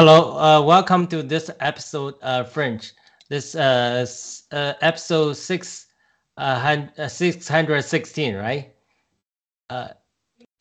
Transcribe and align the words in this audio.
Hello, 0.00 0.38
uh, 0.38 0.62
welcome 0.62 1.06
to 1.08 1.22
this 1.22 1.50
episode, 1.60 2.14
uh, 2.22 2.42
Fringe. 2.42 2.92
This 3.28 3.54
uh, 3.54 4.06
uh 4.50 4.72
episode 4.80 5.34
six, 5.36 5.88
uh, 6.38 6.86
uh, 6.96 7.06
six 7.06 7.46
hundred 7.46 7.82
sixteen, 7.82 8.34
right? 8.34 8.72
Uh, 9.68 9.88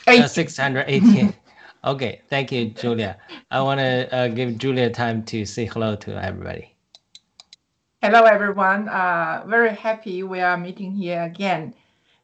uh, 0.08 0.28
six 0.28 0.58
hundred 0.58 0.90
eighteen. 0.90 1.34
okay, 1.86 2.20
thank 2.30 2.52
you, 2.52 2.72
Julia. 2.72 3.16
I 3.50 3.62
want 3.62 3.80
to 3.80 4.14
uh, 4.14 4.28
give 4.28 4.58
Julia 4.58 4.90
time 4.90 5.24
to 5.32 5.46
say 5.46 5.64
hello 5.64 5.96
to 5.96 6.22
everybody. 6.22 6.76
Hello, 8.02 8.26
everyone. 8.26 8.90
Uh, 8.90 9.46
very 9.48 9.74
happy 9.74 10.22
we 10.22 10.42
are 10.42 10.58
meeting 10.58 10.92
here 10.92 11.24
again. 11.24 11.74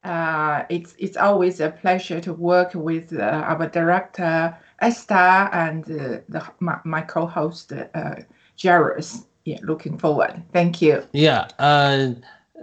Uh, 0.04 0.66
it's 0.68 0.94
it's 1.00 1.16
always 1.16 1.62
a 1.62 1.70
pleasure 1.70 2.20
to 2.20 2.34
work 2.34 2.74
with 2.74 3.14
uh, 3.14 3.24
our 3.24 3.70
director 3.70 4.54
Esther 4.80 5.50
and 5.54 5.84
uh, 5.86 6.20
the, 6.30 6.46
my, 6.60 6.78
my 6.84 7.02
co-host 7.02 7.72
uh, 7.72 8.16
Jairus. 8.62 9.26
Yeah, 9.46 9.60
looking 9.62 9.98
forward. 9.98 10.42
Thank 10.54 10.82
you. 10.82 11.04
Yeah, 11.14 11.48
uh, 11.60 12.14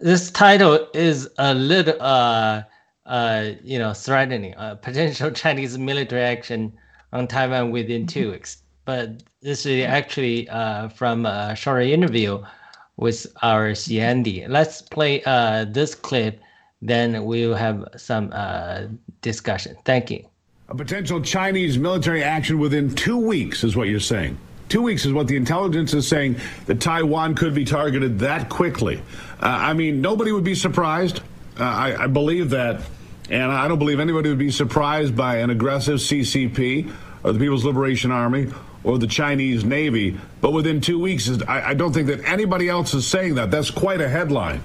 this 0.01 0.31
title 0.33 0.89
is 0.95 1.29
a 1.39 1.55
little, 1.55 2.01
uh, 2.01 2.63
uh, 3.07 3.51
you 3.63 3.79
know, 3.79 3.93
threatening. 3.93 4.55
Uh, 4.57 4.75
potential 4.75 5.31
Chinese 5.43 5.79
military 5.79 6.23
action 6.23 6.73
on 7.13 7.29
Taiwan 7.29 7.71
within 7.71 8.07
two 8.07 8.23
mm-hmm. 8.23 8.33
weeks. 8.33 8.63
But 8.85 9.23
this 9.43 9.65
is 9.65 9.85
actually 9.85 10.49
uh, 10.49 10.89
from 10.89 11.25
a 11.25 11.55
short 11.55 11.85
interview 11.85 12.43
with 12.97 13.27
our 13.43 13.73
Xiandi. 13.73 14.49
Let's 14.49 14.83
play 14.83 15.23
uh, 15.25 15.67
this 15.67 15.95
clip, 15.95 16.41
then 16.81 17.25
we'll 17.25 17.55
have 17.55 17.87
some 17.97 18.31
uh, 18.33 18.87
discussion. 19.21 19.77
Thank 19.85 20.11
you. 20.11 20.25
A 20.69 20.75
potential 20.75 21.21
Chinese 21.21 21.77
military 21.77 22.23
action 22.23 22.59
within 22.59 22.95
two 22.95 23.19
weeks 23.19 23.65
is 23.65 23.77
what 23.77 23.89
you're 23.89 24.01
saying. 24.01 24.39
Two 24.69 24.81
weeks 24.81 25.05
is 25.05 25.13
what 25.13 25.27
the 25.27 25.37
intelligence 25.37 25.93
is 25.93 26.09
saying 26.09 26.37
that 26.67 26.81
Taiwan 26.81 27.35
could 27.35 27.55
be 27.55 27.65
targeted 27.65 28.21
that 28.21 28.49
quickly. 28.49 29.03
Uh, 29.41 29.47
I 29.47 29.75
mean, 29.75 30.01
nobody 30.01 30.33
would 30.33 30.45
be 30.45 30.55
surprised. 30.55 31.21
Uh, 31.59 31.65
I, 31.65 32.05
I 32.05 32.07
believe 32.07 32.51
that. 32.51 32.81
And 33.29 33.53
I 33.53 33.69
don't 33.69 33.79
believe 33.79 34.01
anybody 34.01 34.29
would 34.29 34.39
be 34.39 34.51
surprised 34.51 35.17
by 35.17 35.39
an 35.39 35.51
aggressive 35.51 35.99
CCP 35.99 36.93
or 37.23 37.33
the 37.33 37.39
People's 37.39 37.65
Liberation 37.65 38.11
Army 38.11 38.49
or 38.85 38.99
the 38.99 39.07
Chinese 39.07 39.65
Navy. 39.65 40.19
But 40.41 40.53
within 40.53 40.81
two 40.81 40.99
weeks, 40.99 41.31
I, 41.43 41.71
I 41.71 41.75
don't 41.75 41.93
think 41.93 42.07
that 42.07 42.25
anybody 42.25 42.69
else 42.69 42.95
is 42.95 43.07
saying 43.07 43.35
that. 43.35 43.51
That's 43.51 43.71
quite 43.71 44.01
a 44.01 44.09
headline. 44.09 44.63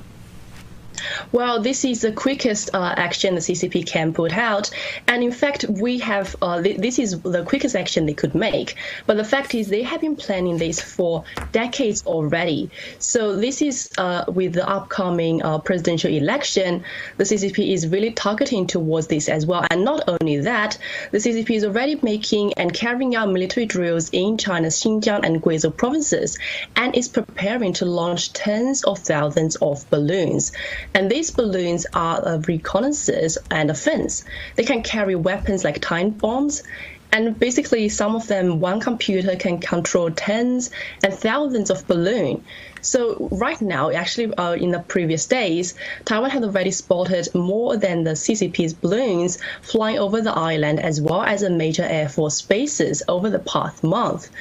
Well, 1.32 1.62
this 1.62 1.86
is 1.86 2.02
the 2.02 2.12
quickest 2.12 2.70
uh, 2.74 2.94
action 2.98 3.36
the 3.36 3.42
CCP 3.42 3.86
can 3.86 4.14
put 4.14 4.34
out, 4.34 4.70
and 5.08 5.24
in 5.24 5.32
fact, 5.32 5.66
we 5.70 6.00
have 6.00 6.36
uh, 6.42 6.62
th- 6.62 6.78
this 6.78 7.00
is 7.00 7.20
the 7.22 7.44
quickest 7.44 7.76
action 7.76 8.06
they 8.06 8.14
could 8.14 8.36
make. 8.36 8.76
But 9.06 9.18
the 9.18 9.24
fact 9.24 9.54
is, 9.56 9.68
they 9.68 9.84
have 9.84 10.02
been 10.02 10.16
planning 10.16 10.58
this 10.58 10.82
for 10.82 11.24
decades 11.52 12.06
already. 12.06 12.70
So 13.00 13.36
this 13.36 13.62
is 13.62 13.90
uh, 13.98 14.26
with 14.28 14.54
the 14.54 14.68
upcoming 14.68 15.44
uh, 15.44 15.60
presidential 15.60 16.12
election, 16.12 16.84
the 17.18 17.24
CCP 17.24 17.74
is 17.74 17.88
really 17.88 18.12
targeting 18.12 18.68
towards 18.68 19.08
this 19.08 19.30
as 19.30 19.46
well. 19.46 19.66
And 19.70 19.84
not 19.84 20.04
only 20.08 20.38
that, 20.42 20.78
the 21.12 21.18
CCP 21.18 21.52
is 21.52 21.64
already 21.64 22.00
making 22.02 22.54
and 22.54 22.74
carrying 22.74 23.16
out 23.16 23.30
military 23.30 23.66
drills 23.66 24.10
in 24.12 24.38
China's 24.38 24.76
Xinjiang 24.82 25.26
and 25.26 25.42
Guizhou 25.42 25.76
provinces, 25.76 26.38
and 26.76 26.96
is 26.96 27.08
preparing 27.08 27.74
to 27.74 27.86
launch 27.86 28.34
tens 28.34 28.84
of 28.84 29.00
thousands 29.00 29.56
of 29.58 29.90
balloons. 29.90 30.52
And 30.98 31.12
these 31.12 31.30
balloons 31.30 31.86
are 31.94 32.24
a 32.26 32.40
reconnaissance 32.40 33.38
and 33.52 33.70
a 33.70 33.74
offense. 33.74 34.26
They 34.56 34.64
can 34.64 34.82
carry 34.82 35.14
weapons 35.14 35.64
like 35.64 35.80
time 35.80 36.10
bombs. 36.10 36.64
And 37.12 37.38
basically, 37.38 37.88
some 37.90 38.16
of 38.16 38.26
them, 38.26 38.60
one 38.60 38.80
computer 38.80 39.36
can 39.36 39.60
control 39.60 40.10
tens 40.10 40.72
and 41.04 41.14
thousands 41.14 41.70
of 41.70 41.86
balloons. 41.86 42.42
So 42.82 43.30
right 43.32 43.62
now, 43.62 43.92
actually, 43.92 44.34
uh, 44.34 44.54
in 44.54 44.72
the 44.72 44.80
previous 44.80 45.28
days, 45.28 45.76
Taiwan 46.04 46.32
had 46.32 46.44
already 46.44 46.72
spotted 46.72 47.28
more 47.36 47.78
than 47.78 48.04
the 48.04 48.16
CCP's 48.16 48.74
balloons 48.74 49.38
flying 49.62 50.00
over 50.00 50.22
the 50.22 50.34
island, 50.34 50.80
as 50.80 51.00
well 51.00 51.22
as 51.22 51.42
the 51.42 51.52
major 51.52 51.84
air 51.84 52.10
force 52.10 52.42
bases 52.42 53.04
over 53.08 53.30
the 53.30 53.46
past 53.54 53.84
month. 53.84 54.32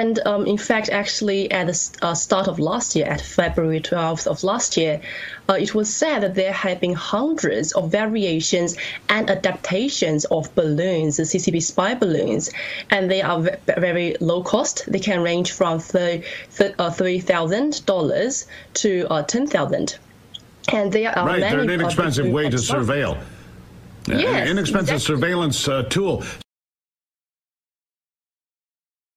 And 0.00 0.18
um, 0.26 0.46
in 0.46 0.58
fact, 0.58 0.88
actually, 0.90 1.48
at 1.52 1.68
the 1.68 1.78
uh, 2.02 2.14
start 2.14 2.48
of 2.48 2.58
last 2.58 2.96
year, 2.96 3.06
at 3.06 3.20
February 3.20 3.80
12th 3.80 4.26
of 4.26 4.42
last 4.42 4.76
year, 4.76 5.00
uh, 5.48 5.52
it 5.52 5.72
was 5.72 5.94
said 5.94 6.24
that 6.24 6.34
there 6.34 6.52
had 6.52 6.80
been 6.80 6.94
hundreds 6.94 7.70
of 7.72 7.92
variations 7.92 8.76
and 9.08 9.30
adaptations 9.30 10.24
of 10.36 10.52
balloons, 10.56 11.18
the 11.18 11.22
CCP 11.22 11.62
spy 11.62 11.94
balloons, 11.94 12.50
and 12.90 13.08
they 13.08 13.22
are 13.22 13.40
very 13.78 14.16
low 14.20 14.42
cost. 14.42 14.82
They 14.88 14.98
can 14.98 15.22
range 15.22 15.52
from 15.52 15.78
$3,000 15.78 18.44
uh, 18.44 18.48
to 18.74 19.06
uh, 19.12 19.22
10000 19.22 19.98
and 20.72 20.92
they 20.92 21.06
are 21.06 21.26
right. 21.26 21.40
They're 21.40 21.60
an 21.60 21.70
inexpensive 21.70 22.26
way 22.26 22.50
to 22.50 22.56
surveil. 22.56 23.16
Yes, 24.08 24.48
inexpensive 24.48 24.94
exactly. 24.94 25.14
surveillance 25.14 25.68
uh, 25.68 25.84
tool. 25.84 26.24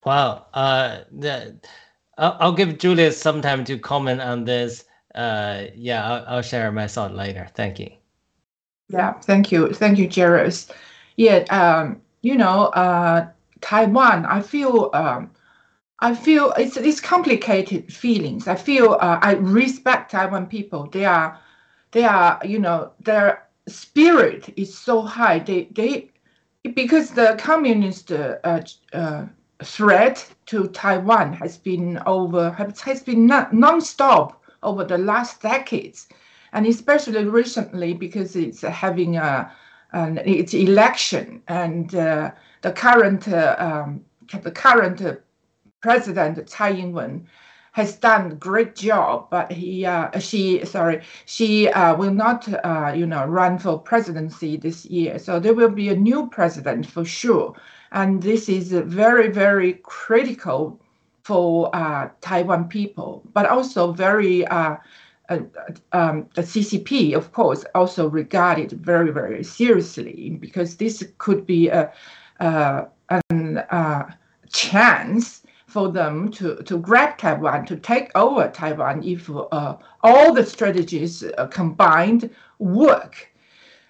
Wow. 0.07 0.45
Uh, 0.53 0.99
the, 1.11 1.59
I'll, 2.17 2.53
give 2.53 2.77
Julius 2.77 3.19
some 3.19 3.41
time 3.41 3.65
to 3.65 3.77
comment 3.77 4.21
on 4.21 4.45
this. 4.45 4.85
Uh, 5.13 5.65
yeah, 5.75 6.09
I'll, 6.09 6.25
I'll 6.27 6.41
share 6.41 6.71
my 6.71 6.87
thought 6.87 7.13
later. 7.13 7.49
Thank 7.55 7.77
you. 7.79 7.91
Yeah, 8.87 9.19
thank 9.19 9.51
you. 9.51 9.73
Thank 9.73 9.97
you, 9.97 10.09
Jairus. 10.09 10.71
Yeah, 11.17 11.39
um, 11.49 12.01
you 12.21 12.37
know, 12.37 12.67
uh, 12.67 13.27
Taiwan, 13.59 14.25
I 14.25 14.41
feel 14.41 14.89
um, 14.93 15.29
I 15.99 16.15
feel 16.15 16.53
it's 16.57 16.77
it's 16.77 17.01
complicated 17.01 17.91
feelings. 17.91 18.47
I 18.47 18.55
feel 18.55 18.93
uh, 19.01 19.19
I 19.21 19.33
respect 19.33 20.11
Taiwan 20.11 20.45
people. 20.45 20.87
They 20.87 21.03
are 21.03 21.37
they 21.91 22.05
are 22.05 22.39
you 22.45 22.59
know 22.59 22.93
their 23.01 23.47
spirit 23.67 24.53
is 24.55 24.77
so 24.77 25.01
high. 25.01 25.39
They 25.39 25.65
they 25.71 26.11
because 26.75 27.11
the 27.11 27.35
communist 27.39 28.11
uh, 28.11 28.37
uh, 28.93 29.25
threat 29.63 30.27
to 30.47 30.67
Taiwan 30.67 31.33
has 31.33 31.57
been 31.57 31.99
over 32.05 32.51
has 32.51 33.03
been 33.03 33.25
non-stop 33.25 34.43
over 34.63 34.83
the 34.83 34.97
last 34.97 35.41
decades, 35.41 36.07
and 36.53 36.65
especially 36.65 37.25
recently 37.25 37.93
because 37.93 38.35
it's 38.35 38.61
having 38.61 39.17
a 39.17 39.51
an 39.93 40.17
its 40.19 40.53
election 40.53 41.41
and 41.47 41.95
uh, 41.95 42.31
the 42.61 42.71
current 42.71 43.27
uh, 43.27 43.55
um, 43.57 44.01
the 44.43 44.51
current 44.51 45.01
president 45.81 46.47
Tsai 46.47 46.71
Ing-wen 46.71 47.27
has 47.71 47.95
done 47.95 48.31
a 48.31 48.35
great 48.35 48.75
job, 48.75 49.29
but 49.29 49.51
he 49.51 49.85
uh, 49.85 50.19
she 50.19 50.65
sorry 50.65 51.01
she 51.25 51.69
uh, 51.69 51.95
will 51.95 52.13
not 52.13 52.47
uh, 52.65 52.91
you 52.95 53.05
know 53.05 53.25
run 53.25 53.57
for 53.59 53.79
presidency 53.79 54.57
this 54.57 54.85
year. 54.85 55.19
So 55.19 55.39
there 55.39 55.53
will 55.53 55.69
be 55.69 55.89
a 55.89 55.95
new 55.95 56.27
president 56.27 56.87
for 56.87 57.05
sure. 57.05 57.55
And 57.91 58.21
this 58.21 58.49
is 58.49 58.71
very, 58.71 59.29
very 59.29 59.73
critical 59.83 60.79
for 61.23 61.75
uh, 61.75 62.09
Taiwan 62.21 62.67
people, 62.67 63.23
but 63.33 63.45
also 63.45 63.91
very, 63.91 64.45
uh, 64.47 64.77
uh, 65.29 65.39
um, 65.91 66.29
the 66.35 66.41
CCP, 66.41 67.13
of 67.15 67.33
course, 67.33 67.65
also 67.75 68.09
regarded 68.09 68.71
very, 68.71 69.11
very 69.11 69.43
seriously 69.43 70.37
because 70.39 70.77
this 70.77 71.05
could 71.17 71.45
be 71.45 71.67
a, 71.69 71.91
uh, 72.39 72.85
chance 74.49 75.43
for 75.67 75.91
them 75.91 76.31
to, 76.31 76.55
to 76.63 76.77
grab 76.77 77.17
Taiwan, 77.17 77.65
to 77.65 77.75
take 77.75 78.09
over 78.15 78.49
Taiwan 78.49 79.03
if 79.03 79.29
uh, 79.29 79.75
all 80.01 80.33
the 80.33 80.45
strategies 80.45 81.23
uh, 81.23 81.47
combined 81.47 82.29
work. 82.59 83.29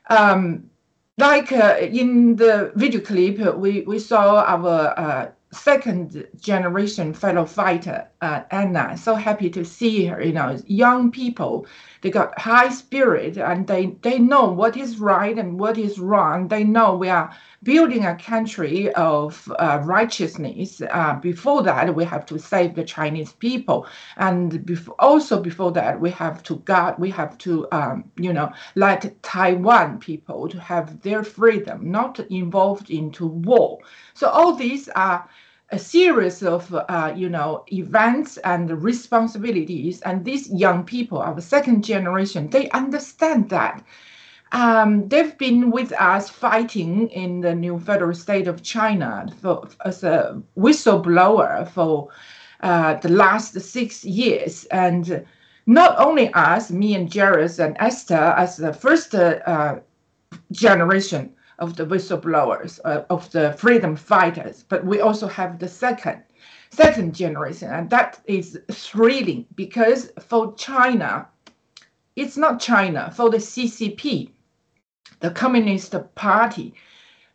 Um, 0.10 0.70
like 1.18 1.52
uh, 1.52 1.78
in 1.80 2.36
the 2.36 2.72
video 2.76 3.02
clip, 3.02 3.56
we, 3.58 3.82
we 3.82 4.00
saw 4.00 4.44
our 4.44 5.00
uh, 5.00 5.32
second 5.52 6.28
generation 6.40 7.14
fellow 7.14 7.46
fighter, 7.46 8.08
uh, 8.22 8.42
Anna. 8.52 8.98
So 8.98 9.16
happy 9.16 9.50
to 9.52 9.64
see 9.66 10.06
her. 10.06 10.24
You 10.24 10.34
know, 10.34 10.58
young 10.68 11.12
people, 11.12 11.68
they 12.02 12.10
got 12.10 12.38
high 12.40 12.70
spirit 12.70 13.38
and 13.38 13.68
they, 13.68 13.88
they 14.02 14.20
know 14.20 14.46
what 14.52 14.78
is 14.78 15.00
right 15.00 15.38
and 15.38 15.60
what 15.60 15.78
is 15.78 16.00
wrong. 16.00 16.48
They 16.48 16.64
know 16.64 16.96
we 16.96 17.10
are 17.10 17.32
building 17.64 18.06
a 18.06 18.16
country 18.16 18.92
of 18.94 19.52
uh, 19.60 19.82
righteousness. 19.84 20.82
Uh, 20.92 21.16
before 21.16 21.64
that, 21.64 21.94
we 21.94 22.06
have 22.06 22.26
to 22.28 22.40
save 22.40 22.76
the 22.76 22.84
Chinese 22.84 23.34
people, 23.34 23.88
and 24.18 24.66
before, 24.66 24.96
also 25.00 25.42
before 25.42 25.72
that, 25.74 26.00
we 26.00 26.10
have 26.12 26.44
to 26.44 26.58
guard. 26.58 26.96
We 27.00 27.10
have 27.12 27.38
to, 27.40 27.68
um, 27.72 28.06
you 28.18 28.34
know, 28.34 28.52
let 28.76 29.22
Taiwan 29.24 30.00
people 30.00 30.48
to 30.50 30.60
have 30.60 31.02
their 31.02 31.24
freedom, 31.24 31.92
not 31.92 32.20
involved 32.30 32.90
into 32.92 33.28
war. 33.28 33.80
So 34.14 34.30
all 34.30 34.56
these 34.56 34.88
are 34.90 35.28
a 35.72 35.80
series 35.80 36.44
of 36.44 36.74
uh, 36.74 37.14
you 37.16 37.30
know 37.30 37.64
events 37.72 38.38
and 38.44 38.70
responsibilities 38.84 40.02
and 40.02 40.26
these 40.26 40.50
young 40.52 40.84
people 40.84 41.20
our 41.20 41.42
second 41.42 41.84
generation 41.84 42.50
they 42.50 42.70
understand 42.72 43.50
that 43.50 43.84
Um, 44.54 45.10
they've 45.10 45.38
been 45.38 45.72
with 45.72 45.92
us 45.94 46.30
fighting 46.30 47.10
in 47.10 47.42
the 47.42 47.54
new 47.56 47.80
federal 47.80 48.16
state 48.16 48.48
of 48.48 48.64
China 48.64 49.28
for, 49.42 49.68
as 49.86 50.04
a 50.04 50.42
whistleblower 50.58 51.68
for 51.70 52.10
uh, 52.64 52.96
the 52.96 53.10
last 53.10 53.60
six 53.62 54.06
years. 54.06 54.66
And 54.72 55.26
not 55.66 56.00
only 56.00 56.34
us, 56.34 56.72
me 56.72 56.96
and 56.96 57.14
Jairus 57.14 57.60
and 57.60 57.76
Esther, 57.80 58.34
as 58.38 58.58
the 58.58 58.74
first 58.74 59.14
uh, 59.16 59.80
generation 60.52 61.34
of 61.60 61.76
the 61.76 61.86
whistleblowers, 61.86 62.80
uh, 62.86 63.04
of 63.10 63.30
the 63.32 63.54
freedom 63.54 63.96
fighters, 63.96 64.64
but 64.68 64.86
we 64.86 65.02
also 65.02 65.28
have 65.28 65.60
the 65.60 65.68
second 65.68 66.24
second 66.70 67.16
generation, 67.16 67.72
and 67.72 67.90
that 67.90 68.20
is 68.26 68.60
thrilling 68.72 69.46
because 69.56 70.12
for 70.20 70.54
China, 70.56 71.28
it's 72.16 72.38
not 72.38 72.60
China, 72.60 73.12
for 73.16 73.30
the 73.30 73.38
CCP, 73.38 74.30
the 75.20 75.32
Communist 75.32 75.96
Party, 76.16 76.74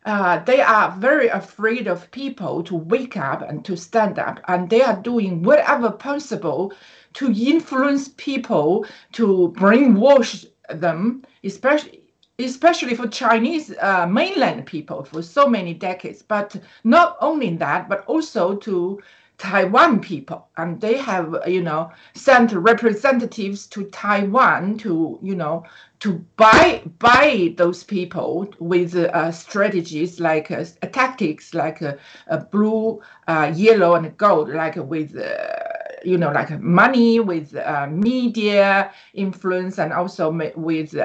uh, 0.05 0.39
they 0.39 0.61
are 0.61 0.91
very 0.99 1.29
afraid 1.29 1.87
of 1.87 2.11
people 2.11 2.61
to 2.63 2.75
wake 2.75 3.15
up 3.17 3.41
and 3.41 3.63
to 3.65 3.77
stand 3.77 4.19
up, 4.19 4.39
and 4.47 4.69
they 4.69 4.81
are 4.81 5.01
doing 5.01 5.41
whatever 5.41 5.89
possible 5.89 6.73
to 7.13 7.31
influence 7.31 8.09
people, 8.09 8.85
to 9.13 9.53
brainwash 9.57 10.45
them, 10.69 11.23
especially 11.43 12.02
especially 12.39 12.95
for 12.95 13.07
Chinese 13.07 13.73
uh, 13.79 14.07
mainland 14.07 14.65
people 14.65 15.03
for 15.03 15.21
so 15.21 15.47
many 15.47 15.73
decades. 15.73 16.21
But 16.21 16.55
not 16.83 17.17
only 17.21 17.55
that, 17.57 17.89
but 17.89 18.05
also 18.05 18.55
to 18.55 19.01
Taiwan 19.37 19.99
people, 19.99 20.47
and 20.57 20.79
they 20.79 20.97
have 20.97 21.35
you 21.47 21.61
know 21.61 21.91
sent 22.13 22.53
representatives 22.53 23.67
to 23.67 23.83
Taiwan 23.85 24.77
to 24.79 25.19
you 25.21 25.35
know 25.35 25.63
to 25.99 26.25
buy 26.37 26.81
buy 26.99 27.53
those 27.57 27.83
people 27.83 28.47
with 28.59 28.95
uh, 28.95 29.31
strategies 29.31 30.19
like 30.19 30.49
uh, 30.51 30.63
tactics 30.91 31.53
like 31.53 31.81
uh, 31.81 32.37
blue, 32.51 33.01
uh, 33.27 33.51
yellow, 33.55 33.95
and 33.95 34.15
gold, 34.17 34.49
like 34.49 34.75
with 34.75 35.15
uh, 35.17 35.57
you 36.05 36.17
know 36.17 36.31
like 36.31 36.59
money, 36.61 37.19
with 37.19 37.55
uh, 37.55 37.87
media 37.89 38.91
influence, 39.13 39.77
and 39.77 39.91
also 39.91 40.31
with 40.55 40.95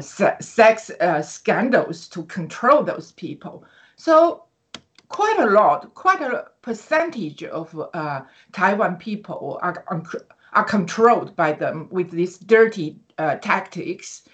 sex 0.00 0.90
scandals 1.22 2.08
to 2.08 2.24
control 2.24 2.82
those 2.82 3.12
people. 3.12 3.64
So 3.96 4.44
quite 5.08 5.38
a 5.38 5.46
lot, 5.46 5.94
quite 5.94 6.20
a 6.20 6.46
percentage 6.62 7.44
of 7.44 7.88
uh, 7.94 8.22
Taiwan 8.52 8.96
people 8.96 9.58
are, 9.62 9.84
are 10.52 10.64
controlled 10.64 11.36
by 11.36 11.52
them 11.52 11.88
with 11.90 12.10
these 12.10 12.38
dirty 12.38 12.96
uh, 13.18 13.36
tactics, 13.36 14.28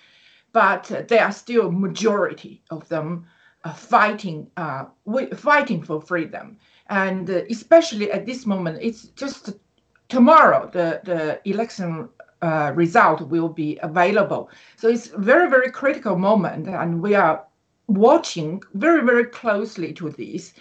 but 0.52 0.84
there 1.08 1.24
are 1.24 1.32
still 1.32 1.70
majority 1.70 2.62
of 2.70 2.88
them 2.88 3.26
uh, 3.64 3.74
fighting 3.74 4.50
uh, 4.56 4.84
fighting 5.36 5.82
for 5.82 6.00
freedom. 6.00 6.56
And 6.88 7.28
uh, 7.28 7.42
especially 7.50 8.10
at 8.10 8.24
this 8.24 8.46
moment, 8.46 8.78
it's 8.80 9.08
just 9.08 9.52
tomorrow 10.08 10.70
the, 10.72 11.00
the 11.04 11.40
election 11.44 12.08
uh, 12.42 12.72
result 12.74 13.20
will 13.22 13.48
be 13.48 13.78
available. 13.82 14.50
So 14.76 14.88
it's 14.88 15.08
very, 15.08 15.48
very 15.48 15.70
critical 15.70 16.16
moment, 16.16 16.68
and 16.68 17.02
we 17.02 17.14
are 17.14 17.44
watching 17.86 18.62
very, 18.74 19.04
very 19.04 19.26
closely 19.26 19.92
to 19.94 20.10
this. 20.10 20.54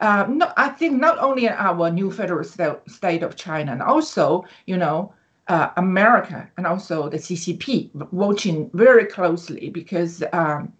Uh, 0.00 0.26
no, 0.28 0.52
I 0.56 0.68
think 0.68 1.00
not 1.00 1.18
only 1.18 1.48
our 1.48 1.90
new 1.90 2.10
federal 2.10 2.44
st- 2.44 2.78
state 2.90 3.22
of 3.22 3.36
China, 3.36 3.72
and 3.72 3.82
also, 3.82 4.44
you 4.66 4.76
know, 4.76 5.14
uh, 5.48 5.70
America 5.76 6.48
and 6.56 6.66
also 6.66 7.08
the 7.08 7.18
CCP 7.18 7.90
watching 8.12 8.70
very 8.72 9.04
closely 9.04 9.68
because, 9.70 10.22
um, 10.32 10.72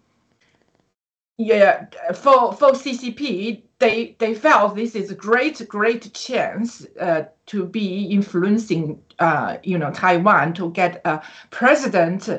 yeah, 1.37 1.87
for 2.13 2.53
for 2.53 2.71
CCP, 2.71 3.63
they 3.79 4.15
they 4.19 4.33
felt 4.33 4.75
this 4.75 4.95
is 4.95 5.11
a 5.11 5.15
great 5.15 5.67
great 5.67 6.13
chance 6.13 6.85
uh, 6.99 7.23
to 7.47 7.65
be 7.65 8.05
influencing, 8.05 9.01
uh, 9.19 9.57
you 9.63 9.77
know, 9.77 9.91
Taiwan 9.91 10.53
to 10.53 10.71
get 10.71 11.01
a 11.05 11.21
president 11.51 12.29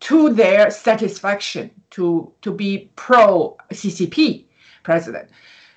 to 0.00 0.32
their 0.32 0.70
satisfaction 0.70 1.70
to 1.90 2.32
to 2.40 2.50
be 2.50 2.90
pro 2.96 3.56
CCP 3.70 4.44
president. 4.82 5.28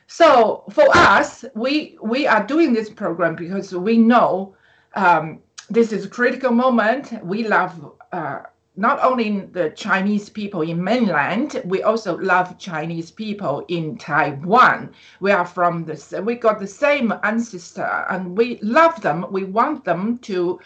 So 0.07 0.63
for 0.71 0.85
us, 0.95 1.43
we 1.55 1.97
we 2.01 2.25
are 2.25 2.45
doing 2.45 2.71
this 2.71 2.89
program 2.89 3.35
because 3.35 3.75
we 3.75 3.97
know 3.97 4.55
um, 4.95 5.41
this 5.69 5.91
is 5.91 6.05
a 6.05 6.09
critical 6.09 6.51
moment. 6.51 7.21
We 7.23 7.47
love 7.47 7.93
uh, 8.13 8.43
not 8.75 9.03
only 9.03 9.41
the 9.41 9.69
Chinese 9.71 10.29
people 10.29 10.61
in 10.61 10.81
mainland, 10.81 11.61
we 11.65 11.83
also 11.83 12.17
love 12.17 12.57
Chinese 12.57 13.11
people 13.11 13.65
in 13.67 13.97
Taiwan. 13.97 14.93
We 15.19 15.31
are 15.31 15.45
from 15.45 15.83
the 15.83 16.23
we 16.25 16.35
got 16.35 16.59
the 16.59 16.67
same 16.67 17.13
ancestor, 17.23 18.05
and 18.09 18.37
we 18.37 18.59
love 18.61 19.01
them. 19.01 19.25
We 19.29 19.43
want 19.43 19.83
them 19.83 20.19
to 20.19 20.59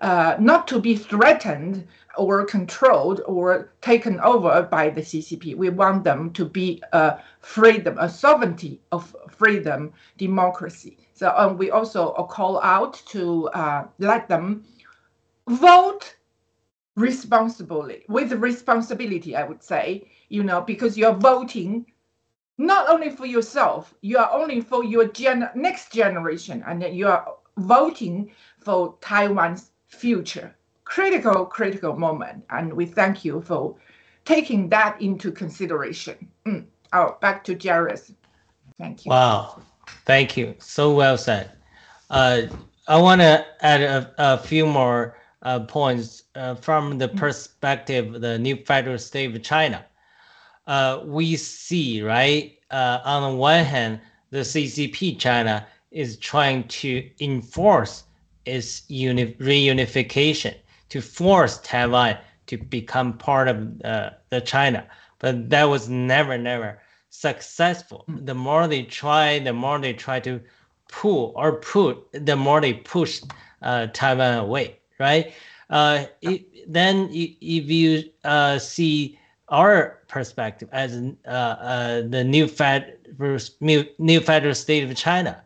uh, 0.00 0.36
not 0.40 0.66
to 0.68 0.80
be 0.80 0.96
threatened 0.96 1.86
or 2.16 2.44
controlled 2.46 3.20
or 3.26 3.72
taken 3.82 4.18
over 4.20 4.62
by 4.62 4.88
the 4.88 5.02
CCP. 5.02 5.54
We 5.54 5.68
want 5.68 6.02
them 6.02 6.32
to 6.32 6.46
be 6.46 6.82
a 6.92 7.18
freedom, 7.40 7.98
a 7.98 8.08
sovereignty 8.08 8.80
of 8.90 9.14
freedom, 9.28 9.92
democracy. 10.16 10.96
So 11.12 11.32
um, 11.36 11.58
we 11.58 11.70
also 11.70 12.12
call 12.30 12.60
out 12.62 13.02
to 13.08 13.48
uh, 13.48 13.84
let 13.98 14.28
them 14.28 14.64
vote 15.46 16.16
responsibly, 16.96 18.04
with 18.08 18.32
responsibility, 18.32 19.36
I 19.36 19.44
would 19.44 19.62
say, 19.62 20.08
you 20.28 20.42
know, 20.42 20.60
because 20.60 20.96
you're 20.98 21.14
voting 21.14 21.86
not 22.58 22.88
only 22.88 23.10
for 23.10 23.26
yourself, 23.26 23.94
you 24.02 24.18
are 24.18 24.30
only 24.32 24.60
for 24.60 24.84
your 24.84 25.08
gen- 25.08 25.50
next 25.54 25.92
generation, 25.92 26.62
and 26.66 26.82
you 26.82 27.08
are 27.08 27.34
voting 27.56 28.30
for 28.58 28.96
Taiwan's 29.00 29.70
future 29.86 30.54
critical, 30.90 31.46
critical 31.46 31.96
moment. 31.96 32.44
And 32.50 32.72
we 32.72 32.84
thank 32.84 33.24
you 33.24 33.40
for 33.40 33.76
taking 34.24 34.68
that 34.70 35.00
into 35.00 35.30
consideration. 35.30 36.28
Mm. 36.44 36.66
Oh, 36.92 37.16
back 37.20 37.44
to 37.44 37.54
Jairus. 37.56 38.12
Thank 38.76 39.06
you. 39.06 39.10
Wow. 39.10 39.62
Thank 40.04 40.36
you. 40.36 40.56
So 40.58 40.92
well 40.92 41.16
said. 41.16 41.52
Uh, 42.10 42.42
I 42.88 43.00
want 43.00 43.20
to 43.20 43.46
add 43.60 43.82
a, 43.82 44.12
a, 44.18 44.38
few 44.38 44.66
more 44.66 45.16
uh, 45.42 45.60
points 45.60 46.24
uh, 46.34 46.54
from 46.54 46.98
the 46.98 47.08
mm. 47.08 47.16
perspective 47.16 48.14
of 48.14 48.20
the 48.20 48.38
new 48.38 48.56
federal 48.56 48.98
state 48.98 49.34
of 49.34 49.42
China. 49.42 49.84
Uh, 50.66 51.00
we 51.04 51.36
see, 51.36 52.02
right, 52.02 52.58
uh, 52.70 53.00
on 53.04 53.32
the 53.32 53.36
one 53.36 53.64
hand, 53.64 54.00
the 54.30 54.38
CCP 54.38 55.18
China 55.18 55.66
is 55.90 56.16
trying 56.18 56.66
to 56.68 57.08
enforce 57.20 58.04
its 58.44 58.88
uni- 58.88 59.34
reunification 59.34 60.54
to 60.88 61.00
force 61.00 61.58
Taiwan 61.62 62.16
to 62.46 62.58
become 62.58 63.16
part 63.16 63.48
of 63.48 63.80
uh, 63.84 64.10
the 64.30 64.40
China. 64.40 64.86
But 65.18 65.50
that 65.50 65.64
was 65.64 65.88
never, 65.88 66.38
never 66.38 66.80
successful. 67.10 68.04
Hmm. 68.06 68.24
The 68.24 68.34
more 68.34 68.66
they 68.66 68.82
try, 68.82 69.38
the 69.38 69.52
more 69.52 69.78
they 69.78 69.92
try 69.92 70.20
to 70.20 70.40
pull 70.88 71.32
or 71.36 71.60
put, 71.60 71.98
the 72.12 72.36
more 72.36 72.60
they 72.60 72.74
push 72.74 73.22
uh, 73.62 73.88
Taiwan 73.92 74.38
away, 74.38 74.79
right? 75.00 75.32
Uh, 75.70 76.04
it, 76.22 76.72
then 76.72 77.08
if 77.10 77.70
you 77.70 78.04
uh, 78.24 78.58
see 78.58 79.18
our 79.48 79.98
perspective 80.06 80.68
as 80.72 80.94
uh, 81.26 81.28
uh, 81.28 82.02
the 82.08 82.22
new 82.22 82.46
fed 82.46 82.96
new 83.98 84.20
federal 84.20 84.54
state 84.54 84.88
of 84.88 84.94
China, 84.96 85.42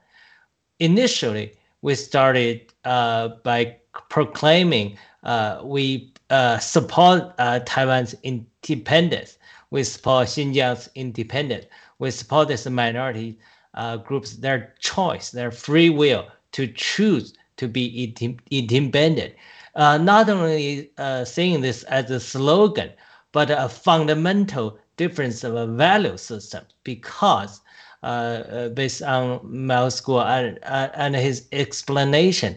initially 0.80 1.52
we 1.82 1.94
started 1.94 2.72
uh, 2.84 3.28
by 3.42 3.76
proclaiming 4.08 4.98
uh, 5.22 5.60
we 5.64 6.12
uh, 6.30 6.58
support 6.58 7.32
uh, 7.38 7.60
Taiwan's 7.64 8.14
independence. 8.22 9.38
We 9.70 9.84
support 9.84 10.28
Xinjiang's 10.28 10.88
independence. 10.94 11.66
We 11.98 12.10
support 12.10 12.48
these 12.48 12.68
minority 12.68 13.38
uh, 13.74 13.98
groups, 13.98 14.36
their 14.36 14.74
choice, 14.80 15.30
their 15.30 15.50
free 15.50 15.90
will 15.90 16.26
to 16.52 16.66
choose 16.66 17.34
to 17.56 17.68
be 17.68 18.14
independent. 18.50 19.34
Uh, 19.74 19.98
not 19.98 20.28
only 20.28 20.90
uh, 20.98 21.24
saying 21.24 21.60
this 21.60 21.82
as 21.84 22.10
a 22.10 22.20
slogan, 22.20 22.90
but 23.32 23.50
a 23.50 23.68
fundamental 23.68 24.78
difference 24.96 25.42
of 25.42 25.56
a 25.56 25.66
value 25.66 26.16
system 26.16 26.64
because 26.84 27.60
uh, 28.04 28.68
based 28.68 29.02
on 29.02 29.40
Miles 29.42 30.00
Guo 30.00 30.24
and, 30.24 30.58
and 30.62 31.16
his 31.16 31.48
explanation, 31.52 32.56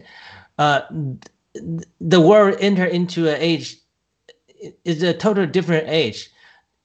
uh, 0.58 0.82
the 2.00 2.20
world 2.20 2.56
enter 2.60 2.84
into 2.84 3.28
an 3.28 3.36
age 3.40 3.78
is 4.84 5.02
a 5.02 5.14
total 5.14 5.46
different 5.46 5.88
age. 5.88 6.30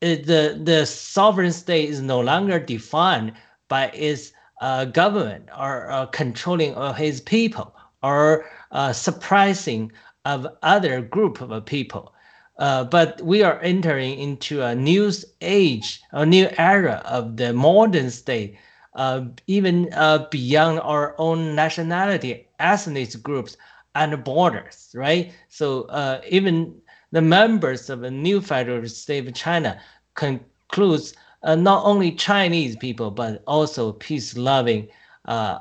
The 0.01 0.59
the 0.61 0.85
sovereign 0.85 1.51
state 1.51 1.89
is 1.89 2.01
no 2.01 2.19
longer 2.19 2.59
defined 2.59 3.33
by 3.67 3.87
its 3.89 4.31
uh, 4.61 4.85
government 4.85 5.49
or 5.57 5.89
uh, 5.91 6.05
controlling 6.07 6.73
of 6.75 6.97
his 6.97 7.21
people 7.21 7.73
or 8.03 8.45
uh, 8.71 8.93
suppressing 8.93 9.91
of 10.25 10.47
other 10.61 11.01
group 11.01 11.41
of 11.41 11.65
people. 11.65 12.13
uh, 12.57 12.83
but 12.83 13.21
we 13.21 13.41
are 13.43 13.59
entering 13.61 14.17
into 14.19 14.61
a 14.61 14.75
new 14.75 15.11
age, 15.41 16.01
a 16.11 16.25
new 16.25 16.49
era 16.57 17.01
of 17.05 17.37
the 17.37 17.53
modern 17.53 18.09
state, 18.11 18.57
uh, 18.95 19.25
even 19.47 19.91
uh, 19.93 20.27
beyond 20.29 20.79
our 20.81 21.15
own 21.17 21.55
nationality, 21.55 22.47
ethnic 22.59 23.21
groups, 23.23 23.57
and 23.95 24.23
borders, 24.23 24.91
right? 24.95 25.33
So 25.49 25.83
uh, 25.83 26.21
even 26.29 26.75
the 27.11 27.21
members 27.21 27.89
of 27.89 28.01
the 28.01 28.11
new 28.11 28.41
federal 28.41 28.87
state 28.87 29.27
of 29.27 29.33
China 29.33 29.79
concludes 30.15 31.13
uh, 31.43 31.55
not 31.55 31.85
only 31.85 32.11
Chinese 32.11 32.75
people, 32.75 33.11
but 33.11 33.43
also 33.47 33.91
peace-loving 33.93 34.87
uh, 35.25 35.59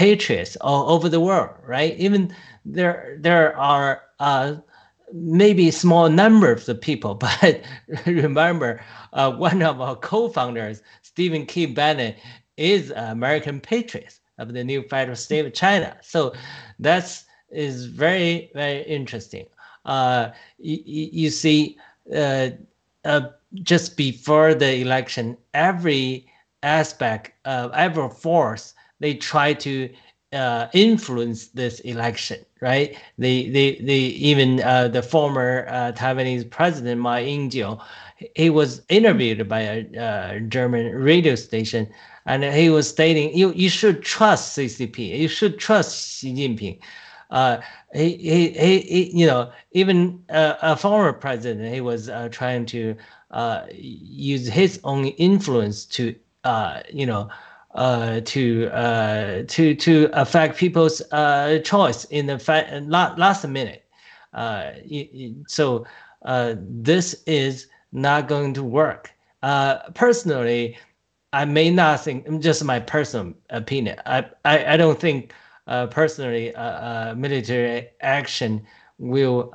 patriots 0.00 0.56
all 0.62 0.88
over 0.88 1.10
the 1.10 1.20
world, 1.20 1.50
right? 1.66 1.94
Even 1.98 2.34
there, 2.64 3.18
there 3.20 3.54
are 3.54 4.00
maybe 5.12 5.70
small 5.70 6.08
number 6.08 6.50
of 6.50 6.64
the 6.64 6.74
people, 6.74 7.14
but 7.26 7.60
remember, 8.06 8.82
uh, 9.12 9.30
one 9.30 9.60
of 9.60 9.78
our 9.78 9.94
co-founders, 9.96 10.80
Stephen 11.02 11.44
K. 11.44 11.66
Bannon, 11.66 12.14
is 12.56 12.90
an 12.90 13.10
American 13.10 13.60
patriot 13.60 14.18
of 14.38 14.54
the 14.54 14.64
new 14.64 14.82
federal 14.84 15.16
state 15.16 15.44
of 15.44 15.52
China. 15.52 15.94
So 16.00 16.32
that's 16.78 17.26
is 17.50 17.84
very 17.84 18.50
very 18.54 18.82
interesting. 18.84 19.46
Uh, 19.84 20.30
you, 20.56 20.78
you 21.12 21.30
see, 21.30 21.76
uh, 22.16 22.50
uh, 23.04 23.28
just 23.62 23.98
before 23.98 24.54
the 24.54 24.76
election, 24.76 25.36
every 25.52 26.26
aspect 26.62 27.32
of 27.44 27.70
every 27.74 28.08
force 28.08 28.72
they 29.00 29.14
try 29.14 29.54
to 29.54 29.90
uh, 30.32 30.68
influence 30.72 31.48
this 31.48 31.80
election, 31.80 32.38
right? 32.60 32.96
They, 33.18 33.48
they, 33.48 33.76
they 33.76 33.98
even 33.98 34.62
uh, 34.62 34.88
the 34.88 35.02
former 35.02 35.66
uh, 35.68 35.92
Taiwanese 35.92 36.48
president 36.48 37.00
Ma 37.00 37.16
Ying-jeou, 37.16 37.80
he 38.36 38.50
was 38.50 38.82
interviewed 38.88 39.48
by 39.48 39.60
a 39.60 39.98
uh, 39.98 40.38
German 40.40 40.94
radio 40.94 41.34
station, 41.34 41.88
and 42.26 42.44
he 42.44 42.68
was 42.68 42.86
stating, 42.86 43.34
"You 43.34 43.50
you 43.54 43.70
should 43.70 44.02
trust 44.02 44.56
CCP. 44.56 45.18
You 45.18 45.26
should 45.26 45.58
trust 45.58 46.18
Xi 46.18 46.34
Jinping." 46.34 46.78
Uh, 47.30 47.60
he, 47.94 48.16
he, 48.18 48.50
he, 48.50 48.80
he, 48.80 49.18
you 49.20 49.26
know, 49.26 49.50
even 49.72 50.22
uh, 50.28 50.56
a 50.60 50.76
former 50.76 51.14
president, 51.14 51.72
he 51.72 51.80
was 51.80 52.10
trying 52.30 52.66
to 52.66 52.94
use 53.72 54.46
his 54.48 54.80
own 54.84 55.06
influence 55.06 55.86
to, 55.86 56.14
you 56.92 57.06
know 57.06 57.30
uh, 57.74 58.20
to 58.24 58.68
uh, 58.68 59.42
to 59.46 59.74
to 59.74 60.10
affect 60.12 60.56
people's 60.56 61.00
uh, 61.12 61.58
choice 61.64 62.04
in 62.06 62.26
the 62.26 62.38
fa- 62.38 62.84
last 62.88 63.46
minute. 63.46 63.84
Uh, 64.34 64.72
so 65.46 65.86
uh, 66.24 66.54
this 66.58 67.22
is 67.26 67.68
not 67.92 68.28
going 68.28 68.54
to 68.54 68.62
work. 68.62 69.10
Uh, 69.42 69.78
personally, 69.94 70.76
I 71.32 71.44
may 71.44 71.70
not 71.70 72.00
think. 72.02 72.40
Just 72.40 72.64
my 72.64 72.80
personal 72.80 73.34
opinion. 73.50 73.96
I 74.06 74.26
I, 74.44 74.74
I 74.74 74.76
don't 74.76 74.98
think 74.98 75.32
personally 75.90 76.52
military 77.16 77.88
action 78.00 78.66
will 78.98 79.50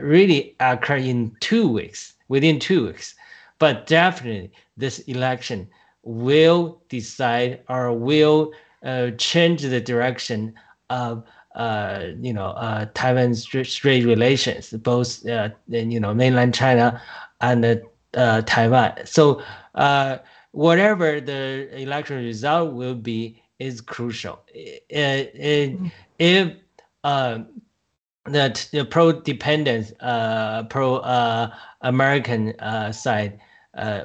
really 0.00 0.54
occur 0.60 0.96
in 0.96 1.34
two 1.40 1.68
weeks. 1.68 2.12
Within 2.28 2.58
two 2.58 2.86
weeks, 2.86 3.14
but 3.58 3.86
definitely 3.86 4.50
this 4.76 5.00
election 5.00 5.68
will 6.04 6.80
decide 6.88 7.60
or 7.68 7.92
will 7.92 8.52
uh, 8.84 9.10
change 9.12 9.62
the 9.62 9.80
direction 9.80 10.54
of 10.90 11.24
uh, 11.54 12.06
you 12.20 12.32
know 12.32 12.48
uh, 12.48 12.86
Taiwan 12.94 13.34
Strait 13.34 14.04
relations, 14.04 14.70
both 14.70 15.26
uh, 15.26 15.50
in, 15.70 15.90
you 15.90 16.00
know 16.00 16.12
mainland 16.12 16.54
China 16.54 17.00
and 17.40 17.80
uh, 18.14 18.42
Taiwan. 18.42 18.92
So 19.04 19.42
uh, 19.74 20.18
whatever 20.52 21.20
the 21.20 21.68
election 21.80 22.24
result 22.24 22.74
will 22.74 22.94
be 22.94 23.40
is 23.58 23.80
crucial. 23.80 24.40
Mm-hmm. 24.54 25.86
if 26.18 26.52
that 28.26 28.68
the 28.72 28.84
pro-dependence, 28.84 29.92
pro-American 30.70 32.54
side, 32.92 33.40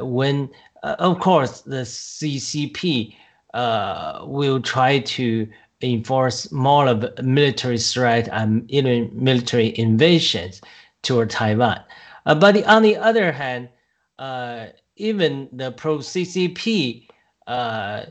when 0.02 0.50
uh, 0.84 0.96
of 1.00 1.20
course, 1.20 1.62
the 1.62 1.82
CCP 1.84 3.16
uh, 3.54 4.22
will 4.26 4.62
try 4.62 5.00
to 5.00 5.48
enforce 5.82 6.52
more 6.52 6.88
of 6.88 7.06
military 7.24 7.78
threat 7.78 8.28
and 8.32 8.70
even 8.70 9.10
military 9.14 9.78
invasions 9.78 10.62
toward 11.02 11.30
Taiwan. 11.30 11.82
Uh, 12.26 12.36
but 12.36 12.64
on 12.66 12.84
the 12.84 12.98
other 12.98 13.32
hand, 13.32 13.70
uh, 14.20 14.68
even 14.98 15.48
the 15.54 15.72
pro-CCP, 15.72 17.08
uh, 17.48 18.06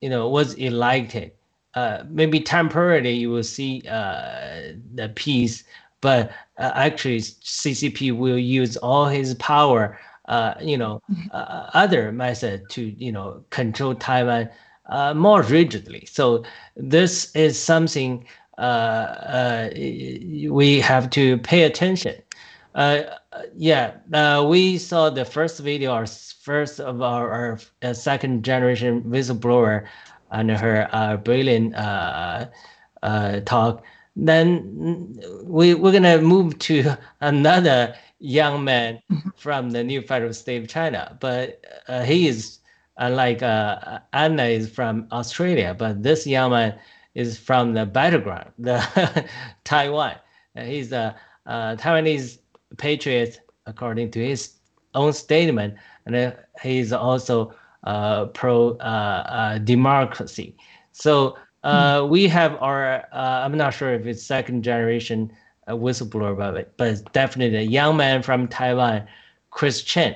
you 0.00 0.08
know, 0.08 0.28
was 0.28 0.54
elected. 0.54 1.32
Uh, 1.74 2.02
maybe 2.08 2.40
temporarily 2.40 3.12
you 3.12 3.30
will 3.30 3.42
see 3.42 3.80
the 3.80 5.12
peace, 5.14 5.64
but 6.00 6.32
actually 6.58 7.20
CCP 7.20 8.16
will 8.16 8.38
use 8.38 8.76
all 8.78 9.06
his 9.06 9.34
power 9.34 9.98
uh, 10.26 10.54
you 10.60 10.78
know, 10.78 11.02
mm-hmm. 11.10 11.28
uh, 11.32 11.70
other 11.74 12.12
method 12.12 12.68
to, 12.70 12.82
you 12.82 13.12
know, 13.12 13.44
control 13.50 13.94
Taiwan 13.94 14.48
uh, 14.86 15.14
more 15.14 15.42
rigidly. 15.42 16.06
So 16.06 16.44
this 16.76 17.34
is 17.34 17.58
something 17.58 18.26
uh, 18.58 18.60
uh, 18.60 19.70
we 19.74 20.80
have 20.80 21.10
to 21.10 21.38
pay 21.38 21.62
attention. 21.64 22.16
Uh, 22.74 23.02
yeah, 23.56 24.40
we 24.42 24.78
saw 24.78 25.10
the 25.10 25.24
first 25.24 25.60
video, 25.60 25.92
our 25.92 26.06
first 26.06 26.80
of 26.80 27.02
our, 27.02 27.58
our 27.82 27.94
second 27.94 28.44
generation 28.44 29.02
whistleblower 29.02 29.86
and 30.30 30.50
her 30.50 31.20
brilliant 31.24 31.74
talk. 33.46 33.84
Then 34.14 35.18
we, 35.44 35.74
we're 35.74 35.90
going 35.90 36.02
to 36.02 36.20
move 36.20 36.58
to 36.60 36.96
another 37.20 37.94
young 38.22 38.64
man 38.64 39.02
mm-hmm. 39.10 39.28
from 39.36 39.70
the 39.70 39.82
new 39.82 40.00
federal 40.00 40.32
state 40.32 40.62
of 40.62 40.68
China. 40.68 41.16
But 41.20 41.64
uh, 41.88 42.04
he 42.04 42.28
is 42.28 42.60
unlike 42.96 43.42
uh, 43.42 43.98
Anna 44.12 44.44
is 44.44 44.70
from 44.70 45.08
Australia, 45.12 45.74
but 45.76 46.02
this 46.02 46.26
young 46.26 46.52
man 46.52 46.78
is 47.14 47.38
from 47.38 47.74
the 47.74 47.84
battleground, 47.84 48.50
the 48.58 49.26
Taiwan. 49.64 50.14
Uh, 50.56 50.62
he's 50.62 50.92
a, 50.92 51.14
a, 51.46 51.76
Taiwanese 51.78 52.38
patriot, 52.78 53.40
according 53.66 54.10
to 54.12 54.24
his 54.24 54.54
own 54.94 55.12
statement, 55.12 55.74
and 56.06 56.14
uh, 56.14 56.32
he's 56.62 56.92
also 56.92 57.54
uh, 57.84 58.26
pro 58.26 58.76
uh, 58.76 59.58
democracy. 59.58 60.56
So 60.92 61.36
mm. 61.64 62.08
we 62.08 62.28
have 62.28 62.56
our, 62.60 63.04
I'm 63.12 63.56
not 63.56 63.74
sure 63.74 63.94
if 63.94 64.06
it's 64.06 64.22
second 64.22 64.62
generation 64.62 65.32
a 65.66 65.76
whistleblower 65.76 66.32
about 66.32 66.56
it, 66.56 66.72
but 66.76 67.12
definitely 67.12 67.58
a 67.58 67.62
young 67.62 67.96
man 67.96 68.22
from 68.22 68.48
Taiwan, 68.48 69.06
Chris 69.50 69.82
Chen. 69.82 70.14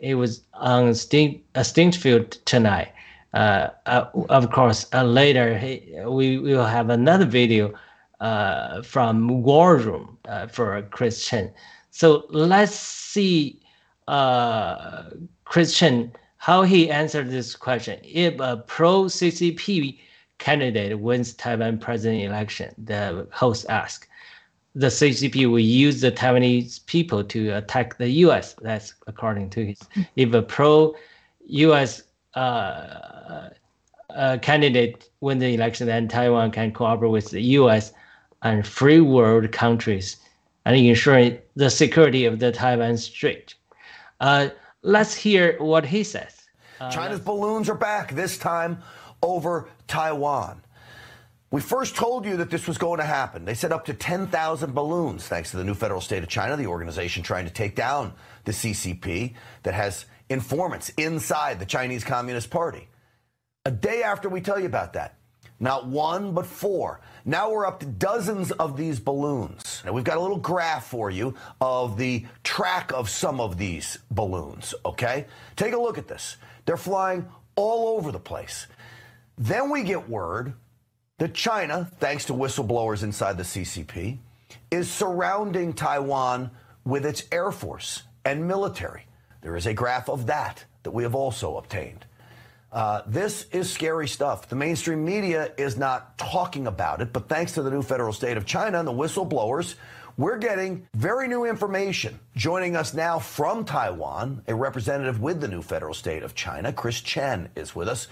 He 0.00 0.14
was 0.14 0.42
on 0.54 0.94
Sting, 0.94 1.42
uh, 1.54 1.60
Stinchfield 1.60 2.42
tonight. 2.44 2.92
Uh, 3.34 3.68
uh, 3.86 4.06
of 4.30 4.50
course, 4.50 4.86
uh, 4.94 5.02
later 5.02 5.58
he, 5.58 5.94
we 6.06 6.38
will 6.38 6.64
have 6.64 6.90
another 6.90 7.26
video 7.26 7.74
uh, 8.20 8.82
from 8.82 9.42
War 9.42 9.76
Room 9.76 10.16
uh, 10.28 10.46
for 10.46 10.80
Chris 10.90 11.26
Chen. 11.26 11.52
So 11.90 12.26
let's 12.30 12.74
see 12.74 13.60
uh, 14.08 15.04
Chris 15.44 15.76
Chen 15.76 16.12
how 16.38 16.62
he 16.62 16.90
answered 16.90 17.30
this 17.30 17.56
question. 17.56 17.98
If 18.04 18.38
a 18.40 18.62
pro 18.66 19.04
CCP 19.04 19.98
candidate 20.38 20.98
wins 20.98 21.34
Taiwan 21.34 21.78
president 21.78 22.22
election, 22.22 22.74
the 22.78 23.26
host 23.32 23.66
asked 23.68 24.08
the 24.76 24.88
CCP 24.88 25.50
will 25.50 25.58
use 25.58 26.02
the 26.02 26.12
Taiwanese 26.12 26.84
people 26.84 27.24
to 27.24 27.48
attack 27.48 27.96
the 27.96 28.10
U.S. 28.26 28.54
That's 28.60 28.92
according 29.06 29.48
to 29.50 29.64
his. 29.64 29.80
If 30.16 30.34
a 30.34 30.42
pro-U.S. 30.42 32.02
Uh, 32.34 33.48
uh, 34.10 34.38
candidate 34.42 35.08
win 35.20 35.38
the 35.38 35.54
election, 35.54 35.86
then 35.86 36.08
Taiwan 36.08 36.50
can 36.50 36.72
cooperate 36.72 37.08
with 37.08 37.30
the 37.30 37.40
U.S. 37.60 37.94
and 38.42 38.66
free 38.66 39.00
world 39.00 39.50
countries 39.50 40.18
and 40.66 40.76
ensure 40.76 41.30
the 41.54 41.70
security 41.70 42.26
of 42.26 42.38
the 42.38 42.52
Taiwan 42.52 42.98
Strait. 42.98 43.54
Uh, 44.20 44.50
let's 44.82 45.14
hear 45.14 45.56
what 45.58 45.86
he 45.86 46.04
says. 46.04 46.48
Uh, 46.80 46.90
China's 46.90 47.20
balloons 47.20 47.70
are 47.70 47.74
back, 47.74 48.12
this 48.12 48.36
time 48.36 48.82
over 49.22 49.70
Taiwan. 49.88 50.60
We 51.50 51.60
first 51.60 51.94
told 51.94 52.26
you 52.26 52.36
that 52.38 52.50
this 52.50 52.66
was 52.66 52.76
going 52.76 52.98
to 52.98 53.06
happen. 53.06 53.44
They 53.44 53.54
said 53.54 53.70
up 53.72 53.84
to 53.86 53.94
10,000 53.94 54.74
balloons, 54.74 55.28
thanks 55.28 55.52
to 55.52 55.56
the 55.56 55.64
new 55.64 55.74
federal 55.74 56.00
state 56.00 56.22
of 56.22 56.28
China, 56.28 56.56
the 56.56 56.66
organization 56.66 57.22
trying 57.22 57.44
to 57.44 57.52
take 57.52 57.76
down 57.76 58.12
the 58.44 58.52
CCP 58.52 59.34
that 59.62 59.74
has 59.74 60.06
informants 60.28 60.88
inside 60.96 61.60
the 61.60 61.66
Chinese 61.66 62.02
Communist 62.02 62.50
Party. 62.50 62.88
A 63.64 63.70
day 63.70 64.02
after 64.02 64.28
we 64.28 64.40
tell 64.40 64.58
you 64.58 64.66
about 64.66 64.94
that, 64.94 65.16
Not 65.58 65.86
one, 65.86 66.32
but 66.32 66.46
four. 66.46 67.00
Now 67.24 67.50
we're 67.50 67.66
up 67.66 67.80
to 67.80 67.86
dozens 67.86 68.52
of 68.52 68.76
these 68.76 69.00
balloons. 69.00 69.82
Now 69.84 69.92
we've 69.92 70.04
got 70.04 70.18
a 70.18 70.20
little 70.20 70.36
graph 70.36 70.86
for 70.86 71.10
you 71.10 71.34
of 71.60 71.96
the 71.96 72.26
track 72.44 72.92
of 72.92 73.08
some 73.08 73.40
of 73.40 73.56
these 73.56 73.98
balloons, 74.10 74.74
okay? 74.84 75.26
Take 75.56 75.72
a 75.72 75.78
look 75.78 75.96
at 75.96 76.08
this. 76.08 76.36
They're 76.66 76.76
flying 76.76 77.26
all 77.54 77.96
over 77.96 78.12
the 78.12 78.20
place. 78.20 78.66
Then 79.38 79.70
we 79.70 79.82
get 79.82 80.08
word 80.08 80.54
that 81.18 81.32
China, 81.32 81.90
thanks 81.98 82.26
to 82.26 82.34
whistleblowers 82.34 83.02
inside 83.02 83.38
the 83.38 83.42
CCP, 83.42 84.18
is 84.70 84.90
surrounding 84.90 85.72
Taiwan 85.72 86.50
with 86.84 87.06
its 87.06 87.24
air 87.32 87.50
force 87.50 88.02
and 88.24 88.46
military. 88.46 89.06
There 89.40 89.56
is 89.56 89.66
a 89.66 89.72
graph 89.72 90.10
of 90.10 90.26
that 90.26 90.64
that 90.82 90.90
we 90.90 91.04
have 91.04 91.14
also 91.14 91.56
obtained. 91.56 92.04
Uh, 92.70 93.00
this 93.06 93.46
is 93.52 93.72
scary 93.72 94.08
stuff. 94.08 94.48
The 94.48 94.56
mainstream 94.56 95.04
media 95.04 95.52
is 95.56 95.78
not 95.78 96.18
talking 96.18 96.66
about 96.66 97.00
it, 97.00 97.12
but 97.12 97.28
thanks 97.28 97.52
to 97.52 97.62
the 97.62 97.70
new 97.70 97.80
federal 97.80 98.12
state 98.12 98.36
of 98.36 98.44
China 98.44 98.78
and 98.78 98.86
the 98.86 98.92
whistleblowers, 98.92 99.76
we're 100.18 100.38
getting 100.38 100.86
very 100.94 101.28
new 101.28 101.44
information. 101.44 102.18
Joining 102.34 102.76
us 102.76 102.92
now 102.92 103.18
from 103.18 103.64
Taiwan, 103.64 104.42
a 104.48 104.54
representative 104.54 105.20
with 105.20 105.40
the 105.40 105.48
new 105.48 105.62
federal 105.62 105.94
state 105.94 106.22
of 106.22 106.34
China, 106.34 106.72
Chris 106.72 107.00
Chen, 107.00 107.48
is 107.56 107.74
with 107.74 107.88
us. 107.88 108.08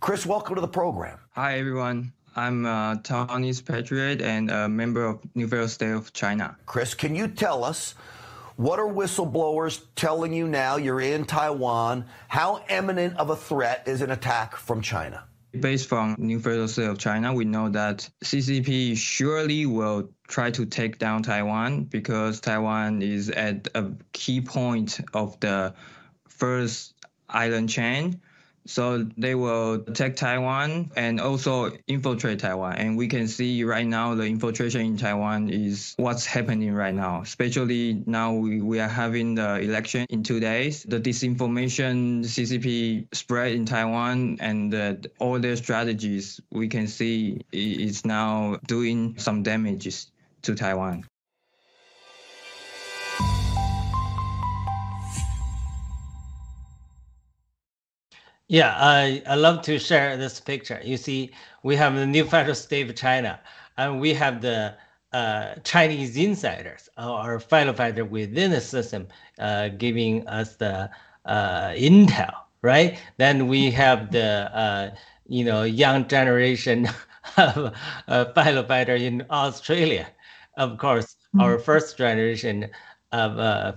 Chris, 0.00 0.26
welcome 0.26 0.56
to 0.56 0.60
the 0.60 0.68
program. 0.68 1.18
Hi, 1.32 1.58
everyone. 1.58 2.12
I'm 2.36 2.66
a 2.66 3.00
Taiwanese 3.02 3.64
patriot 3.64 4.20
and 4.20 4.50
a 4.50 4.68
member 4.68 5.06
of 5.06 5.20
New 5.34 5.48
Federal 5.48 5.68
State 5.68 5.92
of 5.92 6.12
China. 6.12 6.54
Chris, 6.66 6.92
can 6.92 7.16
you 7.16 7.28
tell 7.28 7.64
us 7.64 7.94
what 8.56 8.78
are 8.78 8.86
whistleblowers 8.86 9.80
telling 9.96 10.34
you 10.34 10.46
now? 10.46 10.76
You're 10.76 11.00
in 11.00 11.24
Taiwan. 11.24 12.04
How 12.28 12.62
imminent 12.68 13.16
of 13.16 13.30
a 13.30 13.36
threat 13.36 13.84
is 13.86 14.02
an 14.02 14.10
attack 14.10 14.54
from 14.54 14.82
China? 14.82 15.24
Based 15.58 15.88
from 15.88 16.14
New 16.18 16.38
Federal 16.38 16.68
State 16.68 16.88
of 16.88 16.98
China, 16.98 17.32
we 17.32 17.46
know 17.46 17.70
that 17.70 18.06
CCP 18.22 18.98
surely 18.98 19.64
will 19.64 20.10
try 20.28 20.50
to 20.50 20.66
take 20.66 20.98
down 20.98 21.22
Taiwan 21.22 21.84
because 21.84 22.40
Taiwan 22.40 23.00
is 23.00 23.30
at 23.30 23.68
a 23.74 23.92
key 24.12 24.42
point 24.42 25.00
of 25.14 25.40
the 25.40 25.74
first 26.28 26.92
island 27.30 27.70
chain 27.70 28.20
so 28.66 29.06
they 29.16 29.34
will 29.34 29.74
attack 29.74 30.16
Taiwan 30.16 30.90
and 30.96 31.20
also 31.20 31.70
infiltrate 31.86 32.40
Taiwan. 32.40 32.74
And 32.74 32.96
we 32.96 33.08
can 33.08 33.28
see 33.28 33.64
right 33.64 33.86
now 33.86 34.14
the 34.14 34.24
infiltration 34.24 34.80
in 34.82 34.96
Taiwan 34.96 35.50
is 35.50 35.94
what's 35.96 36.26
happening 36.26 36.72
right 36.72 36.94
now. 36.94 37.22
Especially 37.22 38.02
now 38.06 38.34
we, 38.34 38.60
we 38.60 38.80
are 38.80 38.88
having 38.88 39.34
the 39.36 39.60
election 39.60 40.06
in 40.10 40.22
two 40.22 40.40
days. 40.40 40.82
The 40.82 41.00
disinformation 41.00 42.24
CCP 42.24 43.14
spread 43.14 43.52
in 43.52 43.66
Taiwan 43.66 44.38
and 44.40 44.74
uh, 44.74 44.94
all 45.18 45.38
their 45.38 45.56
strategies 45.56 46.40
we 46.50 46.68
can 46.68 46.86
see 46.86 47.40
is 47.52 48.04
now 48.04 48.58
doing 48.66 49.18
some 49.18 49.42
damages 49.42 50.10
to 50.42 50.54
Taiwan. 50.54 51.04
Yeah, 58.48 58.76
I, 58.78 59.22
I 59.26 59.34
love 59.34 59.62
to 59.62 59.78
share 59.78 60.16
this 60.16 60.38
picture. 60.38 60.80
You 60.84 60.96
see, 60.96 61.32
we 61.64 61.74
have 61.76 61.96
the 61.96 62.06
new 62.06 62.24
federal 62.24 62.54
state 62.54 62.88
of 62.88 62.94
China, 62.94 63.40
and 63.76 64.00
we 64.00 64.14
have 64.14 64.40
the 64.40 64.74
uh, 65.12 65.54
Chinese 65.64 66.16
insiders 66.16 66.88
or 66.96 67.40
firefighter 67.40 68.08
within 68.08 68.52
the 68.52 68.60
system 68.60 69.08
uh, 69.40 69.68
giving 69.68 70.26
us 70.28 70.54
the 70.56 70.88
uh, 71.24 71.70
intel, 71.70 72.32
right? 72.62 72.98
Then 73.16 73.48
we 73.48 73.70
have 73.72 74.12
the 74.12 74.56
uh, 74.56 74.94
you 75.26 75.44
know 75.44 75.64
young 75.64 76.06
generation 76.06 76.88
of 77.36 77.74
firefighter 78.34 79.00
in 79.00 79.26
Australia, 79.28 80.06
of 80.56 80.78
course, 80.78 81.16
mm 81.34 81.40
-hmm. 81.40 81.44
our 81.44 81.58
first 81.58 81.98
generation 81.98 82.70
of 83.16 83.38
uh, 83.38 83.72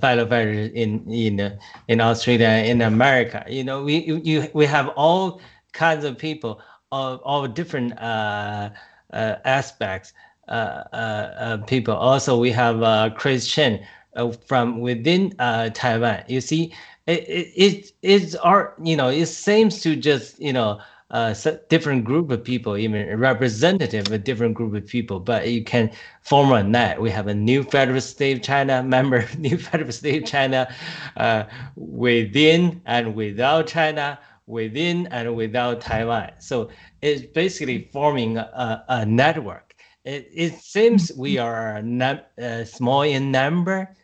in 0.73 1.05
in 1.11 1.59
in 1.87 2.01
Australia 2.01 2.49
in 2.49 2.81
America. 2.81 3.45
You 3.47 3.63
know, 3.63 3.83
we 3.83 3.99
you 3.99 4.49
we 4.53 4.65
have 4.65 4.89
all 4.95 5.41
kinds 5.73 6.03
of 6.05 6.17
people 6.17 6.61
of 6.91 7.19
all 7.21 7.47
different 7.47 7.97
uh, 7.99 8.69
uh, 9.13 9.35
aspects. 9.45 10.13
Uh, 10.47 10.83
uh, 10.93 11.57
people. 11.67 11.93
Also, 11.93 12.39
we 12.39 12.49
have 12.51 12.81
uh, 12.81 13.11
Chris 13.15 13.47
Chen 13.47 13.85
uh, 14.15 14.31
from 14.31 14.79
within 14.81 15.33
uh, 15.37 15.69
Taiwan. 15.69 16.23
You 16.27 16.41
see, 16.41 16.73
it, 17.05 17.19
it, 17.29 17.53
it 17.55 17.91
it's 18.01 18.35
our 18.35 18.73
you 18.83 18.95
know 18.97 19.09
it 19.09 19.27
seems 19.27 19.81
to 19.81 19.95
just 19.95 20.39
you 20.39 20.51
know 20.51 20.79
uh, 21.11 21.33
different 21.69 22.05
group 22.05 22.29
of 22.29 22.43
people, 22.43 22.77
even 22.77 23.17
representative 23.19 24.11
of 24.11 24.23
different 24.23 24.53
group 24.53 24.75
of 24.75 24.85
people, 24.85 25.19
but 25.19 25.47
you 25.47 25.63
can 25.63 25.91
form 26.21 26.51
a 26.51 26.63
net. 26.63 27.01
We 27.01 27.09
have 27.09 27.27
a 27.27 27.33
new 27.33 27.63
federal 27.63 28.01
state 28.01 28.37
of 28.37 28.43
China 28.43 28.83
member, 28.95 29.25
new 29.37 29.57
federal 29.57 29.91
state 29.91 30.23
of 30.23 30.29
China 30.29 30.73
uh, 31.17 31.45
within 31.75 32.81
and 32.85 33.15
without 33.15 33.67
China, 33.67 34.19
within 34.45 35.07
and 35.07 35.35
without 35.35 35.81
Taiwan. 35.81 36.31
So 36.39 36.69
it's 37.01 37.21
basically 37.21 37.89
forming 37.91 38.37
a, 38.37 38.83
a 38.89 39.05
network. 39.05 39.75
It, 40.05 40.29
it 40.33 40.53
seems 40.59 41.11
we 41.17 41.37
are 41.37 41.77
uh, 41.77 42.63
small 42.65 43.01
in 43.01 43.31
number, 43.31 43.95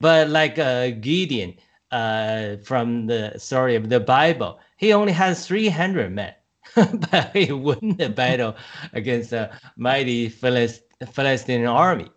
but 0.00 0.28
like 0.28 0.58
uh, 0.58 0.90
Gideon 0.90 1.54
uh, 1.90 2.56
from 2.62 3.06
the 3.06 3.38
story 3.38 3.74
of 3.74 3.88
the 3.88 4.00
Bible, 4.00 4.58
he 4.76 4.92
only 4.92 5.12
has 5.12 5.46
300 5.46 6.12
men, 6.12 6.34
but 6.74 7.30
he 7.34 7.52
won 7.52 7.96
the 7.98 8.08
battle 8.10 8.56
against 8.92 9.30
the 9.30 9.50
mighty 9.76 10.28
Philist- 10.28 10.82
Philistine 11.12 11.66
army. 11.66 12.08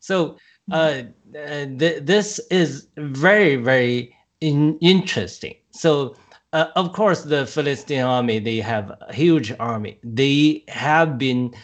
So 0.00 0.36
uh, 0.70 1.02
th- 1.32 2.02
this 2.02 2.38
is 2.50 2.88
very, 2.96 3.56
very 3.56 4.14
in- 4.40 4.78
interesting. 4.80 5.54
So 5.70 6.16
uh, 6.52 6.66
of 6.76 6.92
course, 6.92 7.22
the 7.24 7.46
Philistine 7.46 8.02
army, 8.02 8.38
they 8.38 8.58
have 8.58 8.90
a 9.02 9.12
huge 9.12 9.52
army. 9.60 9.98
They 10.02 10.64
have 10.68 11.18
been, 11.18 11.54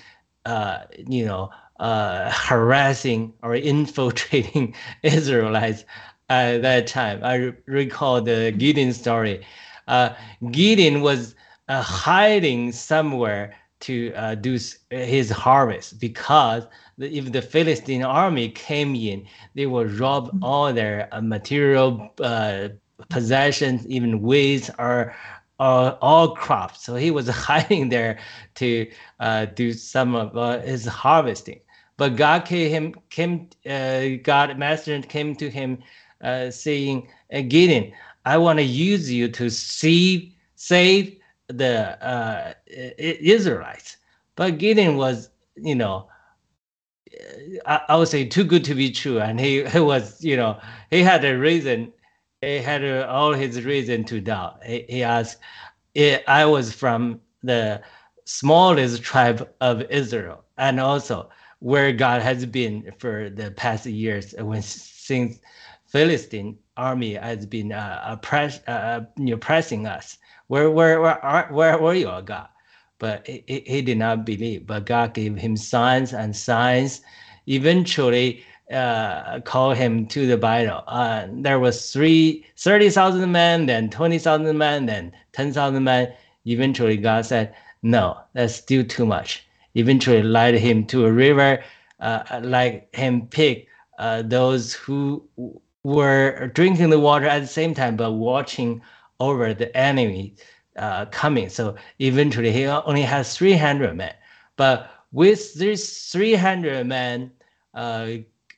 uh, 0.44 0.80
you 1.08 1.24
know, 1.24 1.50
uh, 1.80 2.30
harassing 2.30 3.32
or 3.42 3.54
infiltrating 3.54 4.74
Israelites 5.02 5.84
at 6.28 6.62
that 6.62 6.86
time. 6.86 7.20
I 7.24 7.52
recall 7.66 8.20
the 8.20 8.52
Gideon 8.56 8.92
story 8.92 9.44
uh, 9.88 10.14
Gideon 10.50 11.00
was 11.00 11.34
uh, 11.68 11.82
hiding 11.82 12.72
somewhere 12.72 13.54
to 13.80 14.12
uh, 14.14 14.34
do 14.34 14.58
his 14.90 15.30
harvest 15.30 16.00
because 16.00 16.66
if 16.98 17.32
the 17.32 17.42
Philistine 17.42 18.02
army 18.02 18.48
came 18.48 18.94
in, 18.94 19.26
they 19.54 19.66
would 19.66 19.98
rob 19.98 20.28
mm-hmm. 20.28 20.44
all 20.44 20.72
their 20.72 21.08
uh, 21.12 21.20
material 21.20 22.10
uh, 22.20 22.68
possessions, 23.10 23.86
even 23.86 24.22
weeds 24.22 24.70
or 24.78 25.14
uh, 25.58 25.96
all 26.00 26.34
crops. 26.34 26.84
So 26.84 26.94
he 26.94 27.10
was 27.10 27.28
hiding 27.48 27.88
there 27.88 28.18
to 28.56 28.90
uh, 29.20 29.46
do 29.46 29.72
some 29.72 30.14
of 30.14 30.36
uh, 30.36 30.60
his 30.60 30.86
harvesting. 30.86 31.60
But 31.96 32.16
God 32.16 32.44
came, 32.44 32.70
him, 32.70 32.94
came 33.10 33.48
uh, 33.66 34.20
God 34.22 34.58
master 34.58 35.00
came 35.02 35.36
to 35.36 35.48
him, 35.48 35.78
uh, 36.22 36.50
saying, 36.50 37.08
Gideon, 37.30 37.92
I 38.24 38.38
want 38.38 38.58
to 38.58 38.64
use 38.64 39.10
you 39.12 39.28
to 39.28 39.50
save 39.50 40.32
save 40.56 41.18
the 41.48 42.04
uh, 42.04 42.54
Israelites. 42.66 43.96
But 44.36 44.58
Gideon 44.58 44.96
was, 44.96 45.30
you 45.56 45.74
know, 45.74 46.08
I, 47.66 47.80
I, 47.88 47.96
would 47.96 48.08
say 48.08 48.24
too 48.24 48.44
good 48.44 48.64
to 48.64 48.74
be 48.74 48.90
true, 48.90 49.20
and 49.20 49.38
he, 49.38 49.64
he 49.64 49.78
was, 49.78 50.22
you 50.24 50.36
know, 50.36 50.58
he 50.90 51.02
had 51.02 51.24
a 51.24 51.38
reason. 51.38 51.92
He 52.40 52.58
had 52.58 52.84
all 53.04 53.32
his 53.32 53.62
reason 53.64 54.04
to 54.04 54.20
doubt. 54.20 54.64
He, 54.64 54.84
he 54.88 55.02
asked, 55.02 55.38
"I 56.26 56.44
was 56.44 56.72
from 56.72 57.20
the 57.42 57.82
smallest 58.24 59.02
tribe 59.02 59.48
of 59.60 59.82
Israel, 59.82 60.44
and 60.56 60.80
also 60.80 61.28
where 61.60 61.92
God 61.92 62.20
has 62.22 62.44
been 62.46 62.92
for 62.98 63.30
the 63.30 63.50
past 63.52 63.86
years 63.86 64.34
when 64.38 64.62
since 64.62 65.38
Philistine 65.94 66.58
army 66.76 67.14
has 67.14 67.46
been 67.46 67.70
uh, 67.70 68.02
oppress, 68.04 68.58
uh, 68.66 68.70
uh, 68.72 69.04
you 69.16 69.26
know, 69.26 69.36
pressing 69.36 69.86
us. 69.86 70.18
Where, 70.48 70.68
where, 70.68 71.00
where, 71.00 71.46
where 71.52 71.78
were 71.78 71.94
you, 71.94 72.10
God? 72.24 72.48
But 72.98 73.24
he, 73.28 73.62
he 73.64 73.80
did 73.80 73.98
not 73.98 74.26
believe. 74.26 74.66
But 74.66 74.86
God 74.86 75.14
gave 75.14 75.36
him 75.36 75.56
signs 75.56 76.12
and 76.12 76.34
signs. 76.34 77.00
Eventually, 77.46 78.42
uh, 78.72 79.38
call 79.42 79.70
him 79.70 80.08
to 80.08 80.26
the 80.26 80.36
battle. 80.36 80.82
Uh, 80.88 81.28
there 81.30 81.60
was 81.60 81.92
three, 81.92 82.44
30,000 82.56 83.30
men, 83.30 83.66
then 83.66 83.88
20,000 83.88 84.58
men, 84.58 84.86
then 84.86 85.12
10,000 85.30 85.84
men. 85.84 86.12
Eventually, 86.44 86.96
God 86.96 87.24
said, 87.24 87.54
no, 87.84 88.18
that's 88.32 88.56
still 88.56 88.84
too 88.84 89.06
much. 89.06 89.46
Eventually 89.76 90.24
led 90.24 90.54
him 90.54 90.86
to 90.86 91.06
a 91.06 91.12
river, 91.12 91.62
uh, 92.00 92.40
like 92.42 92.92
him 92.96 93.28
pick 93.28 93.68
uh, 94.00 94.22
those 94.22 94.72
who 94.72 95.22
were 95.84 96.50
drinking 96.54 96.90
the 96.90 96.98
water 96.98 97.26
at 97.26 97.40
the 97.40 97.46
same 97.46 97.74
time, 97.74 97.96
but 97.96 98.12
watching 98.12 98.82
over 99.20 99.54
the 99.54 99.74
enemy 99.76 100.34
uh, 100.76 101.06
coming. 101.06 101.48
So 101.48 101.76
eventually 102.00 102.52
he 102.52 102.66
only 102.66 103.02
has 103.02 103.36
300 103.36 103.96
men. 103.96 104.14
But 104.56 104.90
with 105.12 105.54
these 105.54 106.10
300 106.10 106.86
men, 106.86 107.30
uh, 107.74 108.08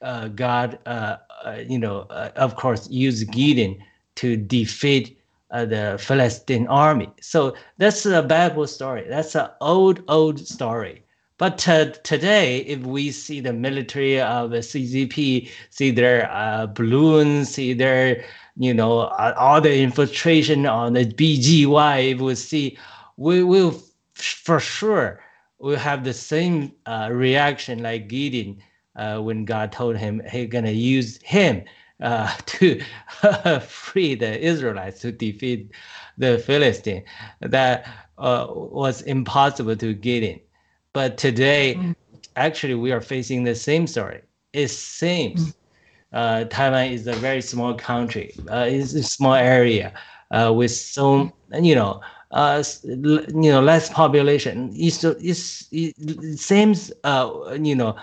uh, 0.03 0.29
God, 0.29 0.79
uh, 0.87 1.19
uh, 1.45 1.59
you 1.67 1.79
know, 1.79 2.01
uh, 2.11 2.31
of 2.37 2.57
course, 2.57 2.89
used 2.91 3.31
Gideon 3.33 3.83
to 4.17 4.37
defeat 4.37 5.19
the 5.51 5.97
Philistine 5.99 6.67
army. 6.67 7.11
So 7.23 7.57
that's 7.79 8.05
a 8.05 8.23
Bible 8.23 8.67
story. 8.67 9.07
That's 9.09 9.35
an 9.35 9.49
old, 9.63 10.03
old 10.09 10.39
story. 10.47 11.06
But 11.39 11.59
today, 11.59 12.59
if 12.61 12.81
we 12.81 13.11
see 13.11 13.41
the 13.41 13.53
military 13.53 14.21
of 14.21 14.51
the 14.51 14.59
CCP, 14.59 15.51
see 15.71 15.91
their 15.91 16.69
balloons, 16.75 17.51
see 17.51 17.75
their 17.75 18.25
you 18.59 18.73
know, 18.73 19.09
all 19.37 19.61
the 19.61 19.81
infiltration 19.81 20.67
on 20.67 20.95
the 20.95 21.05
BGY, 21.05 22.19
we 22.19 22.35
see, 22.35 22.79
we 23.17 23.43
will 23.43 23.83
for 24.15 24.59
sure 24.61 25.21
will 25.59 25.77
have 25.77 26.05
the 26.05 26.13
same 26.13 26.73
uh, 26.87 27.09
reaction 27.13 27.83
like 27.83 28.09
Gideon 28.09 28.63
uh, 28.97 29.19
when 29.19 29.45
God 29.45 29.73
told 29.73 29.97
him 29.97 30.23
he's 30.31 30.49
gonna 30.49 30.71
use 30.71 31.19
him 31.23 31.65
uh, 32.01 32.35
to 32.47 32.81
free 33.61 34.15
the 34.15 34.39
Israelites 34.41 35.01
to 35.01 35.13
defeat 35.13 35.71
the 36.17 36.39
Philistine. 36.39 37.05
That 37.41 37.87
uh, 38.19 38.47
was 38.51 39.03
impossible 39.03 39.77
to 39.77 39.93
Gideon. 39.95 40.41
But 40.97 41.19
today, 41.19 41.75
mm. 41.77 41.95
actually, 42.37 42.75
we 42.75 42.91
are 42.91 43.03
facing 43.03 43.45
the 43.45 43.55
same 43.55 43.87
story. 43.87 44.23
It 44.53 44.69
seems. 44.69 45.41
Mm 45.41 45.55
uh, 46.13 46.45
Taiwan 46.45 46.87
is 46.87 47.07
a 47.07 47.13
very 47.13 47.43
small 47.43 47.75
country. 47.75 48.33
Uh, 48.51 48.67
it's 48.69 48.95
a 48.95 49.03
small 49.03 49.35
area 49.35 49.93
uh, 50.31 50.53
with 50.55 50.71
so 50.71 51.31
you 51.53 51.75
know 51.75 52.01
uh, 52.31 52.63
you 52.85 53.51
know 53.53 53.61
less 53.61 53.91
population. 53.91 54.73
It's, 54.75 55.05
it's 55.05 55.69
it 55.71 56.39
seems 56.39 56.91
uh, 57.05 57.59
you 57.61 57.75
know 57.75 57.97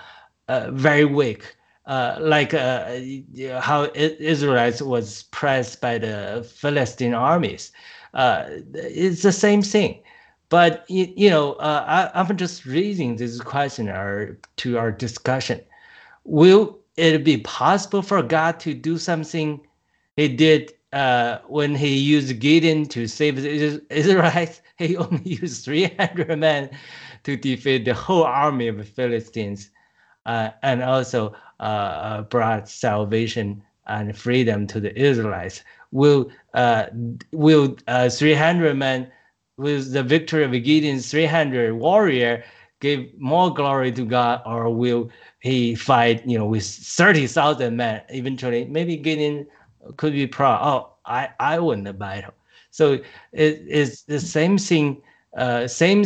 uh, 0.48 0.70
very 0.72 1.06
weak. 1.06 1.56
Uh, 1.86 2.18
like 2.22 2.54
uh, 2.54 3.00
how 3.60 3.90
Israelites 3.96 4.82
was 4.82 5.24
pressed 5.32 5.82
by 5.82 5.98
the 5.98 6.48
Philistine 6.50 7.14
armies. 7.14 7.72
Uh, 8.14 8.46
it's 8.74 9.24
the 9.24 9.32
same 9.32 9.62
thing. 9.62 10.02
But 10.54 10.88
you, 10.88 11.32
know, 11.32 11.54
uh, 11.54 12.12
I, 12.14 12.20
am 12.20 12.38
just 12.38 12.68
raising 12.68 13.16
this 13.16 13.42
question 13.42 13.90
our, 13.90 14.38
to 14.58 14.78
our 14.78 14.92
discussion. 14.92 15.60
Will 16.26 16.78
it 16.96 17.24
be 17.24 17.38
possible 17.38 18.04
for 18.04 18.22
God 18.22 18.60
to 18.60 18.76
do 18.76 19.00
something 19.00 19.62
he 20.16 20.28
did 20.28 20.72
uh, 20.92 21.40
when 21.48 21.74
he 21.74 21.98
used 21.98 22.40
Gideon 22.40 22.86
to 22.90 23.08
save 23.08 23.40
Israelites? 23.40 24.62
He 24.78 24.96
only 24.96 25.24
used 25.42 25.66
300 25.66 26.38
men 26.38 26.70
to 27.24 27.36
defeat 27.36 27.86
the 27.86 27.96
whole 27.96 28.24
army 28.24 28.68
of 28.68 28.78
the 28.78 28.84
Philistines 28.84 29.72
uh, 30.28 30.52
and 30.62 30.84
also 30.84 31.34
uh, 31.60 31.64
uh 31.64 32.22
brought 32.22 32.70
salvation 32.70 33.64
and 33.88 34.16
freedom 34.16 34.68
to 34.68 34.80
the 34.80 34.96
Israelites. 34.96 35.64
Will, 35.92 36.30
uh, 36.54 36.86
will 37.32 37.76
uh, 37.88 38.10
300 38.10 38.78
men, 38.78 39.12
with 39.58 39.94
the 39.94 40.04
victory 40.04 40.44
of 40.44 40.52
Gideon's 40.52 41.10
300 41.12 41.74
warrior, 41.74 42.44
give 42.80 43.06
more 43.18 43.54
glory 43.54 43.92
to 43.94 44.06
God, 44.06 44.42
or 44.46 44.70
will 44.70 45.10
he 45.40 45.76
fight, 45.76 46.26
you 46.28 46.38
know, 46.38 46.46
with 46.46 46.66
30,000 46.66 47.76
men, 47.76 48.02
eventually 48.10 48.66
maybe 48.66 48.98
Gideon 48.98 49.48
could 49.98 50.14
be 50.14 50.28
proud. 50.28 50.60
Oh, 50.62 50.94
I, 51.06 51.30
I 51.40 51.60
won 51.60 51.84
the 51.84 51.94
battle. 51.94 52.34
So 52.72 53.00
it 53.32 53.64
is 53.68 54.04
the 54.04 54.20
same 54.20 54.58
thing, 54.58 55.02
uh, 55.38 55.68
same, 55.68 56.04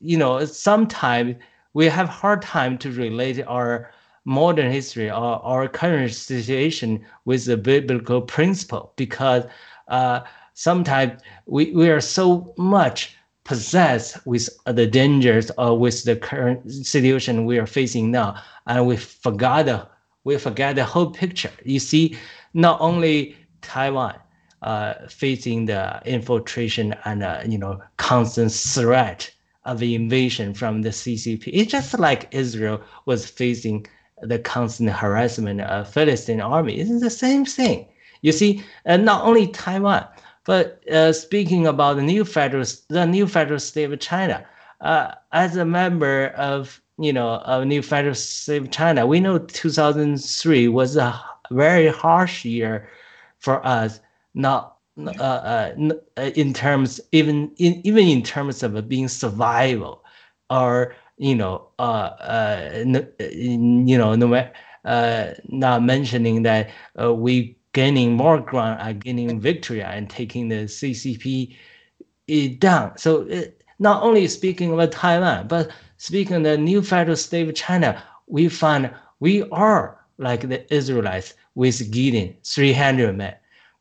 you 0.00 0.18
know, 0.18 0.44
sometimes 0.44 1.36
we 1.72 1.86
have 1.86 2.08
hard 2.08 2.42
time 2.42 2.76
to 2.78 2.92
relate 2.92 3.42
our 3.46 3.90
modern 4.24 4.70
history 4.70 5.08
or 5.10 5.42
our 5.42 5.66
current 5.66 6.12
situation 6.12 7.04
with 7.24 7.46
the 7.46 7.56
biblical 7.56 8.20
principle 8.20 8.92
because 8.96 9.44
uh, 9.88 10.20
sometimes 10.54 11.20
we, 11.46 11.72
we 11.72 11.88
are 11.90 12.00
so 12.00 12.54
much 12.56 13.16
possessed 13.44 14.24
with 14.26 14.48
the 14.66 14.86
dangers 14.86 15.50
or 15.58 15.78
with 15.78 16.04
the 16.04 16.16
current 16.16 16.70
situation 16.70 17.46
we 17.46 17.58
are 17.58 17.66
facing 17.66 18.10
now 18.10 18.36
and 18.66 18.86
we 18.86 18.96
forgot 18.96 19.66
the 19.66 19.88
we 20.24 20.36
forget 20.36 20.76
the 20.76 20.84
whole 20.84 21.10
picture. 21.10 21.50
You 21.64 21.80
see, 21.80 22.16
not 22.52 22.80
only 22.80 23.36
Taiwan 23.62 24.16
uh, 24.62 24.94
facing 25.08 25.66
the 25.66 26.02
infiltration 26.04 26.94
and 27.04 27.22
uh, 27.22 27.42
you 27.46 27.58
know 27.58 27.80
constant 27.96 28.52
threat 28.52 29.30
of 29.64 29.82
invasion 29.82 30.54
from 30.54 30.82
the 30.82 30.90
CCP. 30.90 31.50
It's 31.52 31.70
just 31.70 31.98
like 31.98 32.28
Israel 32.30 32.80
was 33.06 33.26
facing 33.26 33.86
the 34.22 34.38
constant 34.38 34.90
harassment 34.90 35.60
of 35.60 35.88
Philistine 35.88 36.40
army. 36.40 36.78
It's 36.78 37.00
the 37.00 37.10
same 37.10 37.44
thing. 37.44 37.86
You 38.22 38.32
see, 38.32 38.62
and 38.84 39.04
not 39.04 39.24
only 39.24 39.46
Taiwan, 39.48 40.06
but 40.44 40.82
uh, 40.88 41.12
speaking 41.12 41.66
about 41.66 41.96
the 41.96 42.02
new 42.02 42.24
federal, 42.24 42.64
the 42.88 43.06
new 43.06 43.26
federal 43.26 43.60
state 43.60 43.92
of 43.92 44.00
China, 44.00 44.46
uh, 44.80 45.12
as 45.32 45.56
a 45.56 45.64
member 45.64 46.28
of 46.36 46.80
you 47.00 47.14
know, 47.14 47.40
a 47.46 47.64
new 47.64 47.80
federal 47.82 48.14
state 48.14 48.60
of 48.60 48.70
China. 48.70 49.06
We 49.06 49.20
know 49.20 49.38
2003 49.38 50.68
was 50.68 50.96
a 50.96 51.18
very 51.50 51.88
harsh 51.88 52.44
year 52.44 52.88
for 53.38 53.66
us, 53.66 54.00
not 54.34 54.76
uh, 54.98 55.22
uh, 55.22 55.72
in 56.34 56.52
terms 56.52 57.00
even 57.12 57.50
in 57.56 57.80
even 57.86 58.06
in 58.06 58.22
terms 58.22 58.62
of 58.62 58.86
being 58.88 59.08
survival, 59.08 60.04
or 60.50 60.94
you 61.16 61.34
know, 61.34 61.68
uh, 61.78 62.10
uh, 62.20 62.84
you 63.18 63.98
know, 63.98 64.14
no, 64.14 64.50
not 65.48 65.82
mentioning 65.82 66.42
that 66.42 66.70
we 66.98 67.56
gaining 67.72 68.12
more 68.14 68.40
ground 68.40 68.80
and 68.80 69.02
gaining 69.02 69.40
victory 69.40 69.82
and 69.82 70.10
taking 70.10 70.48
the 70.48 70.64
CCP 70.64 71.56
down. 72.58 72.96
So 72.98 73.22
it, 73.22 73.62
not 73.78 74.02
only 74.02 74.26
speaking 74.28 74.72
about 74.72 74.92
Taiwan, 74.92 75.48
but 75.48 75.70
speaking 75.96 76.36
of 76.36 76.42
the 76.42 76.58
new 76.58 76.82
federal 76.82 77.16
state 77.16 77.48
of 77.48 77.54
China, 77.54 78.02
we 78.26 78.48
find 78.48 78.92
we 79.20 79.42
are 79.50 79.98
like 80.18 80.48
the 80.48 80.72
Israelites 80.72 81.34
with 81.54 81.90
Gideon, 81.90 82.36
300 82.44 83.16
men. 83.16 83.34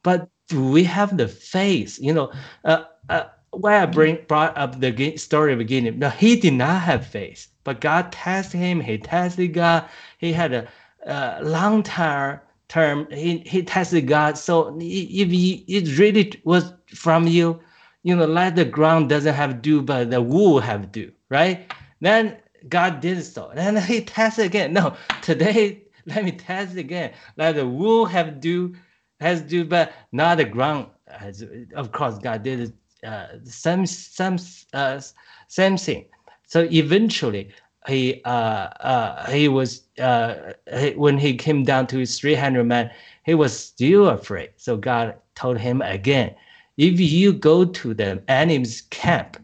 But 0.03 0.29
do 0.47 0.69
we 0.69 0.83
have 0.85 1.17
the 1.17 1.27
faith? 1.27 1.99
You 1.99 2.13
know, 2.13 2.31
uh, 2.65 2.85
uh, 3.09 3.25
why 3.51 3.81
I 3.81 3.85
bring 3.85 4.19
brought 4.27 4.57
up 4.57 4.79
the 4.79 5.17
story 5.17 5.53
of 5.53 5.67
Gideon. 5.67 5.99
No, 5.99 6.09
he 6.09 6.39
did 6.39 6.53
not 6.53 6.81
have 6.81 7.05
faith, 7.05 7.47
but 7.63 7.81
God 7.81 8.11
tested 8.11 8.59
him. 8.59 8.79
He 8.79 8.97
tested 8.97 9.53
God. 9.53 9.85
He 10.17 10.33
had 10.33 10.53
a, 10.53 10.67
a 11.05 11.43
long 11.43 11.83
term 11.83 12.39
term. 12.69 13.07
He, 13.11 13.39
he 13.39 13.63
tested 13.63 14.07
God. 14.07 14.37
So 14.37 14.77
if 14.79 15.29
he, 15.29 15.65
it 15.67 15.97
really 15.97 16.39
was 16.45 16.73
from 16.87 17.27
you, 17.27 17.59
you 18.03 18.15
know, 18.15 18.25
let 18.25 18.55
the 18.55 18.65
ground 18.65 19.09
doesn't 19.09 19.33
have 19.33 19.61
dew, 19.61 19.81
but 19.81 20.09
the 20.09 20.21
wool 20.21 20.59
have 20.59 20.91
dew, 20.91 21.11
right? 21.29 21.71
Then 21.99 22.37
God 22.69 23.01
did 23.01 23.21
so. 23.23 23.51
Then 23.53 23.75
he 23.75 24.01
tested 24.01 24.45
again. 24.45 24.73
No, 24.73 24.95
today 25.21 25.83
let 26.05 26.23
me 26.23 26.31
test 26.31 26.77
again. 26.77 27.11
Let 27.37 27.55
the 27.55 27.67
wool 27.67 28.05
have 28.05 28.39
do 28.39 28.75
has 29.19 29.41
do, 29.41 29.65
but 29.65 29.91
not 30.11 30.37
the 30.37 30.45
ground. 30.45 30.87
Has, 31.07 31.43
of 31.75 31.91
course, 31.91 32.17
God 32.19 32.43
did 32.43 32.73
uh, 33.03 33.27
some 33.43 33.85
some 33.85 34.37
uh, 34.73 35.01
same 35.47 35.77
thing. 35.77 36.05
So 36.47 36.67
eventually, 36.71 37.49
he 37.89 38.21
uh, 38.25 38.69
uh, 38.79 39.31
he 39.31 39.47
was 39.47 39.83
uh, 39.99 40.53
he, 40.77 40.91
when 40.91 41.17
he 41.17 41.35
came 41.35 41.63
down 41.63 41.87
to 41.87 41.97
his 41.97 42.19
300 42.19 42.63
men, 42.63 42.91
he 43.23 43.33
was 43.33 43.57
still 43.57 44.09
afraid. 44.09 44.51
So 44.57 44.77
God 44.77 45.15
told 45.35 45.57
him 45.57 45.81
again, 45.81 46.35
if 46.77 46.99
you 46.99 47.33
go 47.33 47.65
to 47.65 47.93
the 47.93 48.23
enemy's 48.27 48.81
camp, 48.89 49.37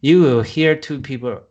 you 0.00 0.22
will 0.22 0.42
hear 0.42 0.74
two 0.76 1.00
people 1.00 1.42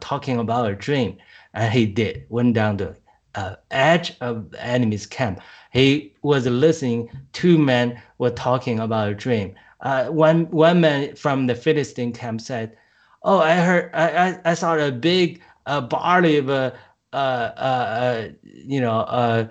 talking 0.00 0.38
about 0.38 0.70
a 0.70 0.74
dream, 0.74 1.18
and 1.54 1.72
he 1.72 1.86
did. 1.86 2.26
Went 2.28 2.54
down 2.54 2.76
the 2.76 2.96
uh, 3.34 3.56
edge 3.70 4.14
of 4.20 4.50
the 4.50 4.64
enemy's 4.64 5.06
camp. 5.06 5.40
He 5.72 6.14
was 6.22 6.46
listening. 6.46 7.10
Two 7.32 7.58
men 7.58 8.00
were 8.18 8.30
talking 8.30 8.80
about 8.80 9.10
a 9.10 9.14
dream. 9.14 9.54
Uh, 9.80 10.06
one 10.06 10.50
one 10.50 10.80
man 10.80 11.14
from 11.16 11.46
the 11.46 11.54
Philistine 11.54 12.12
camp 12.12 12.40
said, 12.40 12.76
"Oh, 13.22 13.38
I 13.40 13.56
heard. 13.56 13.90
I 13.92 14.28
I, 14.28 14.40
I 14.44 14.54
saw 14.54 14.76
a 14.76 14.90
big 14.90 15.42
uh, 15.66 15.80
barley 15.80 16.36
of 16.38 16.48
a 16.48 16.76
uh, 17.12 17.16
uh, 17.16 18.28
you 18.42 18.80
know 18.80 19.00
uh, 19.00 19.46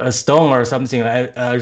a 0.00 0.12
stone 0.12 0.50
or 0.50 0.64
something 0.64 1.02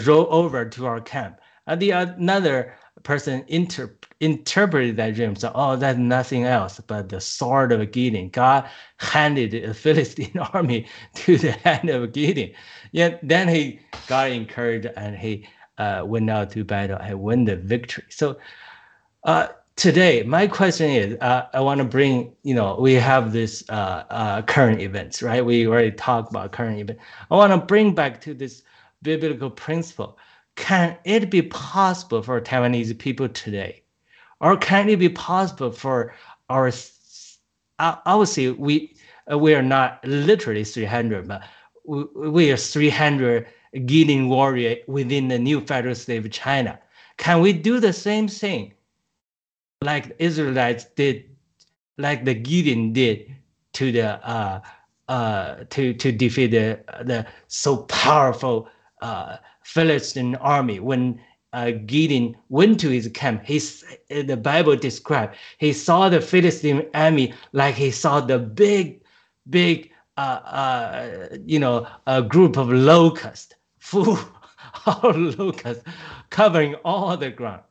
roll 0.07 0.27
over 0.31 0.65
to 0.65 0.87
our 0.87 1.01
camp." 1.01 1.41
And 1.67 1.81
the 1.81 1.91
another 1.91 2.75
person 3.03 3.45
inter 3.49 3.95
interpreted 4.21 4.97
that 4.97 5.15
dream. 5.15 5.37
So, 5.37 5.53
oh, 5.55 5.77
that's 5.77 5.99
nothing 5.99 6.45
else 6.45 6.81
but 6.81 7.09
the 7.09 7.21
sword 7.21 7.73
of 7.73 7.91
Gideon. 7.93 8.31
God 8.31 8.69
handed 8.99 9.51
the 9.53 9.75
Philistine 9.83 10.39
army 10.53 10.87
to 11.15 11.39
the 11.39 11.53
hand 11.53 11.89
of 11.91 12.13
Gideon. 12.13 12.53
Yet 12.93 13.21
then 13.23 13.49
he 13.49 13.81
got 14.09 14.31
encouraged 14.31 14.89
and 14.97 15.17
he 15.17 15.47
uh, 15.79 16.03
went 16.05 16.31
out 16.31 16.51
to 16.53 16.65
battle 16.65 16.99
and 16.99 17.21
won 17.21 17.45
the 17.45 17.57
victory. 17.57 18.05
So 18.09 18.39
uh, 19.25 19.49
today, 19.77 20.23
my 20.23 20.47
question 20.47 20.91
is, 20.91 21.19
uh, 21.21 21.47
I 21.53 21.61
want 21.61 21.79
to 21.79 21.85
bring, 21.85 22.33
you 22.43 22.55
know, 22.55 22.77
we 22.81 22.95
have 22.95 23.33
this 23.33 23.63
uh, 23.69 24.05
uh, 24.11 24.43
current 24.43 24.81
events, 24.81 25.23
right? 25.23 25.45
We 25.45 25.67
already 25.67 25.93
talked 25.93 26.31
about 26.31 26.53
current 26.53 26.81
event. 26.81 26.99
I 27.31 27.35
want 27.35 27.53
to 27.53 27.59
bring 27.59 27.95
back 27.95 28.21
to 28.23 28.35
this 28.35 28.63
biblical 29.03 29.51
principle. 29.51 30.19
Can 30.57 30.97
it 31.05 31.31
be 31.31 31.43
possible 31.43 32.23
for 32.23 32.41
Taiwanese 32.41 32.99
people 32.99 33.29
today, 33.29 33.83
or 34.41 34.57
can 34.57 34.89
it 34.89 34.97
be 34.99 35.11
possible 35.11 35.71
for 35.71 36.15
our? 36.49 36.73
I 37.79 38.15
would 38.15 38.29
say 38.29 38.51
we 38.51 38.97
we 39.37 39.55
are 39.55 39.63
not 39.63 40.01
literally 40.03 40.65
300, 40.65 41.29
but 41.29 41.43
we, 41.85 42.05
we 42.15 42.51
are 42.51 42.57
300 42.57 43.47
Gideon 43.85 44.31
warrior 44.31 44.77
within 44.87 45.29
the 45.29 45.39
new 45.39 45.61
federal 45.61 45.95
state 45.95 46.25
of 46.25 46.31
China. 46.33 46.79
Can 47.19 47.43
we 47.43 47.53
do 47.53 47.79
the 47.79 47.93
same 47.93 48.29
thing 48.29 48.73
like 49.83 50.09
the 50.09 50.25
Israelites 50.25 50.87
did, 50.97 51.25
like 51.99 52.25
the 52.25 52.35
Gideon 52.35 52.93
did 52.93 53.35
to 53.75 53.93
the 53.93 54.27
uh, 54.29 54.61
uh, 55.09 55.65
to 55.71 55.95
to 55.95 56.13
defeat 56.13 56.49
the 56.49 56.81
the 57.05 57.27
so 57.49 57.79
powerful 57.85 58.69
uh, 59.03 59.37
Philistine 59.65 60.35
army 60.37 60.81
when 60.81 61.21
uh, 61.53 61.73
Gideon 61.87 62.37
went 62.49 62.81
to 62.81 62.89
his 62.89 63.09
camp. 63.09 63.45
He 63.45 63.59
the 64.09 64.37
Bible 64.37 64.77
described 64.77 65.37
he 65.59 65.73
saw 65.73 66.09
the 66.09 66.21
Philistine 66.21 66.87
army 66.95 67.35
like 67.53 67.75
he 67.75 67.91
saw 67.91 68.21
the 68.21 68.39
big, 68.39 69.03
big, 69.51 69.93
uh, 70.17 70.41
uh, 70.45 71.29
you 71.45 71.59
know, 71.59 71.87
a 72.07 72.23
group 72.23 72.57
of 72.57 72.71
locusts 72.71 73.55
full 73.79 74.19
of 74.87 75.39
locusts 75.39 75.85
covering 76.31 76.75
all 76.85 77.17
the 77.17 77.31
ground. 77.31 77.63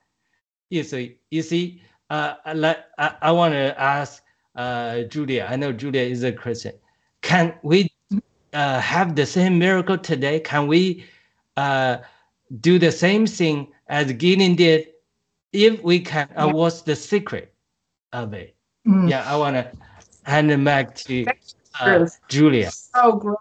You 0.69 0.83
see, 0.83 1.17
you 1.31 1.41
see, 1.41 1.81
uh, 2.09 2.35
I, 2.45 3.15
I 3.21 3.31
want 3.31 3.53
to 3.53 3.79
ask 3.79 4.23
uh, 4.55 5.01
Julia. 5.03 5.47
I 5.49 5.55
know 5.55 5.71
Julia 5.71 6.01
is 6.01 6.23
a 6.23 6.31
Christian. 6.31 6.73
Can 7.21 7.53
we 7.63 7.91
uh, 8.53 8.79
have 8.79 9.15
the 9.15 9.25
same 9.25 9.59
miracle 9.59 9.97
today? 9.97 10.39
Can 10.39 10.67
we 10.67 11.05
uh, 11.57 11.97
do 12.61 12.79
the 12.79 12.91
same 12.91 13.25
thing 13.25 13.67
as 13.87 14.11
Gideon 14.13 14.55
did? 14.55 14.87
If 15.51 15.81
we 15.83 15.99
can, 16.01 16.27
uh, 16.35 16.49
what's 16.49 16.81
the 16.81 16.95
secret 16.95 17.53
of 18.11 18.33
it? 18.33 18.55
Mm. 18.87 19.09
Yeah, 19.09 19.23
I 19.25 19.37
want 19.37 19.55
to 19.55 19.71
hand 20.23 20.51
it 20.51 20.63
back 20.63 20.95
to 20.95 21.25
uh, 21.79 22.07
Julia. 22.27 22.71
So 22.71 23.13
great. 23.13 23.37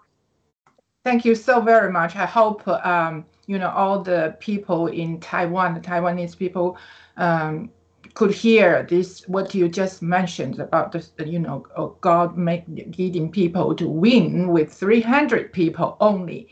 Thank 1.03 1.23
you 1.23 1.35
so 1.35 1.61
very 1.61 1.91
much. 1.91 2.15
I 2.15 2.25
hope 2.25 2.67
um, 2.67 3.25
you 3.47 3.59
know 3.59 3.69
all 3.69 4.01
the 4.01 4.35
people 4.39 4.87
in 4.87 5.19
Taiwan, 5.19 5.75
the 5.75 5.79
Taiwanese 5.79 6.37
people, 6.37 6.77
um, 7.17 7.69
could 8.15 8.33
hear 8.33 8.87
this 8.89 9.27
what 9.27 9.53
you 9.53 9.67
just 9.67 10.01
mentioned 10.01 10.57
about 10.59 10.93
the 10.93 11.27
you 11.27 11.37
know 11.37 11.65
oh, 11.75 11.97
God 11.99 12.37
make 12.37 12.63
leading 12.97 13.29
people 13.29 13.75
to 13.75 13.87
win 13.89 14.47
with 14.47 14.73
300 14.73 15.51
people 15.51 15.97
only. 15.99 16.47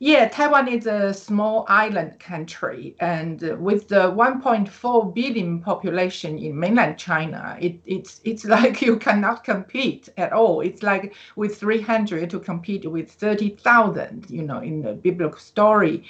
Yeah, 0.00 0.28
Taiwan 0.28 0.68
is 0.68 0.86
a 0.86 1.14
small 1.14 1.66
island 1.68 2.18
country, 2.20 2.94
and 3.00 3.40
with 3.60 3.88
the 3.88 4.12
1.4 4.12 5.14
billion 5.14 5.60
population 5.60 6.38
in 6.38 6.58
mainland 6.58 6.98
China, 6.98 7.56
it, 7.60 7.80
it's 7.86 8.20
it's 8.24 8.44
like 8.56 8.82
you 8.82 8.96
cannot 8.96 9.44
compete 9.44 10.08
at 10.16 10.32
all. 10.32 10.60
It's 10.60 10.82
like 10.82 11.14
with 11.36 11.58
300 11.58 12.28
to 12.30 12.40
compete 12.40 12.90
with 12.90 13.10
30,000, 13.10 14.26
you 14.28 14.42
know, 14.42 14.60
in 14.60 14.82
the 14.82 14.94
biblical 14.94 15.38
story. 15.38 16.04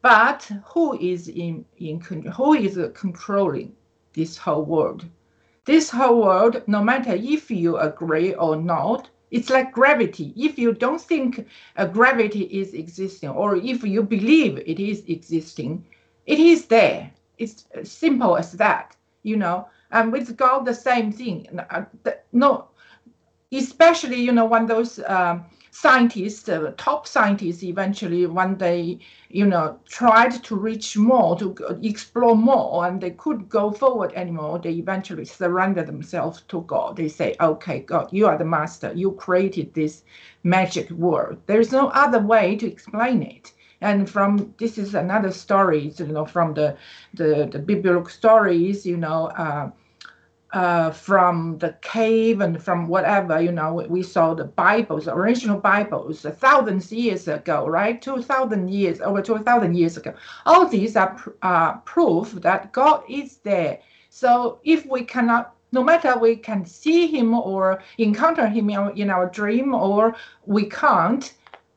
But 0.00 0.50
who 0.64 0.98
is 0.98 1.28
in 1.28 1.64
in 1.78 2.00
who 2.00 2.54
is 2.54 2.78
controlling 2.94 3.74
this 4.14 4.38
whole 4.38 4.64
world? 4.64 5.04
This 5.64 5.90
whole 5.90 6.22
world, 6.22 6.62
no 6.66 6.82
matter 6.82 7.14
if 7.14 7.50
you 7.50 7.76
agree 7.78 8.34
or 8.34 8.56
not, 8.56 9.08
it's 9.30 9.50
like 9.50 9.72
gravity. 9.72 10.32
If 10.36 10.58
you 10.58 10.72
don't 10.72 11.00
think 11.00 11.46
a 11.76 11.88
gravity 11.88 12.42
is 12.44 12.74
existing, 12.74 13.30
or 13.30 13.56
if 13.56 13.82
you 13.82 14.02
believe 14.02 14.58
it 14.58 14.78
is 14.78 15.02
existing, 15.08 15.84
it 16.26 16.38
is 16.38 16.66
there. 16.66 17.10
It's 17.38 17.66
simple 17.82 18.36
as 18.36 18.52
that, 18.52 18.96
you 19.22 19.36
know. 19.36 19.66
And 19.90 20.12
with 20.12 20.36
God, 20.36 20.64
the 20.64 20.74
same 20.74 21.10
thing. 21.12 21.48
Uh, 21.70 21.84
no, 22.32 22.68
especially 23.52 24.20
you 24.20 24.32
know 24.32 24.44
when 24.44 24.66
those 24.66 25.00
um, 25.06 25.44
scientists, 25.74 26.48
uh, 26.48 26.72
top 26.76 27.04
scientists, 27.04 27.64
eventually 27.64 28.24
one 28.26 28.54
day, 28.54 28.96
you 29.28 29.44
know, 29.44 29.76
tried 29.88 30.30
to 30.44 30.54
reach 30.54 30.96
more, 30.96 31.36
to 31.36 31.52
explore 31.82 32.36
more, 32.36 32.86
and 32.86 33.00
they 33.00 33.10
could 33.10 33.48
go 33.48 33.72
forward 33.72 34.12
anymore. 34.14 34.60
They 34.60 34.74
eventually 34.74 35.24
surrender 35.24 35.82
themselves 35.82 36.42
to 36.42 36.60
God. 36.62 36.96
They 36.96 37.08
say, 37.08 37.34
"Okay, 37.40 37.80
God, 37.80 38.08
you 38.12 38.26
are 38.28 38.38
the 38.38 38.44
master. 38.44 38.92
You 38.94 39.12
created 39.12 39.74
this 39.74 40.04
magic 40.44 40.90
world. 40.90 41.38
There 41.46 41.60
is 41.60 41.72
no 41.72 41.88
other 41.88 42.20
way 42.20 42.54
to 42.56 42.66
explain 42.68 43.24
it." 43.24 43.52
And 43.80 44.08
from 44.08 44.54
this 44.58 44.78
is 44.78 44.94
another 44.94 45.32
story, 45.32 45.92
you 45.98 46.06
know, 46.06 46.24
from 46.24 46.54
the 46.54 46.76
the, 47.14 47.48
the 47.50 47.58
biblical 47.58 48.08
stories, 48.08 48.86
you 48.86 48.96
know. 48.96 49.26
Uh, 49.36 49.70
uh, 50.54 50.92
from 50.92 51.58
the 51.58 51.76
cave 51.82 52.40
and 52.40 52.62
from 52.62 52.86
whatever, 52.86 53.40
you 53.40 53.50
know, 53.50 53.84
we 53.88 54.04
saw 54.04 54.34
the 54.34 54.44
Bibles, 54.44 55.08
original 55.08 55.58
Bibles, 55.58 56.22
thousands 56.22 56.92
years 56.92 57.26
ago, 57.26 57.66
right? 57.66 58.00
2,000 58.00 58.68
years, 58.68 59.00
over 59.00 59.20
2,000 59.20 59.74
years 59.74 59.96
ago. 59.96 60.14
All 60.46 60.68
these 60.68 60.94
are 60.94 61.20
uh, 61.42 61.78
proof 61.78 62.32
that 62.34 62.70
God 62.72 63.02
is 63.08 63.38
there. 63.38 63.80
So 64.10 64.60
if 64.62 64.86
we 64.86 65.04
cannot, 65.04 65.56
no 65.72 65.82
matter 65.82 66.16
we 66.16 66.36
can 66.36 66.64
see 66.64 67.08
him 67.08 67.34
or 67.34 67.82
encounter 67.98 68.46
him 68.46 68.70
in 68.70 68.76
our, 68.76 68.92
in 68.92 69.10
our 69.10 69.28
dream 69.28 69.74
or 69.74 70.14
we 70.46 70.66
can't, 70.66 71.34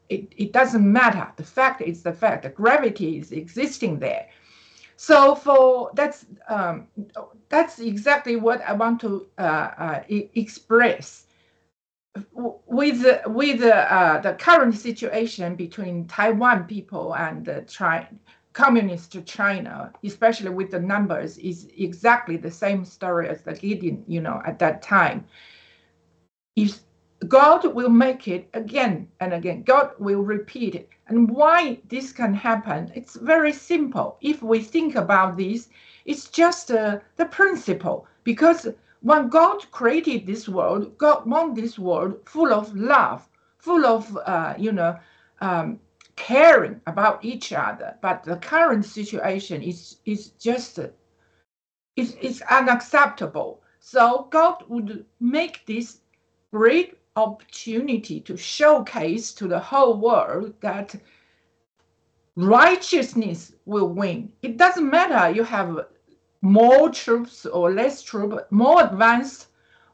it, 0.09 0.31
it 0.37 0.53
doesn't 0.53 0.89
matter. 0.89 1.27
The 1.35 1.43
fact 1.43 1.81
is 1.81 2.03
the 2.03 2.13
fact. 2.13 2.43
The 2.43 2.49
gravity 2.49 3.17
is 3.17 3.31
existing 3.31 3.97
there. 3.97 4.29
So 4.97 5.35
for 5.35 5.91
that's 5.93 6.25
um, 6.49 6.87
that's 7.49 7.79
exactly 7.79 8.35
what 8.35 8.61
I 8.61 8.73
want 8.73 8.99
to 9.01 9.27
uh, 9.37 9.41
uh, 9.41 10.03
express 10.09 11.27
with 12.33 13.05
with 13.27 13.61
uh, 13.61 14.19
the 14.23 14.33
current 14.33 14.75
situation 14.75 15.55
between 15.55 16.07
Taiwan 16.07 16.63
people 16.65 17.15
and 17.15 17.45
the 17.45 17.61
China, 17.67 18.09
communist 18.53 19.15
China, 19.25 19.93
especially 20.03 20.49
with 20.49 20.71
the 20.71 20.79
numbers, 20.79 21.37
is 21.37 21.69
exactly 21.77 22.35
the 22.35 22.49
same 22.49 22.83
story 22.83 23.29
as 23.29 23.43
the 23.43 23.53
Gideon, 23.53 24.03
you 24.07 24.19
know, 24.19 24.41
at 24.45 24.57
that 24.57 24.81
time. 24.81 25.25
God 27.27 27.65
will 27.73 27.89
make 27.89 28.27
it 28.27 28.47
again 28.53 29.07
and 29.19 29.33
again. 29.33 29.63
God 29.63 29.91
will 29.97 30.21
repeat 30.21 30.75
it. 30.75 30.89
And 31.07 31.29
why 31.29 31.79
this 31.89 32.11
can 32.11 32.33
happen? 32.33 32.91
It's 32.93 33.15
very 33.15 33.53
simple. 33.53 34.17
If 34.21 34.43
we 34.43 34.59
think 34.59 34.95
about 34.95 35.37
this, 35.37 35.69
it's 36.05 36.29
just 36.29 36.69
uh, 36.69 36.99
the 37.15 37.25
principle. 37.25 38.05
Because 38.23 38.67
when 39.01 39.29
God 39.29 39.69
created 39.71 40.27
this 40.27 40.47
world, 40.47 40.97
God 40.97 41.25
wanted 41.25 41.55
this 41.55 41.79
world 41.79 42.19
full 42.25 42.53
of 42.53 42.75
love, 42.75 43.27
full 43.57 43.85
of, 43.85 44.15
uh, 44.25 44.53
you 44.57 44.71
know, 44.71 44.99
um, 45.41 45.79
caring 46.15 46.81
about 46.85 47.23
each 47.25 47.51
other. 47.51 47.95
But 48.01 48.23
the 48.23 48.37
current 48.37 48.85
situation 48.85 49.63
is, 49.63 49.97
is 50.05 50.29
just, 50.39 50.77
uh, 50.77 50.89
it's, 51.95 52.15
it's 52.21 52.41
unacceptable. 52.41 53.61
So 53.79 54.27
God 54.29 54.63
would 54.67 55.05
make 55.19 55.65
this 55.65 55.99
great 56.51 56.96
opportunity 57.17 58.19
to 58.21 58.37
showcase 58.37 59.33
to 59.33 59.47
the 59.47 59.59
whole 59.59 59.97
world 59.97 60.53
that 60.61 60.95
righteousness 62.35 63.53
will 63.65 63.89
win. 63.89 64.31
It 64.43 64.57
doesn't 64.57 64.89
matter 64.89 65.33
you 65.33 65.43
have 65.43 65.87
more 66.41 66.89
troops 66.89 67.45
or 67.45 67.71
less 67.73 68.03
troops, 68.03 68.43
more 68.51 68.83
advanced 68.83 69.47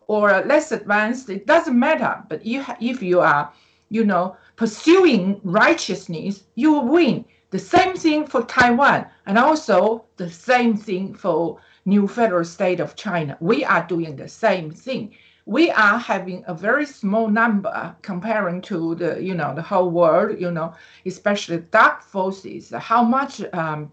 or 0.08 0.44
less 0.44 0.72
advanced. 0.74 1.30
It 1.30 1.48
doesn't 1.48 1.80
matter. 1.80 2.22
But 2.28 2.46
you, 2.46 2.66
if 2.82 3.02
you 3.02 3.22
are, 3.22 3.52
you 3.90 4.04
know, 4.04 4.36
pursuing 4.58 5.40
righteousness, 5.44 6.44
you 6.56 6.74
will 6.74 6.88
win. 6.88 7.26
The 7.52 7.60
same 7.60 7.96
thing 7.96 8.26
for 8.26 8.44
Taiwan, 8.44 9.06
and 9.28 9.38
also 9.38 10.06
the 10.18 10.30
same 10.30 10.76
thing 10.76 11.14
for 11.14 11.60
new 11.86 12.08
federal 12.08 12.44
state 12.44 12.80
of 12.80 12.96
China. 12.96 13.38
We 13.40 13.64
are 13.64 13.86
doing 13.88 14.16
the 14.16 14.28
same 14.28 14.72
thing 14.72 15.14
we 15.46 15.70
are 15.72 15.98
having 15.98 16.44
a 16.48 16.54
very 16.54 16.86
small 16.86 17.28
number 17.28 17.96
comparing 18.02 18.62
to 18.62 18.96
the 18.96 19.22
you 19.22 19.34
know 19.34 19.54
the 19.54 19.62
whole 19.62 19.90
world 19.90 20.40
you 20.40 20.52
know 20.52 20.74
especially 21.06 21.58
dark 21.72 22.02
forces 22.02 22.72
how 22.72 23.04
much 23.04 23.42
um, 23.54 23.92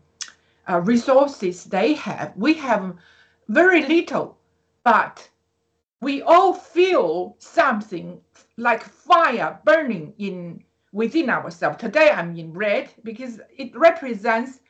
uh, 0.68 0.80
resources 0.80 1.64
they 1.64 1.94
have. 1.94 2.32
We 2.36 2.54
have 2.54 2.94
very 3.48 3.84
little 3.86 4.38
but 4.84 5.28
we 6.00 6.22
all 6.22 6.54
feel 6.54 7.36
something 7.38 8.20
like 8.56 8.82
fire 8.82 9.58
burning 9.64 10.14
in 10.18 10.62
within 10.92 11.28
ourselves. 11.30 11.78
Today 11.78 12.10
i'm 12.10 12.36
in 12.36 12.52
red 12.52 12.90
because 13.02 13.40
it 13.56 13.74
represents 13.76 14.60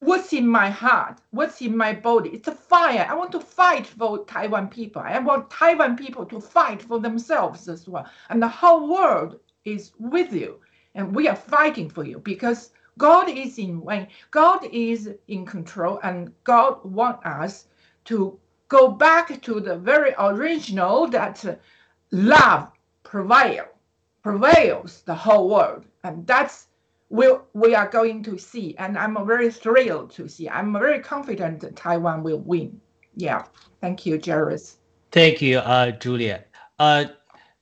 what's 0.00 0.32
in 0.32 0.46
my 0.46 0.70
heart, 0.70 1.20
what's 1.30 1.60
in 1.60 1.76
my 1.76 1.92
body. 1.92 2.30
It's 2.30 2.48
a 2.48 2.52
fire. 2.52 3.06
I 3.08 3.14
want 3.14 3.32
to 3.32 3.40
fight 3.40 3.86
for 3.86 4.24
Taiwan 4.24 4.68
people. 4.68 5.02
I 5.02 5.18
want 5.18 5.50
Taiwan 5.50 5.96
people 5.96 6.24
to 6.26 6.40
fight 6.40 6.82
for 6.82 7.00
themselves 7.00 7.68
as 7.68 7.88
well. 7.88 8.06
And 8.30 8.42
the 8.42 8.48
whole 8.48 8.88
world 8.88 9.40
is 9.64 9.92
with 9.98 10.32
you. 10.32 10.60
And 10.94 11.14
we 11.14 11.28
are 11.28 11.36
fighting 11.36 11.90
for 11.90 12.04
you 12.04 12.18
because 12.20 12.70
God 12.96 13.28
is 13.28 13.58
in 13.58 13.80
way. 13.80 14.08
God 14.30 14.66
is 14.72 15.10
in 15.28 15.46
control, 15.46 16.00
and 16.02 16.32
God 16.42 16.84
wants 16.84 17.24
us 17.24 17.66
to 18.06 18.38
go 18.68 18.88
back 18.88 19.40
to 19.42 19.60
the 19.60 19.76
very 19.76 20.14
original 20.18 21.06
that 21.08 21.60
love 22.10 22.72
prevail, 23.04 23.66
prevails 24.22 25.02
the 25.02 25.14
whole 25.14 25.48
world. 25.48 25.84
And 26.02 26.26
that's 26.26 26.67
will 27.10 27.46
we 27.54 27.74
are 27.74 27.88
going 27.88 28.22
to 28.24 28.38
see, 28.38 28.76
and 28.78 28.96
I'm 28.98 29.26
very 29.26 29.50
thrilled 29.50 30.10
to 30.12 30.28
see. 30.28 30.48
I'm 30.48 30.72
very 30.72 31.00
confident 31.00 31.60
that 31.60 31.76
Taiwan 31.76 32.22
will 32.22 32.40
win. 32.40 32.80
Yeah, 33.16 33.44
thank 33.80 34.06
you, 34.06 34.20
Jairus. 34.24 34.76
Thank 35.10 35.40
you, 35.40 35.58
uh, 35.58 35.92
Julia. 35.92 36.44
Uh, 36.78 37.06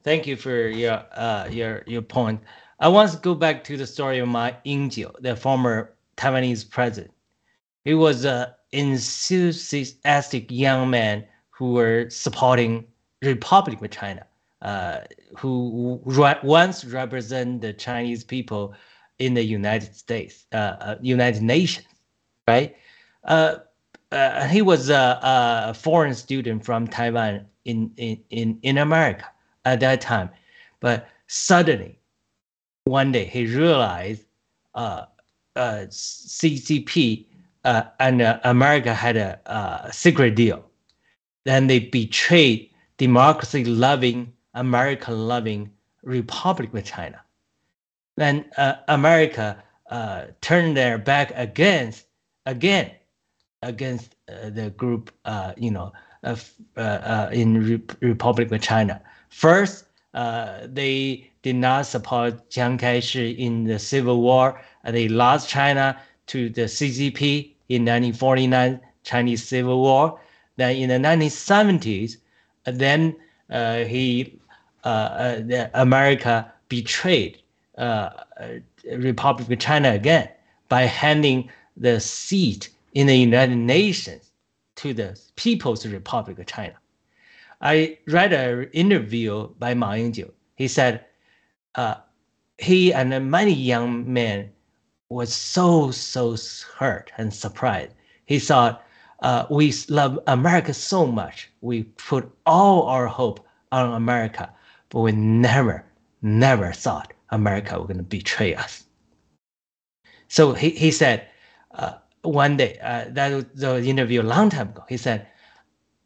thank 0.03 0.27
you 0.27 0.37
for 0.37 0.69
your 0.69 1.03
uh, 1.13 1.49
your 1.51 1.83
your 1.87 2.03
point. 2.03 2.41
I 2.81 2.89
want 2.89 3.13
to 3.13 3.19
go 3.19 3.35
back 3.35 3.65
to 3.65 3.77
the 3.77 3.87
story 3.87 4.19
of 4.19 4.29
Ma 4.29 4.51
Ying-jeou, 4.65 5.11
the 5.21 5.35
former 5.35 5.95
Taiwanese 6.19 6.69
president. 6.69 7.15
He 7.85 7.95
was 7.95 8.25
an 8.25 8.49
enthusiastic 8.73 10.51
young 10.51 10.91
man 10.91 11.25
who 11.51 11.73
were 11.73 12.11
supporting 12.11 12.85
Republic 13.23 13.81
of 13.81 13.91
China, 13.91 14.27
uh, 14.61 14.99
who 15.39 16.01
once 16.05 16.85
represented 16.85 17.63
the 17.63 17.73
Chinese 17.73 18.25
people 18.25 18.75
in 19.19 19.35
the 19.35 19.43
United 19.43 19.95
States, 19.95 20.47
uh, 20.53 20.77
uh, 20.81 20.97
United 21.01 21.43
Nations, 21.43 21.87
right? 22.47 22.77
Uh, 23.25 23.57
uh, 24.13 24.47
he 24.47 24.63
was 24.63 24.89
a, 24.89 25.19
a, 25.23 25.75
foreign 25.75 26.15
student 26.15 26.65
from 26.65 26.87
Taiwan 26.87 27.47
in, 27.65 27.91
in, 27.97 28.23
in, 28.31 28.59
in 28.63 28.79
America 28.79 29.27
at 29.65 29.81
that 29.81 30.01
time. 30.01 30.31
But 30.81 31.09
suddenly, 31.27 31.99
one 32.85 33.11
day, 33.11 33.25
he 33.25 33.47
realized 33.47 34.25
uh, 34.75 35.07
uh, 35.57 35.87
CCP 35.89 37.27
and 37.65 38.23
America 38.45 38.95
had 38.95 39.17
a, 39.17 39.41
a 39.47 39.93
secret 39.93 40.37
deal. 40.37 40.65
Then 41.45 41.67
they 41.67 41.81
betrayed 41.81 42.71
democracy 42.97 43.65
loving, 43.65 44.33
America 44.55 45.11
loving 45.11 45.73
Republic 46.05 46.73
of 46.73 46.85
China 46.85 47.21
then 48.17 48.45
uh, 48.57 48.75
America 48.89 49.63
uh, 49.91 50.27
turned 50.41 50.77
their 50.77 50.99
back 50.99 51.33
against 51.35 52.07
again 52.47 52.91
against 53.63 54.17
uh, 54.29 54.51
the 54.51 54.71
group, 54.71 55.11
uh, 55.25 55.53
you 55.57 55.71
know, 55.71 55.93
uh, 56.25 56.37
uh, 56.77 57.31
in 57.33 57.63
Re- 57.63 58.09
Republic 58.09 58.51
of 58.53 58.61
China. 58.61 59.01
First, 59.29 59.85
they 60.15 61.31
did 61.43 61.57
not 61.57 61.87
support 61.87 62.51
Chiang 62.51 62.79
Kai-shek 62.79 63.37
in 63.37 63.65
the 63.65 63.79
Civil 63.79 64.23
War. 64.23 64.61
And 64.85 64.97
they 64.97 65.09
lost 65.09 65.49
China 65.49 65.99
to 66.29 66.49
the 66.49 66.63
CCP 66.63 67.53
in 67.69 67.83
1949 67.83 68.81
Chinese 69.05 69.47
Civil 69.47 69.81
War. 69.81 70.19
Then 70.57 70.77
in 70.77 70.89
the 70.89 71.09
1970s, 71.09 72.17
then 72.65 73.17
he, 73.49 74.39
the 74.83 75.71
America 75.75 76.53
betrayed 76.69 77.39
uh, 77.77 78.11
Republic 78.93 79.51
of 79.51 79.59
China 79.59 79.93
again 79.93 80.29
by 80.69 80.83
handing 80.83 81.51
the 81.77 82.01
seat 82.01 82.71
in 82.95 83.07
the 83.07 83.17
United 83.17 83.57
Nations 83.57 84.33
to 84.77 84.95
the 84.95 85.19
People's 85.37 85.87
Republic 85.87 86.39
of 86.39 86.47
China. 86.47 86.75
I 87.61 87.99
read 88.07 88.33
an 88.33 88.69
interview 88.73 89.49
by 89.59 89.75
Ma 89.75 89.93
Ying-jeou. 89.93 90.31
He 90.57 90.69
said 90.69 91.05
uh, 91.75 91.97
he 92.59 92.93
and 92.93 93.31
many 93.31 93.53
young 93.53 94.11
men 94.13 94.51
was 95.09 95.33
so 95.33 95.91
so 95.91 96.37
hurt 96.77 97.13
and 97.17 97.33
surprised. 97.33 97.93
He 98.27 98.39
thought 98.39 98.85
uh, 99.21 99.47
we 99.51 99.73
love 99.89 100.19
America 100.27 100.75
so 100.75 101.07
much. 101.07 101.51
We 101.61 101.85
put 101.85 102.31
all 102.45 102.83
our 102.85 103.07
hope 103.07 103.41
on 103.73 103.93
America, 103.93 104.53
but 104.91 105.01
we 105.01 105.13
never 105.13 105.85
never 106.23 106.73
thought 106.73 107.13
America 107.31 107.79
were 107.79 107.87
going 107.87 107.97
to 107.99 108.03
betray 108.03 108.55
us. 108.55 108.85
So 110.29 110.53
he, 110.53 110.71
he 110.71 110.91
said 110.91 111.29
uh, 111.73 111.95
one 112.23 112.57
day, 112.57 112.79
uh, 112.83 113.07
that 113.11 113.33
was 113.33 113.45
the 113.55 113.89
interview 113.89 114.23
a 114.23 114.25
long 114.25 114.51
time 114.51 114.69
ago, 114.69 114.85
he 114.89 114.97
said, 114.97 115.27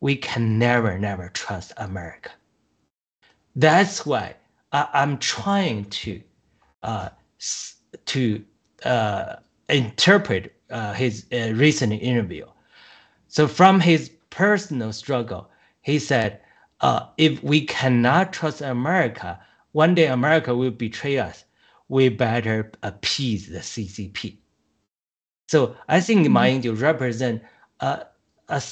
we 0.00 0.16
can 0.16 0.58
never, 0.58 0.98
never 0.98 1.28
trust 1.30 1.72
America. 1.76 2.30
That's 3.56 4.06
why 4.06 4.34
I, 4.72 4.88
am 4.94 5.18
trying 5.18 5.84
to 5.86 6.22
uh, 6.82 7.10
to 8.06 8.44
uh, 8.84 9.36
interpret 9.68 10.54
uh, 10.70 10.92
his 10.94 11.26
uh, 11.32 11.52
recent 11.54 11.92
interview. 11.92 12.46
So 13.28 13.46
from 13.48 13.80
his 13.80 14.10
personal 14.30 14.92
struggle, 14.92 15.50
he 15.82 15.98
said, 15.98 16.40
if 17.18 17.42
we 17.42 17.66
cannot 17.66 18.32
trust 18.32 18.60
America, 18.60 19.38
one 19.72 19.94
day 19.94 20.06
America 20.06 20.54
will 20.54 20.70
betray 20.70 21.18
us. 21.18 21.44
We 21.88 22.08
better 22.08 22.70
appease 22.82 23.48
the 23.48 23.58
CCP. 23.58 24.36
So 25.48 25.74
I 25.88 26.00
think 26.00 26.24
mm-hmm. 26.24 26.32
Ma 26.32 26.44
Ying-jeou 26.44 26.80
represent 26.80 27.42
a, 27.80 28.06
a, 28.48 28.62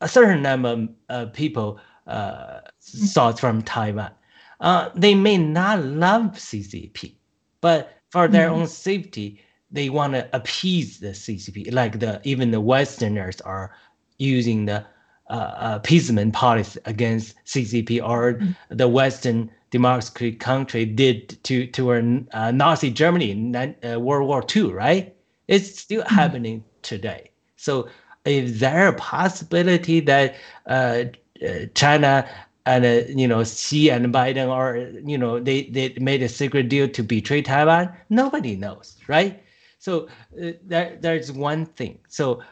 a, 0.00 0.08
certain 0.08 0.42
number 0.42 0.68
of 0.68 0.88
uh, 1.08 1.26
people 1.32 1.80
uh, 2.06 2.60
thought 2.80 3.40
from 3.40 3.62
Taiwan. 3.62 4.12
Uh, 4.60 4.90
they 4.94 5.14
may 5.14 5.36
not 5.36 5.84
love 5.84 6.32
CCP, 6.32 7.14
but 7.60 7.98
for 8.10 8.28
their 8.28 8.48
mm-hmm. 8.48 8.60
own 8.62 8.66
safety, 8.68 9.40
they 9.70 9.88
want 9.88 10.14
to 10.14 10.28
appease 10.32 11.00
the 11.00 11.08
CCP. 11.08 11.72
Like 11.72 11.98
the 11.98 12.20
even 12.24 12.50
the 12.50 12.60
Westerners 12.60 13.40
are 13.40 13.74
using 14.18 14.66
the 14.66 14.86
appeasement 15.28 16.34
policy 16.34 16.80
against 16.84 17.34
CCP, 17.44 18.02
or 18.02 18.34
mm-hmm. 18.34 18.52
the 18.70 18.88
Western 18.88 19.50
democratic 19.70 20.40
country 20.40 20.84
did 20.84 21.42
to 21.44 21.66
to 21.68 21.92
uh, 22.32 22.50
Nazi 22.50 22.90
Germany 22.90 23.30
in 23.30 23.54
uh, 23.56 24.00
World 24.00 24.28
War 24.28 24.44
II, 24.54 24.72
right? 24.72 25.14
It's 25.46 25.78
still 25.78 26.02
mm-hmm. 26.02 26.14
happening 26.14 26.64
today. 26.82 27.30
So 27.56 27.88
is 28.24 28.60
there 28.60 28.88
a 28.88 28.92
possibility 28.94 30.00
that 30.00 30.36
uh, 30.66 31.04
uh 31.44 31.66
China 31.74 32.28
and 32.66 32.84
uh, 32.84 33.02
you 33.08 33.28
know 33.28 33.44
Xi 33.44 33.90
and 33.90 34.12
Biden 34.12 34.48
or 34.48 34.76
you 35.04 35.18
know 35.18 35.38
they 35.38 35.64
they 35.64 35.94
made 36.00 36.22
a 36.22 36.28
secret 36.28 36.68
deal 36.68 36.88
to 36.88 37.02
betray 37.02 37.42
Taiwan? 37.42 37.92
Nobody 38.10 38.56
knows, 38.56 38.96
right? 39.06 39.42
So 39.78 40.08
uh, 40.42 40.52
there 40.64 40.96
there's 41.00 41.30
one 41.30 41.66
thing. 41.66 41.98
So 42.08 42.42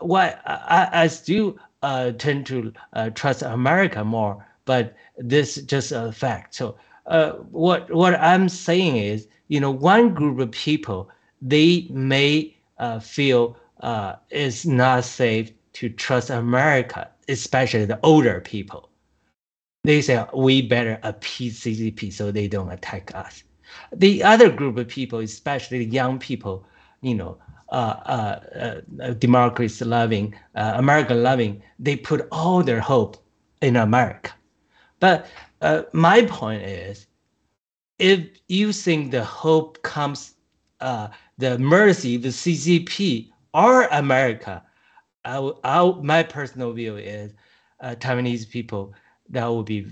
what 0.00 0.42
I, 0.46 0.88
I 0.92 1.06
still 1.06 1.56
tend 1.82 2.46
to 2.46 2.72
trust 3.14 3.42
America 3.42 4.04
more, 4.04 4.46
but 4.64 4.96
this 5.18 5.58
is 5.58 5.64
just 5.64 5.92
a 5.92 6.12
fact. 6.12 6.54
So 6.54 6.76
uh, 7.06 7.32
what 7.50 7.92
what 7.92 8.14
I'm 8.20 8.48
saying 8.48 8.96
is, 8.96 9.26
you 9.48 9.60
know, 9.60 9.70
one 9.70 10.14
group 10.14 10.38
of 10.38 10.50
people 10.52 11.10
they 11.40 11.88
may 11.90 12.56
uh, 12.78 13.00
feel 13.00 13.56
uh, 13.80 14.14
it's 14.30 14.64
not 14.64 15.04
safe 15.04 15.52
to 15.72 15.88
trust 15.88 16.30
America, 16.30 17.10
especially 17.28 17.84
the 17.84 17.98
older 18.02 18.40
people. 18.40 18.88
They 19.84 20.00
say 20.00 20.24
we 20.34 20.62
better 20.62 21.00
appease 21.02 21.60
CCP 21.60 22.12
so 22.12 22.30
they 22.30 22.46
don't 22.46 22.70
attack 22.70 23.12
us. 23.14 23.42
The 23.92 24.22
other 24.22 24.50
group 24.50 24.76
of 24.76 24.86
people, 24.86 25.18
especially 25.18 25.78
the 25.78 25.92
young 25.92 26.18
people, 26.18 26.64
you 27.00 27.16
know, 27.16 27.38
uh, 27.40 27.42
uh, 27.42 27.42
uh, 27.42 27.51
democracy 29.18 29.84
loving, 29.84 30.34
uh, 30.54 30.74
America 30.76 31.14
loving, 31.14 31.62
they 31.78 31.96
put 31.96 32.28
all 32.30 32.62
their 32.62 32.80
hope 32.80 33.16
in 33.62 33.76
America. 33.76 34.32
But 35.00 35.26
uh, 35.62 35.82
my 35.92 36.22
point 36.26 36.62
is, 36.62 37.06
if 37.98 38.26
you 38.48 38.72
think 38.72 39.10
the 39.10 39.24
hope 39.24 39.82
comes, 39.82 40.34
uh, 40.80 41.08
the 41.38 41.58
mercy, 41.58 42.16
the 42.16 42.28
CCP 42.28 43.30
or 43.54 43.84
America, 43.84 44.62
I, 45.24 45.52
I, 45.64 45.92
my 46.02 46.22
personal 46.22 46.72
view 46.72 46.96
is 46.96 47.32
uh, 47.80 47.94
Taiwanese 47.98 48.48
people 48.48 48.92
that 49.30 49.46
will 49.46 49.62
be 49.62 49.86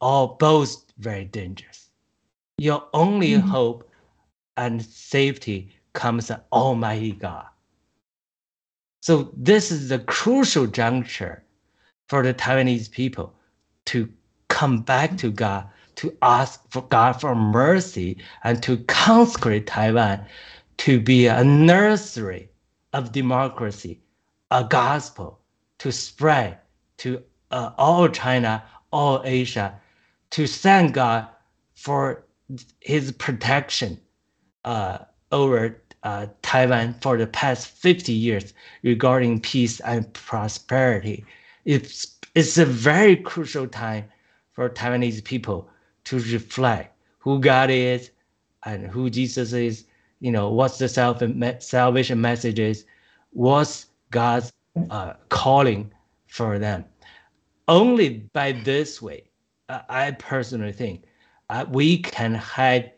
all 0.00 0.36
both 0.38 0.84
very 0.98 1.24
dangerous. 1.24 1.88
Your 2.58 2.84
only 2.92 3.30
mm-hmm. 3.30 3.48
hope 3.48 3.88
and 4.56 4.82
safety 4.82 5.70
comes 5.92 6.30
Almighty 6.52 7.12
God. 7.12 7.46
So 9.00 9.32
this 9.36 9.70
is 9.70 9.88
the 9.88 9.98
crucial 9.98 10.66
juncture 10.66 11.44
for 12.08 12.22
the 12.22 12.34
Taiwanese 12.34 12.90
people 12.90 13.34
to 13.86 14.08
come 14.48 14.82
back 14.82 15.16
to 15.18 15.30
God 15.30 15.68
to 15.96 16.16
ask 16.22 16.60
for 16.70 16.82
God 16.82 17.20
for 17.20 17.34
mercy 17.34 18.18
and 18.44 18.62
to 18.62 18.78
consecrate 18.84 19.66
Taiwan 19.66 20.24
to 20.78 21.00
be 21.00 21.26
a 21.26 21.44
nursery 21.44 22.48
of 22.92 23.12
democracy, 23.12 24.00
a 24.50 24.64
gospel 24.64 25.40
to 25.78 25.92
spread 25.92 26.58
to 26.98 27.22
uh, 27.50 27.70
all 27.76 28.08
China, 28.08 28.64
all 28.92 29.22
Asia, 29.24 29.78
to 30.30 30.46
thank 30.46 30.94
God 30.94 31.28
for 31.74 32.24
his 32.80 33.12
protection 33.12 34.00
uh, 34.64 34.98
over 35.30 35.81
uh, 36.02 36.26
Taiwan 36.42 36.94
for 37.00 37.16
the 37.16 37.26
past 37.26 37.68
50 37.68 38.12
years 38.12 38.54
regarding 38.82 39.40
peace 39.40 39.80
and 39.80 40.12
prosperity. 40.14 41.24
It's, 41.64 42.16
it's 42.34 42.58
a 42.58 42.66
very 42.66 43.16
crucial 43.16 43.66
time 43.66 44.04
for 44.52 44.68
Taiwanese 44.68 45.22
people 45.22 45.68
to 46.04 46.16
reflect 46.16 46.96
who 47.18 47.38
God 47.40 47.70
is 47.70 48.10
and 48.64 48.86
who 48.86 49.10
Jesus 49.10 49.52
is, 49.52 49.84
you 50.20 50.30
know, 50.30 50.50
what's 50.50 50.78
the 50.78 50.88
self 50.88 51.22
salvation 51.60 52.20
message 52.20 52.58
is, 52.58 52.84
what's 53.30 53.86
God's 54.10 54.52
uh, 54.90 55.14
calling 55.28 55.92
for 56.26 56.58
them. 56.58 56.84
Only 57.68 58.28
by 58.32 58.52
this 58.52 59.00
way, 59.00 59.24
uh, 59.68 59.80
I 59.88 60.10
personally 60.12 60.72
think 60.72 61.04
uh, 61.50 61.64
we 61.68 61.98
can 61.98 62.34
hide 62.34 62.92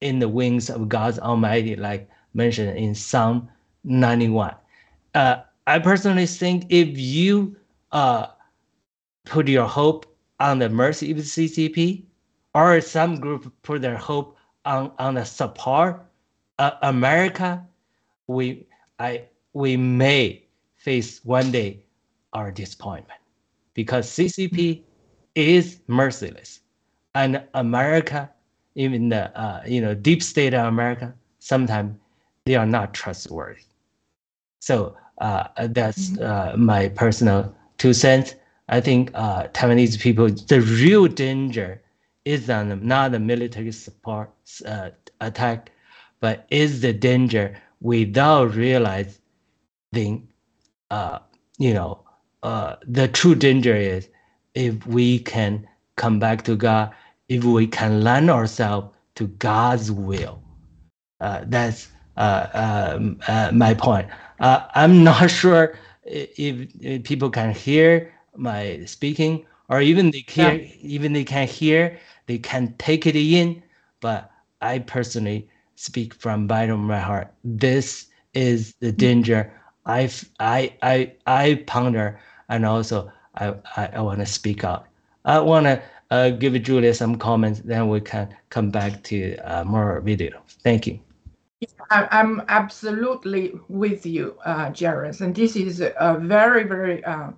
in 0.00 0.18
the 0.18 0.28
wings 0.28 0.70
of 0.70 0.88
God's 0.88 1.18
Almighty, 1.18 1.76
like 1.76 2.08
mentioned 2.34 2.76
in 2.76 2.94
Psalm 2.94 3.48
91. 3.84 4.54
Uh, 5.14 5.36
I 5.66 5.78
personally 5.78 6.26
think 6.26 6.66
if 6.68 6.98
you 6.98 7.56
uh, 7.92 8.26
put 9.24 9.48
your 9.48 9.66
hope 9.66 10.06
on 10.38 10.58
the 10.58 10.68
mercy 10.68 11.10
of 11.10 11.16
the 11.16 11.22
CCP, 11.22 12.04
or 12.54 12.80
some 12.80 13.20
group 13.20 13.52
put 13.62 13.82
their 13.82 13.96
hope 13.96 14.36
on, 14.64 14.92
on 14.98 15.14
the 15.14 15.24
support 15.24 16.04
uh, 16.58 16.72
America, 16.82 17.64
we 18.26 18.66
I 18.98 19.24
we 19.52 19.76
may 19.76 20.44
face 20.76 21.24
one 21.24 21.50
day 21.50 21.84
our 22.32 22.50
disappointment 22.50 23.20
because 23.74 24.08
CCP 24.08 24.82
is 25.34 25.80
merciless, 25.86 26.60
and 27.14 27.42
America 27.54 28.30
even 28.76 29.08
the 29.08 29.36
uh, 29.38 29.62
you 29.66 29.80
know 29.80 29.94
deep 29.94 30.22
state 30.22 30.54
of 30.54 30.66
America, 30.66 31.12
sometimes 31.40 31.96
they 32.44 32.54
are 32.54 32.66
not 32.66 32.94
trustworthy. 32.94 33.62
So 34.60 34.96
uh, 35.18 35.48
that's 35.68 36.10
mm-hmm. 36.10 36.22
uh, 36.22 36.56
my 36.56 36.88
personal 36.88 37.54
two 37.78 37.92
cents. 37.92 38.34
I 38.68 38.80
think 38.80 39.10
uh, 39.14 39.48
Taiwanese 39.48 39.98
people, 40.00 40.28
the 40.28 40.60
real 40.60 41.06
danger 41.06 41.82
is 42.24 42.50
on 42.50 42.84
not 42.86 43.12
the 43.12 43.20
military 43.20 43.72
support 43.72 44.30
uh, 44.66 44.90
attack, 45.20 45.70
but 46.20 46.46
is 46.50 46.80
the 46.80 46.92
danger 46.92 47.56
without 47.80 48.54
realizing, 48.54 50.26
uh, 50.90 51.18
you 51.58 51.72
know, 51.72 52.00
uh, 52.42 52.76
the 52.82 53.08
true 53.08 53.34
danger 53.34 53.74
is 53.74 54.08
if 54.54 54.86
we 54.86 55.20
can 55.20 55.66
come 55.94 56.18
back 56.18 56.42
to 56.44 56.56
God 56.56 56.92
if 57.28 57.44
we 57.44 57.66
can 57.66 58.02
learn 58.02 58.30
ourselves 58.30 58.94
to 59.16 59.26
God's 59.26 59.90
will. 59.90 60.42
Uh, 61.20 61.42
that's 61.46 61.88
uh, 62.16 62.46
um, 62.94 63.18
uh, 63.26 63.50
my 63.52 63.74
point. 63.74 64.08
Uh, 64.40 64.66
I'm 64.74 65.02
not 65.10 65.30
sure 65.30 65.78
if, 66.04 66.68
if, 66.80 67.02
people 67.02 67.30
can 67.30 67.52
hear 67.52 68.12
my 68.36 68.84
speaking, 68.84 69.46
or 69.68 69.80
even 69.80 70.10
they 70.10 70.22
can 70.22 70.60
yeah. 70.60 70.66
even 70.80 71.12
they 71.12 71.24
can 71.24 71.48
hear, 71.48 71.98
they 72.26 72.38
can 72.38 72.74
take 72.78 73.06
it 73.06 73.16
in. 73.16 73.62
But 74.00 74.30
I 74.60 74.80
personally 74.80 75.48
speak 75.74 76.14
from 76.14 76.46
bottom 76.46 76.80
of 76.80 76.86
my 76.86 77.00
heart. 77.00 77.32
This 77.44 78.06
is 78.34 78.74
the 78.80 78.88
mm-hmm. 78.88 78.96
danger 78.96 79.52
I 79.86 80.10
I 80.40 80.74
I 80.82 81.12
I 81.26 81.64
ponder, 81.66 82.20
and 82.48 82.66
also 82.66 83.10
I 83.36 83.54
I, 83.76 83.86
I 83.94 84.00
want 84.00 84.20
to 84.20 84.26
speak 84.26 84.64
out. 84.64 84.86
I 85.24 85.40
want 85.40 85.66
to 85.66 85.82
uh, 86.10 86.30
give 86.30 86.60
Julia 86.62 86.94
some 86.94 87.16
comments, 87.16 87.60
then 87.60 87.88
we 87.88 88.00
can 88.00 88.34
come 88.50 88.70
back 88.70 89.02
to 89.04 89.36
uh, 89.38 89.64
more 89.64 90.00
video. 90.00 90.42
Thank 90.62 90.86
you. 90.86 91.00
I'm 91.90 92.42
absolutely 92.48 93.54
with 93.68 94.04
you, 94.04 94.36
uh, 94.44 94.70
Jared, 94.70 95.20
and 95.20 95.34
this 95.34 95.56
is 95.56 95.80
a 95.80 96.18
very, 96.20 96.64
very 96.64 97.02
uh, 97.04 97.30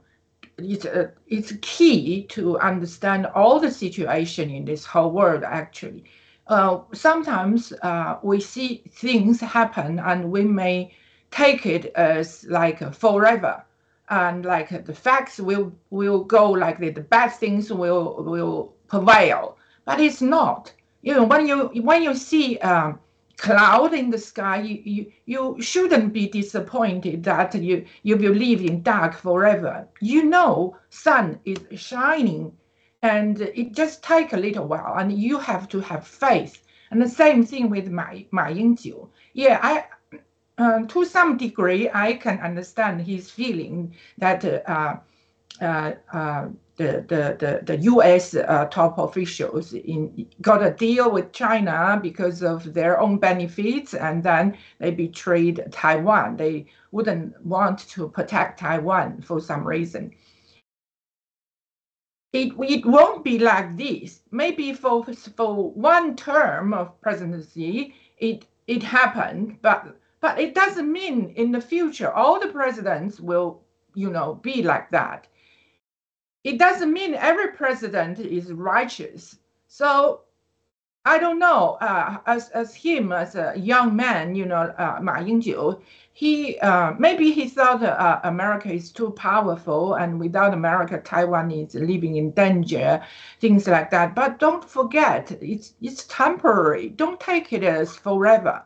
it's 0.56 0.84
a, 0.84 1.12
it's 1.28 1.52
key 1.60 2.24
to 2.24 2.58
understand 2.58 3.26
all 3.26 3.60
the 3.60 3.70
situation 3.70 4.50
in 4.50 4.64
this 4.64 4.84
whole 4.84 5.10
world. 5.10 5.44
Actually, 5.44 6.04
uh, 6.48 6.80
sometimes 6.92 7.72
uh, 7.82 8.18
we 8.22 8.40
see 8.40 8.82
things 8.90 9.40
happen, 9.40 9.98
and 10.00 10.30
we 10.30 10.42
may 10.42 10.92
take 11.30 11.66
it 11.66 11.92
as 11.94 12.44
like 12.48 12.94
forever 12.94 13.62
and 14.10 14.44
like 14.44 14.84
the 14.84 14.94
facts 14.94 15.38
will 15.38 15.72
will 15.90 16.24
go 16.24 16.50
like 16.50 16.78
the, 16.78 16.90
the 16.90 17.00
bad 17.00 17.28
things 17.28 17.72
will 17.72 18.22
will 18.24 18.74
prevail. 18.88 19.56
But 19.84 20.00
it's 20.00 20.20
not. 20.22 20.72
You 21.02 21.14
know 21.14 21.24
when 21.24 21.46
you 21.46 21.68
when 21.82 22.02
you 22.02 22.14
see 22.14 22.58
um, 22.58 22.98
cloud 23.36 23.94
in 23.94 24.10
the 24.10 24.18
sky 24.18 24.60
you, 24.62 24.82
you 24.84 25.12
you 25.26 25.62
shouldn't 25.62 26.12
be 26.12 26.28
disappointed 26.28 27.22
that 27.24 27.54
you 27.54 27.84
you 28.02 28.16
will 28.16 28.32
live 28.34 28.60
in 28.60 28.82
dark 28.82 29.14
forever. 29.14 29.86
You 30.00 30.24
know 30.24 30.76
sun 30.90 31.40
is 31.44 31.58
shining 31.80 32.52
and 33.02 33.40
it 33.40 33.72
just 33.74 34.02
take 34.02 34.32
a 34.32 34.36
little 34.36 34.66
while 34.66 34.94
and 34.98 35.12
you 35.12 35.38
have 35.38 35.68
to 35.68 35.80
have 35.80 36.06
faith. 36.06 36.62
And 36.90 37.00
the 37.00 37.08
same 37.08 37.44
thing 37.44 37.70
with 37.70 37.88
Ma, 37.90 38.06
Ma 38.30 38.46
Yingjiu. 38.46 39.08
Yeah, 39.34 39.60
I 39.62 39.84
uh, 40.58 40.80
to 40.86 41.04
some 41.04 41.36
degree, 41.36 41.88
I 41.94 42.14
can 42.14 42.40
understand 42.40 43.00
his 43.00 43.30
feeling 43.30 43.94
that 44.18 44.44
uh, 44.44 44.96
uh, 45.60 45.92
uh 46.12 46.48
the, 46.78 47.04
the, 47.08 47.36
the, 47.38 47.60
the 47.64 47.76
U.S. 47.82 48.36
Uh, 48.36 48.66
top 48.70 48.98
officials 48.98 49.72
in, 49.74 50.26
got 50.40 50.62
a 50.62 50.70
deal 50.70 51.10
with 51.10 51.32
China 51.32 51.98
because 52.00 52.42
of 52.42 52.72
their 52.72 53.00
own 53.00 53.18
benefits, 53.18 53.94
and 53.94 54.22
then 54.22 54.56
they 54.78 54.92
betrayed 54.92 55.66
Taiwan. 55.72 56.36
They 56.36 56.66
wouldn't 56.92 57.44
want 57.44 57.80
to 57.90 58.08
protect 58.08 58.60
Taiwan 58.60 59.22
for 59.22 59.40
some 59.40 59.66
reason. 59.66 60.12
It, 62.32 62.52
it 62.60 62.86
won't 62.86 63.24
be 63.24 63.40
like 63.40 63.76
this. 63.76 64.20
Maybe 64.30 64.72
for, 64.72 65.04
for 65.36 65.72
one 65.72 66.14
term 66.14 66.74
of 66.74 67.00
presidency, 67.00 67.94
it, 68.18 68.44
it 68.68 68.84
happened, 68.84 69.58
but 69.62 69.96
but 70.20 70.38
it 70.38 70.54
doesn't 70.54 70.90
mean 70.90 71.30
in 71.36 71.52
the 71.52 71.60
future 71.60 72.12
all 72.12 72.40
the 72.40 72.48
presidents 72.48 73.20
will, 73.20 73.62
you 73.94 74.10
know, 74.10 74.34
be 74.34 74.62
like 74.62 74.90
that. 74.90 75.26
It 76.44 76.58
doesn't 76.58 76.92
mean 76.92 77.14
every 77.14 77.48
president 77.52 78.18
is 78.18 78.52
righteous. 78.52 79.38
So 79.66 80.22
I 81.04 81.18
don't 81.18 81.38
know. 81.38 81.78
Uh, 81.80 82.18
as 82.26 82.50
as 82.50 82.74
him 82.74 83.12
as 83.12 83.34
a 83.34 83.54
young 83.56 83.96
man, 83.96 84.34
you 84.34 84.44
know, 84.44 84.74
uh, 84.76 84.98
Ma 85.00 85.14
Yingjiu, 85.16 85.80
he 86.12 86.58
uh, 86.58 86.92
maybe 86.98 87.30
he 87.32 87.48
thought 87.48 87.82
uh, 87.82 88.20
America 88.24 88.70
is 88.70 88.92
too 88.92 89.10
powerful, 89.12 89.94
and 89.94 90.20
without 90.20 90.52
America, 90.52 90.98
Taiwan 90.98 91.50
is 91.50 91.74
living 91.74 92.16
in 92.16 92.32
danger, 92.32 93.02
things 93.40 93.66
like 93.66 93.90
that. 93.90 94.14
But 94.14 94.38
don't 94.38 94.62
forget, 94.62 95.32
it's 95.40 95.74
it's 95.80 96.04
temporary. 96.08 96.90
Don't 96.90 97.18
take 97.20 97.52
it 97.54 97.62
as 97.62 97.96
forever. 97.96 98.64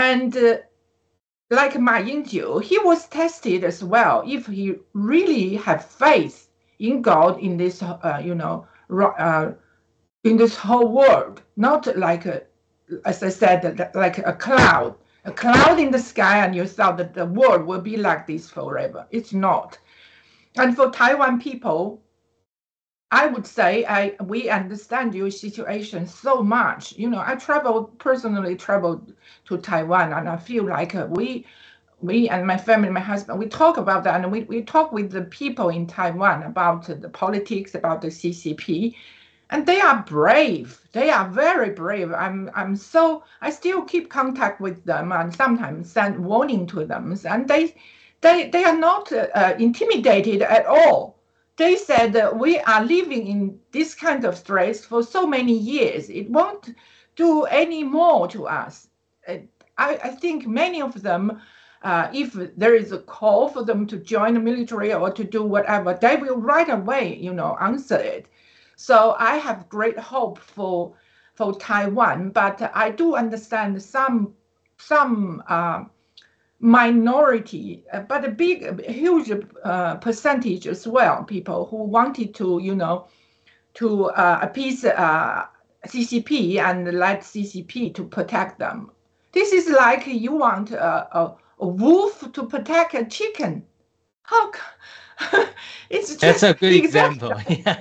And 0.00 0.34
uh, 0.34 0.56
like 1.50 1.78
Ma 1.78 1.98
Yingjiu, 1.98 2.62
he 2.62 2.78
was 2.78 3.06
tested 3.08 3.64
as 3.64 3.84
well 3.84 4.22
if 4.26 4.46
he 4.46 4.76
really 4.94 5.56
had 5.56 5.84
faith 5.84 6.48
in 6.78 7.02
God 7.02 7.38
in 7.38 7.58
this, 7.58 7.82
uh, 7.82 8.22
you 8.24 8.34
know, 8.34 8.66
uh, 8.90 9.52
in 10.24 10.38
this 10.38 10.56
whole 10.56 10.88
world, 10.88 11.42
not 11.56 11.94
like, 11.98 12.24
a, 12.24 12.44
as 13.04 13.22
I 13.22 13.28
said, 13.28 13.90
like 13.94 14.16
a 14.18 14.32
cloud, 14.32 14.94
a 15.26 15.32
cloud 15.32 15.78
in 15.78 15.90
the 15.90 15.98
sky, 15.98 16.46
and 16.46 16.56
you 16.56 16.64
thought 16.64 16.96
that 16.96 17.12
the 17.12 17.26
world 17.26 17.66
will 17.66 17.82
be 17.82 17.98
like 17.98 18.26
this 18.26 18.48
forever. 18.48 19.06
It's 19.10 19.34
not. 19.34 19.78
And 20.56 20.74
for 20.74 20.90
Taiwan 20.90 21.40
people, 21.40 22.00
I 23.12 23.26
would 23.26 23.46
say 23.46 23.84
I 23.86 24.14
we 24.24 24.48
understand 24.50 25.14
your 25.14 25.30
situation 25.30 26.06
so 26.06 26.42
much. 26.42 26.92
You 26.96 27.10
know, 27.10 27.22
I 27.24 27.34
traveled 27.36 27.98
personally 27.98 28.54
traveled 28.56 29.12
to 29.46 29.58
Taiwan, 29.58 30.12
and 30.12 30.28
I 30.28 30.36
feel 30.36 30.64
like 30.64 30.94
uh, 30.94 31.08
we 31.10 31.46
we 32.00 32.28
and 32.28 32.46
my 32.46 32.56
family, 32.56 32.88
my 32.90 33.00
husband, 33.00 33.38
we 33.40 33.46
talk 33.46 33.76
about 33.78 34.04
that, 34.04 34.22
and 34.22 34.32
we, 34.32 34.44
we 34.44 34.62
talk 34.62 34.92
with 34.92 35.10
the 35.10 35.22
people 35.22 35.70
in 35.70 35.86
Taiwan 35.86 36.44
about 36.44 36.86
the 36.86 37.08
politics, 37.08 37.74
about 37.74 38.00
the 38.00 38.08
CCP, 38.08 38.94
and 39.50 39.66
they 39.66 39.80
are 39.80 40.02
brave. 40.04 40.80
They 40.92 41.10
are 41.10 41.28
very 41.28 41.70
brave. 41.70 42.12
I'm 42.12 42.50
I'm 42.54 42.76
so 42.76 43.24
I 43.40 43.50
still 43.50 43.82
keep 43.82 44.08
contact 44.10 44.60
with 44.60 44.84
them 44.84 45.12
and 45.12 45.34
sometimes 45.34 45.90
send 45.92 46.18
warning 46.24 46.66
to 46.68 46.86
them, 46.86 47.18
and 47.24 47.48
they 47.48 47.74
they 48.20 48.50
they 48.50 48.64
are 48.64 48.78
not 48.78 49.12
uh, 49.12 49.54
intimidated 49.58 50.42
at 50.42 50.66
all 50.66 51.19
they 51.60 51.76
said 51.76 52.12
that 52.14 52.38
we 52.38 52.58
are 52.60 52.84
living 52.84 53.26
in 53.26 53.58
this 53.70 53.94
kind 53.94 54.24
of 54.24 54.36
stress 54.36 54.84
for 54.84 55.02
so 55.02 55.26
many 55.26 55.52
years. 55.52 56.08
It 56.08 56.30
won't 56.30 56.74
do 57.16 57.44
any 57.44 57.84
more 57.84 58.26
to 58.28 58.46
us. 58.46 58.88
I, 59.28 59.42
I 59.78 60.10
think 60.22 60.46
many 60.46 60.80
of 60.80 61.02
them 61.02 61.40
uh, 61.82 62.10
if 62.12 62.32
there 62.56 62.74
is 62.74 62.92
a 62.92 62.98
call 62.98 63.48
for 63.48 63.64
them 63.64 63.86
to 63.86 63.96
join 63.98 64.34
the 64.34 64.40
military 64.40 64.92
or 64.92 65.10
to 65.10 65.24
do 65.24 65.42
whatever, 65.42 65.96
they 66.00 66.16
will 66.16 66.36
right 66.36 66.68
away, 66.68 67.16
you 67.16 67.32
know, 67.32 67.56
answer 67.60 67.96
it. 67.96 68.28
So 68.76 69.14
I 69.18 69.36
have 69.36 69.68
great 69.68 69.98
hope 69.98 70.38
for 70.38 70.94
for 71.34 71.58
Taiwan, 71.58 72.30
but 72.30 72.70
I 72.74 72.90
do 72.90 73.14
understand 73.14 73.82
some 73.82 74.34
some 74.78 75.42
uh, 75.48 75.84
minority, 76.60 77.82
uh, 77.92 78.00
but 78.00 78.24
a 78.24 78.30
big, 78.30 78.62
a 78.86 78.92
huge 78.92 79.32
uh, 79.64 79.96
percentage 79.96 80.66
as 80.66 80.86
well, 80.86 81.24
people 81.24 81.66
who 81.66 81.84
wanted 81.84 82.34
to, 82.34 82.60
you 82.62 82.74
know, 82.74 83.08
to 83.74 84.06
uh, 84.10 84.38
appease 84.42 84.84
uh, 84.84 85.46
CCP 85.86 86.58
and 86.58 86.92
let 86.98 87.22
CCP 87.22 87.94
to 87.94 88.04
protect 88.04 88.58
them. 88.58 88.90
This 89.32 89.52
is 89.52 89.68
like 89.70 90.06
you 90.06 90.32
want 90.32 90.72
a, 90.72 91.16
a, 91.16 91.36
a 91.60 91.66
wolf 91.66 92.30
to 92.32 92.46
protect 92.46 92.94
a 92.94 93.06
chicken. 93.06 93.64
How? 94.22 94.52
it's 95.90 96.10
just 96.10 96.20
That's 96.20 96.42
a 96.42 96.54
good 96.54 96.74
example. 96.74 97.32
Yeah. 97.48 97.80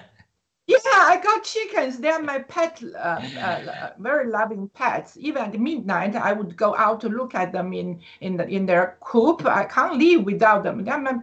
Yeah, 0.69 0.77
I 0.83 1.19
got 1.23 1.43
chickens. 1.43 1.97
They're 1.97 2.21
my 2.21 2.39
pet, 2.39 2.83
uh, 2.95 3.19
uh, 3.39 3.93
very 3.97 4.27
loving 4.27 4.69
pets. 4.69 5.17
Even 5.17 5.41
at 5.41 5.59
midnight, 5.59 6.15
I 6.15 6.31
would 6.31 6.55
go 6.55 6.75
out 6.77 7.01
to 7.01 7.09
look 7.09 7.33
at 7.33 7.51
them 7.51 7.73
in 7.73 7.99
in 8.21 8.37
the, 8.37 8.47
in 8.47 8.67
their 8.67 8.95
coop. 9.01 9.43
I 9.47 9.63
can't 9.63 9.95
live 9.97 10.25
without 10.25 10.61
them. 10.61 10.83
They're 10.83 10.99
my 10.99 11.15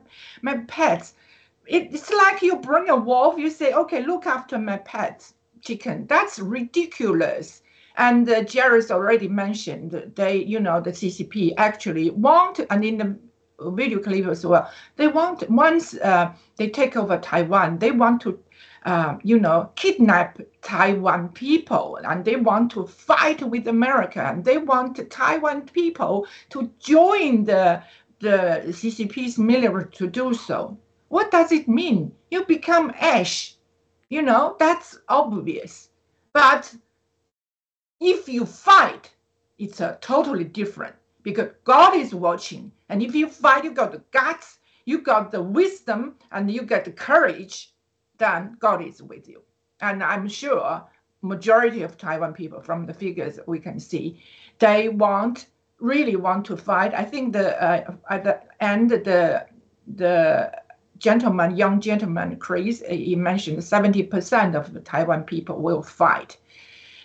my 0.42 0.56
pets. 0.66 1.14
It, 1.68 1.94
it's 1.94 2.10
like 2.12 2.42
you 2.42 2.56
bring 2.56 2.88
a 2.88 2.96
wolf. 2.96 3.38
You 3.38 3.50
say, 3.50 3.72
okay, 3.72 4.04
look 4.04 4.26
after 4.26 4.58
my 4.58 4.78
pet 4.78 5.32
chicken. 5.60 6.06
That's 6.08 6.40
ridiculous. 6.40 7.62
And 7.96 8.28
uh, 8.28 8.42
Jairus 8.52 8.90
already 8.90 9.28
mentioned 9.28 10.12
they, 10.16 10.38
you 10.38 10.58
know, 10.58 10.80
the 10.80 10.90
CCP 10.90 11.54
actually 11.56 12.10
want, 12.10 12.60
and 12.68 12.84
in 12.84 12.98
the 12.98 13.16
video 13.60 14.00
clip 14.00 14.26
as 14.26 14.44
well, 14.44 14.68
they 14.96 15.06
want 15.06 15.48
once 15.48 15.94
uh, 15.98 16.32
they 16.56 16.68
take 16.68 16.96
over 16.96 17.16
Taiwan, 17.18 17.78
they 17.78 17.92
want 17.92 18.20
to 18.22 18.38
uh, 18.86 19.18
you 19.24 19.40
know, 19.40 19.68
kidnap 19.74 20.38
Taiwan 20.62 21.28
people 21.30 21.98
and 22.04 22.24
they 22.24 22.36
want 22.36 22.70
to 22.70 22.86
fight 22.86 23.42
with 23.42 23.66
America 23.66 24.22
and 24.22 24.44
they 24.44 24.58
want 24.58 25.10
Taiwan 25.10 25.62
people 25.62 26.24
to 26.50 26.70
join 26.78 27.42
the, 27.42 27.82
the 28.20 28.62
CCP's 28.66 29.38
military 29.38 29.90
to 29.90 30.06
do 30.06 30.32
so. 30.32 30.78
What 31.08 31.32
does 31.32 31.50
it 31.50 31.66
mean? 31.66 32.12
You 32.30 32.44
become 32.44 32.92
ash. 33.00 33.56
You 34.08 34.22
know, 34.22 34.54
that's 34.60 34.96
obvious. 35.08 35.88
But 36.32 36.72
if 37.98 38.28
you 38.28 38.46
fight, 38.46 39.10
it's 39.58 39.80
a 39.80 39.98
totally 40.00 40.44
different 40.44 40.94
because 41.24 41.48
God 41.64 41.96
is 41.96 42.14
watching. 42.14 42.70
And 42.88 43.02
if 43.02 43.16
you 43.16 43.28
fight, 43.28 43.64
you 43.64 43.72
got 43.72 43.90
the 43.90 44.02
guts, 44.12 44.58
you 44.84 44.98
got 45.00 45.32
the 45.32 45.42
wisdom, 45.42 46.14
and 46.30 46.48
you 46.48 46.62
got 46.62 46.84
the 46.84 46.92
courage 46.92 47.72
then 48.18 48.56
God 48.58 48.84
is 48.84 49.02
with 49.02 49.28
you. 49.28 49.42
And 49.80 50.02
I'm 50.02 50.28
sure 50.28 50.82
majority 51.22 51.82
of 51.82 51.96
Taiwan 51.96 52.32
people, 52.32 52.60
from 52.60 52.86
the 52.86 52.94
figures 52.94 53.38
we 53.46 53.58
can 53.58 53.80
see, 53.80 54.22
they 54.58 54.88
want 54.88 55.46
really 55.78 56.16
want 56.16 56.44
to 56.46 56.56
fight. 56.56 56.94
I 56.94 57.04
think 57.04 57.32
the 57.32 57.62
uh, 57.62 57.94
at 58.08 58.24
the 58.24 58.40
end 58.60 58.90
the 58.90 59.46
the 59.96 60.52
gentleman, 60.98 61.56
young 61.56 61.80
gentleman, 61.80 62.36
Chris, 62.36 62.82
he 62.88 63.14
mentioned 63.14 63.58
70% 63.58 64.54
of 64.54 64.72
the 64.72 64.80
Taiwan 64.80 65.24
people 65.24 65.60
will 65.60 65.82
fight. 65.82 66.38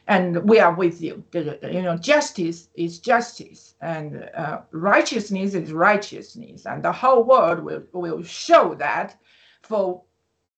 And 0.07 0.43
we 0.49 0.59
are 0.59 0.74
with 0.74 1.01
you. 1.01 1.24
You 1.34 1.82
know, 1.82 1.97
justice 1.97 2.70
is 2.74 2.99
justice, 2.99 3.76
and 3.82 4.30
uh, 4.36 4.62
righteousness 4.72 5.53
is 5.53 5.72
righteousness, 5.72 6.66
and 6.66 6.84
the 6.84 6.91
whole 6.91 7.24
world 7.24 7.64
will, 7.64 7.84
will 7.93 8.24
show 8.24 8.74
that 8.76 9.16
for 9.62 10.01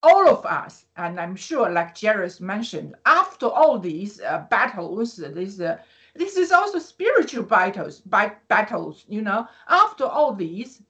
all 0.04 0.28
of 0.28 0.44
us, 0.44 0.84
and 0.96 1.18
I'm 1.18 1.34
sure, 1.34 1.70
like 1.70 1.98
Jairus 1.98 2.40
mentioned, 2.40 2.94
after 3.06 3.46
all 3.46 3.78
these 3.78 4.20
uh, 4.20 4.44
battles, 4.50 5.16
this 5.16 5.60
uh, 5.60 5.78
this 6.14 6.36
is 6.36 6.52
also 6.52 6.78
spiritual 6.78 7.44
battles, 7.44 8.02
battles. 8.48 9.04
You 9.08 9.22
know, 9.22 9.48
after 9.68 10.04
all 10.04 10.34
these, 10.34 10.82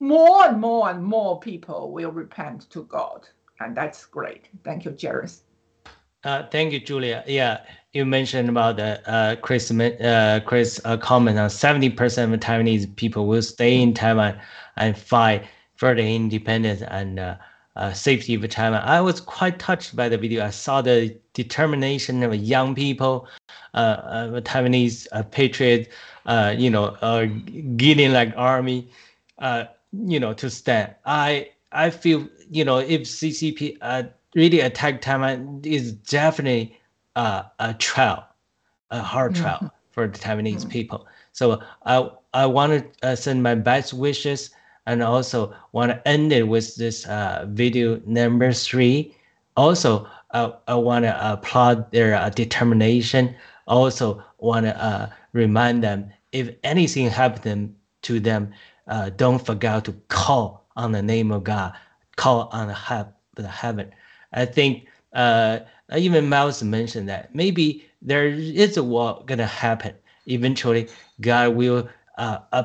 more 0.00 0.46
and 0.46 0.60
more 0.60 0.90
and 0.90 1.02
more 1.02 1.40
people 1.40 1.92
will 1.92 2.12
repent 2.12 2.68
to 2.70 2.84
God, 2.84 3.26
and 3.60 3.76
that's 3.76 4.04
great. 4.04 4.48
Thank 4.64 4.84
you, 4.84 4.94
Jairus. 5.00 5.42
Uh, 6.24 6.42
thank 6.50 6.72
you, 6.72 6.80
Julia. 6.80 7.24
Yeah, 7.26 7.64
you 7.94 8.04
mentioned 8.04 8.48
about 8.50 8.76
the 8.76 9.00
uh, 9.10 9.36
Chris 9.36 9.70
uh, 9.70 10.40
Chris 10.44 10.80
uh, 10.84 10.98
comment 10.98 11.38
on 11.38 11.48
seventy 11.48 11.88
percent 11.88 12.34
of 12.34 12.40
Taiwanese 12.40 12.94
people 12.96 13.26
will 13.26 13.42
stay 13.42 13.80
in 13.80 13.94
Taiwan 13.94 14.38
and 14.76 14.96
fight 14.96 15.46
for 15.76 15.94
the 15.94 16.02
independence 16.02 16.82
and 16.82 17.18
uh, 17.78 17.92
safety 17.92 18.34
of 18.34 18.48
China. 18.50 18.82
I 18.84 19.00
was 19.00 19.20
quite 19.20 19.58
touched 19.58 19.94
by 19.94 20.08
the 20.08 20.18
video. 20.18 20.44
I 20.44 20.50
saw 20.50 20.82
the 20.82 21.16
determination 21.32 22.22
of 22.22 22.34
young 22.34 22.74
people, 22.74 23.28
uh, 23.74 23.76
uh, 23.76 24.40
Taiwanese 24.40 25.06
uh, 25.12 25.22
patriots, 25.22 25.88
uh, 26.26 26.54
you 26.56 26.70
know, 26.70 26.96
uh, 27.00 27.26
getting 27.76 28.12
like 28.12 28.32
army, 28.36 28.90
uh, 29.38 29.64
you 29.92 30.18
know, 30.18 30.34
to 30.34 30.50
stand. 30.50 30.94
I 31.06 31.50
I 31.72 31.90
feel, 31.90 32.28
you 32.50 32.64
know, 32.64 32.78
if 32.78 33.02
CCP 33.02 33.78
uh, 33.80 34.04
really 34.34 34.60
attack 34.60 35.00
Taiwan, 35.00 35.60
is 35.64 35.92
definitely 35.92 36.78
uh, 37.16 37.44
a 37.60 37.74
trial, 37.74 38.26
a 38.90 39.00
hard 39.00 39.34
mm-hmm. 39.34 39.42
trial 39.42 39.72
for 39.90 40.08
the 40.08 40.18
Taiwanese 40.18 40.62
mm-hmm. 40.62 40.70
people. 40.70 41.06
So 41.32 41.62
I 41.86 42.10
I 42.34 42.46
want 42.46 42.72
to 43.00 43.08
uh, 43.08 43.14
send 43.14 43.42
my 43.42 43.54
best 43.54 43.94
wishes 43.94 44.50
and 44.88 45.02
also 45.02 45.54
want 45.72 45.92
to 45.92 46.08
end 46.08 46.32
it 46.32 46.48
with 46.48 46.74
this 46.76 47.06
uh, 47.06 47.44
video 47.50 48.00
number 48.06 48.52
three. 48.54 49.14
Also, 49.54 50.08
uh, 50.30 50.52
I 50.66 50.76
want 50.76 51.04
to 51.04 51.32
applaud 51.32 51.92
their 51.92 52.14
uh, 52.14 52.30
determination. 52.30 53.36
Also, 53.66 54.24
want 54.38 54.64
to 54.64 54.82
uh, 54.82 55.10
remind 55.34 55.84
them 55.84 56.10
if 56.32 56.48
anything 56.64 57.10
happened 57.10 57.74
to 58.02 58.18
them, 58.18 58.50
uh, 58.86 59.10
don't 59.10 59.44
forget 59.44 59.84
to 59.84 59.92
call 60.08 60.66
on 60.74 60.92
the 60.92 61.02
name 61.02 61.32
of 61.32 61.44
God, 61.44 61.74
call 62.16 62.48
on 62.50 62.68
the, 62.68 62.74
he- 62.74 63.12
the 63.42 63.46
heaven. 63.46 63.92
I 64.32 64.46
think 64.46 64.88
uh, 65.12 65.58
even 65.94 66.30
Miles 66.30 66.62
mentioned 66.62 67.10
that 67.10 67.34
maybe 67.34 67.84
there 68.00 68.26
is 68.26 68.78
a 68.78 68.82
war 68.82 69.22
gonna 69.26 69.46
happen. 69.46 69.94
Eventually, 70.26 70.88
God 71.20 71.54
will 71.56 71.88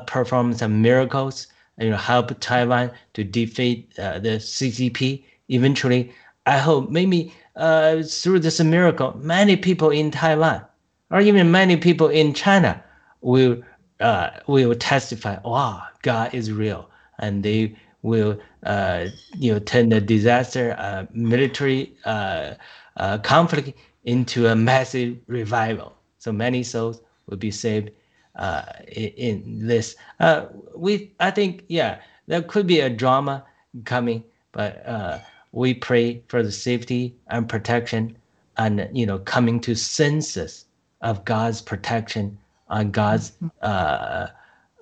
perform 0.06 0.54
some 0.54 0.80
miracles 0.82 1.48
you 1.78 1.90
know, 1.90 1.96
help 1.96 2.38
Taiwan 2.40 2.90
to 3.14 3.24
defeat 3.24 3.92
uh, 3.98 4.18
the 4.18 4.38
CCP. 4.38 5.24
Eventually, 5.48 6.12
I 6.46 6.58
hope 6.58 6.90
maybe 6.90 7.32
uh, 7.56 8.02
through 8.02 8.40
this 8.40 8.60
miracle, 8.60 9.16
many 9.18 9.56
people 9.56 9.90
in 9.90 10.10
Taiwan 10.10 10.64
or 11.10 11.20
even 11.20 11.50
many 11.50 11.76
people 11.76 12.08
in 12.08 12.34
China 12.34 12.82
will 13.20 13.62
uh, 14.00 14.30
will 14.48 14.74
testify, 14.74 15.38
wow, 15.44 15.82
God 16.02 16.34
is 16.34 16.50
real, 16.50 16.90
and 17.18 17.42
they 17.42 17.76
will 18.02 18.38
uh, 18.64 19.06
you 19.38 19.52
know 19.52 19.58
turn 19.60 19.88
the 19.90 20.00
disaster, 20.00 20.74
uh, 20.78 21.06
military 21.12 21.94
uh, 22.04 22.54
uh, 22.96 23.18
conflict 23.18 23.72
into 24.04 24.48
a 24.48 24.56
massive 24.56 25.16
revival. 25.28 25.94
So 26.18 26.32
many 26.32 26.62
souls 26.64 27.00
will 27.26 27.36
be 27.36 27.50
saved 27.50 27.90
uh, 28.36 28.62
in, 28.88 29.08
in 29.10 29.66
this. 29.66 29.96
Uh, 30.20 30.46
we 30.74 31.12
I 31.20 31.30
think 31.30 31.64
yeah, 31.68 32.00
there 32.26 32.42
could 32.42 32.66
be 32.66 32.80
a 32.80 32.90
drama 32.90 33.44
coming, 33.84 34.24
but 34.52 34.86
uh, 34.86 35.18
we 35.52 35.74
pray 35.74 36.22
for 36.28 36.42
the 36.42 36.52
safety 36.52 37.16
and 37.28 37.48
protection, 37.48 38.16
and 38.56 38.88
you 38.92 39.06
know 39.06 39.18
coming 39.18 39.60
to 39.60 39.74
senses 39.74 40.66
of 41.00 41.24
God's 41.24 41.60
protection 41.60 42.38
on 42.68 42.90
God's 42.90 43.32
uh, 43.62 44.28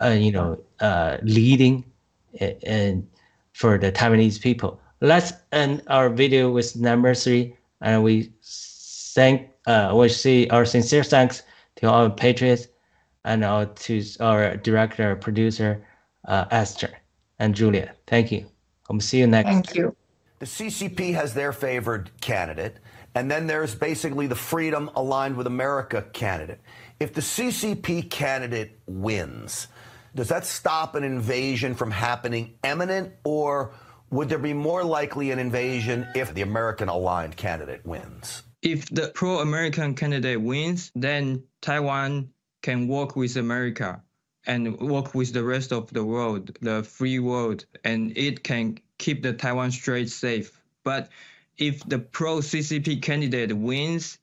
uh, 0.03 0.09
you 0.09 0.33
know 0.33 0.59
uh, 0.81 1.19
leading 1.23 1.85
and 2.41 3.07
for 3.53 3.79
the 3.79 3.93
Taiwanese 3.93 4.41
people. 4.41 4.81
Let's 5.01 5.33
end 5.51 5.83
our 5.89 6.09
video 6.09 6.51
with 6.51 6.77
number 6.77 7.15
three, 7.15 7.57
and 7.81 8.03
we 8.03 8.33
thank 8.43 9.51
uh, 9.67 9.93
we 9.95 10.09
say 10.09 10.49
our 10.49 10.65
sincere 10.65 11.05
thanks 11.05 11.43
to 11.77 11.89
our 11.89 12.09
patriots 12.11 12.69
and 13.25 13.45
our 13.45 13.67
to 13.67 14.05
our 14.21 14.57
director, 14.57 15.17
producer, 15.17 15.85
uh, 16.27 16.47
Esther 16.51 16.91
and 17.39 17.55
Julia. 17.55 17.95
Thank 18.07 18.33
you. 18.33 18.47
I'll 18.91 19.01
see 19.01 19.19
you 19.19 19.27
next. 19.27 19.49
Thank 19.49 19.75
you. 19.75 19.97
The 20.39 20.47
CCP 20.47 21.15
has 21.15 21.35
their 21.35 21.53
favored 21.53 22.11
candidate, 22.21 22.79
and 23.15 23.31
then 23.31 23.47
there's 23.47 23.75
basically 23.75 24.27
the 24.27 24.35
Freedom 24.35 24.91
Aligned 24.97 25.37
with 25.37 25.47
America 25.47 26.03
candidate. 26.13 26.61
If 26.99 27.15
the 27.15 27.21
CCP 27.21 28.11
candidate 28.11 28.79
wins, 28.87 29.69
does 30.15 30.29
that 30.29 30.45
stop 30.45 30.95
an 30.95 31.05
invasion 31.05 31.75
from 31.75 31.91
happening 31.91 32.55
imminent, 32.65 33.13
or 33.25 33.73
would 34.11 34.29
there 34.29 34.39
be 34.39 34.53
more 34.53 34.85
likely 34.85 35.31
an 35.31 35.39
invasion 35.39 36.07
if 36.15 36.35
the 36.35 36.43
American 36.43 36.89
aligned 36.89 37.37
candidate 37.37 37.85
wins? 37.87 38.43
If 38.61 38.89
the 38.91 39.11
pro 39.15 39.39
American 39.39 39.95
candidate 39.95 40.41
wins, 40.41 40.93
then 40.95 41.45
Taiwan 41.61 42.29
can 42.63 42.89
work 42.89 43.17
with 43.17 43.37
America 43.37 44.03
and 44.47 44.81
work 44.81 45.15
with 45.15 45.33
the 45.33 45.45
rest 45.45 45.73
of 45.73 45.93
the 45.93 46.05
world, 46.05 46.57
the 46.61 46.83
free 46.83 47.19
world, 47.19 47.65
and 47.85 48.17
it 48.17 48.43
can 48.43 48.79
keep 48.99 49.23
the 49.23 49.33
Taiwan 49.33 49.71
Strait 49.71 50.11
safe. 50.11 50.61
But 50.85 51.11
if 51.59 51.85
the 51.85 51.99
pro 51.99 52.39
CCP 52.39 53.03
candidate 53.03 53.53
wins, 53.53 54.19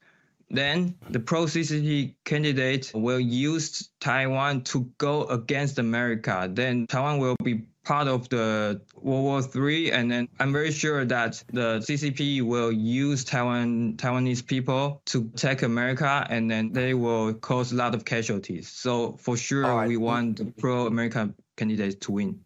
then 0.49 0.95
the 1.09 1.19
pro 1.19 1.45
CCP 1.45 2.15
candidate 2.25 2.91
will 2.93 3.19
use 3.19 3.89
Taiwan 3.99 4.63
to 4.63 4.91
go 4.97 5.25
against 5.25 5.77
America. 5.77 6.49
Then 6.51 6.87
Taiwan 6.87 7.19
will 7.19 7.35
be 7.43 7.65
part 7.89 8.07
of 8.07 8.29
the 8.29 8.79
World 9.01 9.49
War 9.55 9.67
III, 9.67 9.91
and 9.93 10.11
then 10.11 10.27
I'm 10.39 10.53
very 10.53 10.71
sure 10.71 11.05
that 11.05 11.43
the 11.51 11.79
CCP 11.79 12.43
will 12.43 12.71
use 12.71 13.23
Taiwan 13.23 13.97
Taiwanese 13.97 14.45
people 14.45 15.01
to 15.07 15.27
attack 15.33 15.63
America, 15.63 16.27
and 16.29 16.51
then 16.51 16.71
they 16.71 16.93
will 16.93 17.33
cause 17.33 17.71
a 17.71 17.75
lot 17.75 17.95
of 17.95 18.05
casualties. 18.05 18.69
So 18.69 19.17
for 19.17 19.35
sure, 19.35 19.63
right. 19.63 19.87
we 19.87 19.97
want 19.97 20.37
the 20.37 20.45
pro-American 20.45 21.33
candidates 21.57 21.95
to 22.05 22.11
win. 22.11 22.39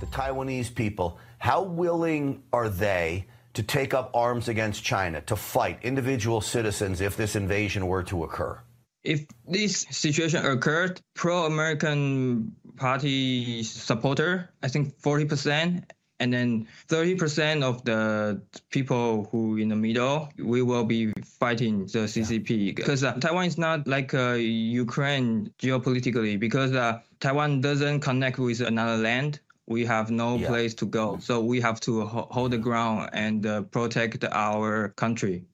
The 0.00 0.06
Taiwanese 0.06 0.74
people, 0.74 1.18
how 1.38 1.62
willing 1.62 2.42
are 2.52 2.68
they? 2.68 3.26
to 3.54 3.62
take 3.62 3.94
up 3.94 4.10
arms 4.14 4.48
against 4.48 4.82
China, 4.82 5.20
to 5.20 5.36
fight 5.36 5.78
individual 5.82 6.40
citizens 6.40 7.00
if 7.00 7.16
this 7.16 7.36
invasion 7.36 7.86
were 7.86 8.02
to 8.02 8.24
occur? 8.24 8.58
If 9.04 9.26
this 9.46 9.86
situation 9.90 10.44
occurred, 10.44 11.00
pro-American 11.14 12.56
party 12.76 13.62
supporter, 13.62 14.50
I 14.62 14.68
think 14.68 14.98
40%, 15.00 15.84
and 16.20 16.32
then 16.32 16.66
30% 16.88 17.62
of 17.62 17.84
the 17.84 18.40
people 18.70 19.28
who 19.30 19.58
in 19.58 19.68
the 19.68 19.76
middle, 19.76 20.30
we 20.38 20.62
will 20.62 20.84
be 20.84 21.12
fighting 21.38 21.80
the 21.80 22.06
CCP 22.06 22.74
because 22.74 23.04
uh, 23.04 23.12
Taiwan 23.14 23.46
is 23.46 23.58
not 23.58 23.86
like 23.86 24.14
uh, 24.14 24.32
Ukraine 24.32 25.52
geopolitically 25.58 26.38
because 26.38 26.72
uh, 26.72 27.00
Taiwan 27.20 27.60
doesn't 27.60 28.00
connect 28.00 28.38
with 28.38 28.60
another 28.60 28.96
land. 28.96 29.40
We 29.66 29.84
have 29.86 30.10
no 30.10 30.36
yeah. 30.36 30.46
place 30.48 30.74
to 30.74 30.86
go, 30.86 31.18
so 31.20 31.40
we 31.40 31.60
have 31.60 31.80
to 31.80 32.04
ho- 32.04 32.28
hold 32.30 32.50
the 32.52 32.58
ground 32.58 33.10
and 33.12 33.44
uh, 33.46 33.62
protect 33.62 34.22
our 34.24 34.90
country. 34.90 35.44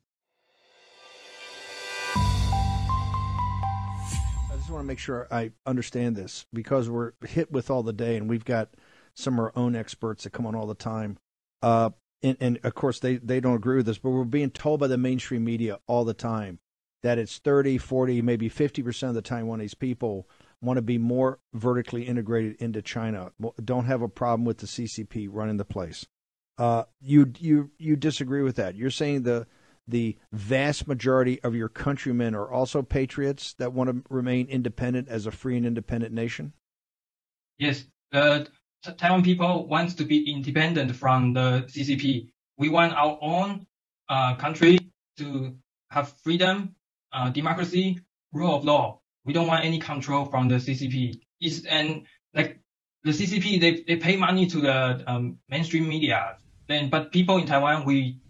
Want 4.73 4.83
to 4.83 4.87
make 4.87 4.99
sure 4.99 5.27
I 5.31 5.53
understand 5.67 6.17
this 6.17 6.47
because 6.53 6.89
we're 6.89 7.13
hit 7.27 7.51
with 7.51 7.71
all 7.71 7.83
the 7.83 7.93
day, 7.93 8.17
and 8.17 8.29
we've 8.29 8.45
got 8.45 8.71
some 9.15 9.35
of 9.35 9.41
our 9.41 9.53
own 9.57 9.77
experts 9.77 10.25
that 10.25 10.31
come 10.31 10.47
on 10.47 10.55
all 10.55 10.67
the 10.67 10.75
time. 10.75 11.19
Uh, 11.63 11.91
and, 12.23 12.37
and 12.41 12.61
of 12.65 12.75
course, 12.75 13.01
they, 13.01 13.17
they 13.17 13.41
don't 13.41 13.57
agree 13.57 13.77
with 13.77 13.87
this, 13.87 13.99
but 13.99 14.11
we're 14.11 14.25
being 14.25 14.51
told 14.51 14.81
by 14.81 14.87
the 14.87 14.99
mainstream 14.99 15.45
media 15.45 15.79
all 15.87 16.05
the 16.05 16.15
time 16.15 16.59
that 17.03 17.19
it's 17.19 17.39
30, 17.39 17.79
40, 17.79 18.23
maybe 18.23 18.51
50% 18.51 19.09
of 19.09 19.15
the 19.15 19.23
Taiwanese 19.23 19.79
people 19.79 20.29
want 20.61 20.77
to 20.77 20.83
be 20.83 20.99
more 20.99 21.39
vertically 21.55 22.03
integrated 22.03 22.57
into 22.57 22.83
China, 22.83 23.33
don't 23.65 23.87
have 23.87 24.03
a 24.03 24.09
problem 24.09 24.45
with 24.45 24.59
the 24.59 24.67
CCP 24.67 25.29
running 25.31 25.57
the 25.57 25.65
place. 25.65 26.07
Uh, 26.59 26.85
you 27.01 27.33
you 27.39 27.71
you 27.79 27.97
disagree 27.97 28.43
with 28.43 28.57
that? 28.57 28.75
You're 28.75 28.91
saying 28.91 29.23
the 29.23 29.47
the 29.91 30.17
vast 30.33 30.87
majority 30.89 31.41
of 31.43 31.55
your 31.55 31.69
countrymen 31.69 32.35
are 32.35 32.51
also 32.51 32.83
patriots 32.83 33.55
that 33.55 33.73
want 33.73 33.91
to 33.91 34.03
remain 34.09 34.47
independent 34.47 35.09
as 35.09 35.27
a 35.27 35.31
free 35.31 35.57
and 35.57 35.67
independent 35.67 36.13
nation? 36.13 36.53
Yes, 37.59 37.85
the 38.13 38.49
Taiwan 38.97 39.23
people 39.23 39.67
wants 39.67 39.95
to 39.95 40.05
be 40.05 40.31
independent 40.31 40.97
from 40.97 41.35
the 41.35 41.65
CCP. 41.69 42.31
We 42.57 42.69
want 42.69 42.95
our 42.95 43.19
own 43.21 43.67
uh, 44.09 44.35
country 44.37 44.79
to 45.19 45.55
have 45.91 46.15
freedom, 46.23 46.75
uh, 47.13 47.31
democracy, 47.31 48.01
rule 48.33 48.57
of 48.57 48.65
law. 48.65 49.01
We 49.25 49.33
don't 49.33 49.47
want 49.47 49.65
any 49.65 49.79
control 49.79 50.25
from 50.25 50.49
the 50.49 50.57
CCP. 50.57 51.21
It's, 51.41 51.65
and 51.67 52.07
like 52.35 52.61
the 53.05 53.11
CCP, 53.11 53.61
they, 53.61 53.83
they 53.87 53.97
pay 53.97 54.17
money 54.17 54.47
to 54.47 54.61
the 54.61 55.05
um, 55.07 55.39
mainstream 55.49 55.89
media. 55.89 56.37
Then, 56.69 56.89
but 56.89 57.13
people 57.13 57.39
in 57.39 57.47
Taiwan, 57.47 57.85
we 57.85 58.21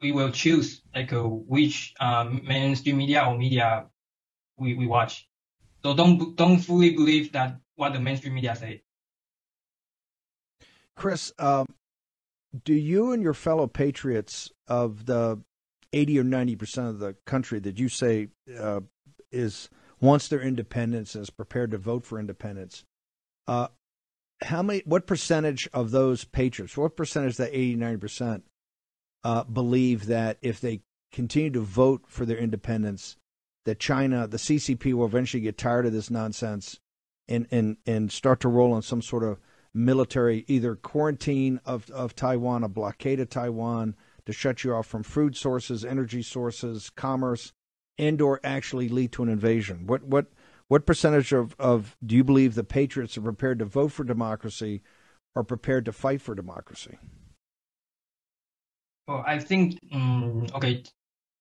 we 0.00 0.12
will 0.12 0.30
choose 0.30 0.82
like 0.94 1.12
uh, 1.12 1.22
which 1.22 1.94
um, 2.00 2.42
mainstream 2.44 2.98
media 2.98 3.24
or 3.24 3.36
media 3.36 3.86
we, 4.56 4.74
we 4.74 4.86
watch. 4.86 5.28
So 5.82 5.94
don't 5.94 6.36
don't 6.36 6.58
fully 6.58 6.90
believe 6.90 7.32
that 7.32 7.58
what 7.76 7.92
the 7.92 8.00
mainstream 8.00 8.34
media 8.34 8.56
say. 8.56 8.82
Chris, 10.96 11.32
um, 11.38 11.66
do 12.64 12.72
you 12.72 13.12
and 13.12 13.22
your 13.22 13.34
fellow 13.34 13.66
patriots 13.66 14.50
of 14.68 15.06
the 15.06 15.40
eighty 15.92 16.18
or 16.18 16.24
ninety 16.24 16.56
percent 16.56 16.88
of 16.88 16.98
the 16.98 17.16
country 17.26 17.58
that 17.60 17.78
you 17.78 17.88
say 17.88 18.28
uh, 18.58 18.80
is 19.32 19.68
wants 20.00 20.28
their 20.28 20.40
independence 20.40 21.14
and 21.14 21.22
is 21.22 21.30
prepared 21.30 21.70
to 21.70 21.78
vote 21.78 22.04
for 22.04 22.18
independence, 22.18 22.84
uh, 23.46 23.68
how 24.42 24.62
many? 24.62 24.82
What 24.84 25.06
percentage 25.06 25.68
of 25.72 25.90
those 25.90 26.24
patriots? 26.24 26.76
What 26.76 26.96
percentage 26.96 27.32
of 27.32 27.36
that 27.38 27.50
80, 27.56 27.76
90 27.76 27.96
percent 27.98 28.44
uh, 29.24 29.44
believe 29.44 30.06
that 30.06 30.38
if 30.42 30.60
they 30.60 30.82
continue 31.10 31.50
to 31.50 31.60
vote 31.60 32.02
for 32.06 32.26
their 32.26 32.36
independence, 32.36 33.16
that 33.64 33.80
China, 33.80 34.26
the 34.26 34.36
CCP, 34.36 34.92
will 34.92 35.06
eventually 35.06 35.42
get 35.42 35.58
tired 35.58 35.86
of 35.86 35.92
this 35.92 36.10
nonsense 36.10 36.78
and 37.26 37.46
and 37.50 37.78
and 37.86 38.12
start 38.12 38.40
to 38.40 38.48
roll 38.48 38.72
on 38.72 38.82
some 38.82 39.00
sort 39.00 39.24
of 39.24 39.40
military 39.72 40.44
either 40.46 40.76
quarantine 40.76 41.60
of 41.64 41.90
of 41.90 42.14
Taiwan, 42.14 42.62
a 42.62 42.68
blockade 42.68 43.20
of 43.20 43.30
Taiwan 43.30 43.96
to 44.26 44.32
shut 44.32 44.64
you 44.64 44.74
off 44.74 44.86
from 44.86 45.02
food 45.02 45.36
sources, 45.36 45.84
energy 45.84 46.22
sources, 46.22 46.90
commerce, 46.90 47.52
and 47.98 48.20
or 48.20 48.40
actually 48.44 48.88
lead 48.88 49.12
to 49.12 49.22
an 49.22 49.28
invasion. 49.28 49.86
What 49.86 50.04
what 50.04 50.26
what 50.68 50.86
percentage 50.86 51.32
of, 51.32 51.54
of 51.58 51.96
do 52.04 52.16
you 52.16 52.24
believe 52.24 52.54
the 52.54 52.64
patriots 52.64 53.16
are 53.16 53.22
prepared 53.22 53.58
to 53.58 53.64
vote 53.64 53.92
for 53.92 54.04
democracy 54.04 54.82
or 55.34 55.44
prepared 55.44 55.84
to 55.86 55.92
fight 55.92 56.20
for 56.20 56.34
democracy? 56.34 56.98
Well, 59.06 59.22
I 59.26 59.38
think 59.38 59.78
um, 59.92 60.46
okay, 60.54 60.82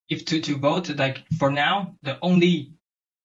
if 0.09 0.25
to 0.25 0.41
to 0.41 0.57
vote 0.57 0.89
like 0.97 1.23
for 1.37 1.49
now, 1.49 1.95
the 2.03 2.17
only 2.21 2.73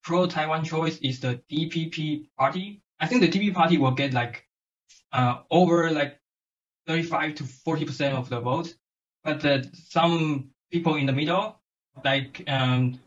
pro 0.05 0.27
Taiwan 0.27 0.65
choice 0.65 0.99
is 0.99 1.21
the 1.21 1.41
DPP 1.51 2.29
party. 2.39 2.81
I 3.01 3.07
think 3.07 3.21
the 3.21 3.29
DPP 3.29 3.55
party 3.55 3.79
will 3.79 3.91
get 3.93 4.13
like 4.13 4.47
uh, 5.13 5.41
over 5.51 5.91
like 5.91 6.21
35 6.87 7.35
to 7.37 7.45
40 7.45 7.85
percent 7.85 8.15
of 8.15 8.29
the 8.29 8.41
vote, 8.41 8.75
but 9.25 9.45
uh, 9.45 9.63
some 9.73 10.51
people 10.71 10.95
in 10.95 11.07
the 11.07 11.13
middle, 11.13 11.61
like 12.05 12.45
um, 12.47 13.01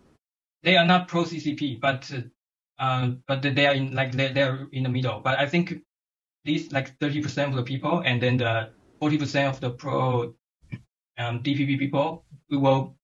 they 0.63 0.75
are 0.75 0.85
not 0.85 1.07
pro 1.07 1.23
CCP, 1.23 1.79
but 1.79 2.11
uh, 2.77 3.11
but 3.25 3.41
they 3.41 3.67
are 3.67 3.73
in 3.73 3.93
like 3.93 4.11
they're, 4.11 4.33
they're 4.33 4.67
in 4.73 4.83
the 4.83 4.89
middle. 4.89 5.21
But 5.21 5.39
I 5.39 5.47
think 5.47 5.75
these 6.43 6.73
like 6.73 6.97
30 6.99 7.21
percent 7.21 7.49
of 7.51 7.55
the 7.55 7.63
people, 7.63 8.01
and 8.05 8.21
then 8.21 8.37
the 8.37 8.69
40 8.99 9.17
percent 9.17 9.55
of 9.55 9.61
the 9.61 9.69
pro 9.69 10.35
um, 11.17 11.43
DPP 11.43 11.79
people, 11.79 12.25
we 12.49 12.57
will 12.57 12.95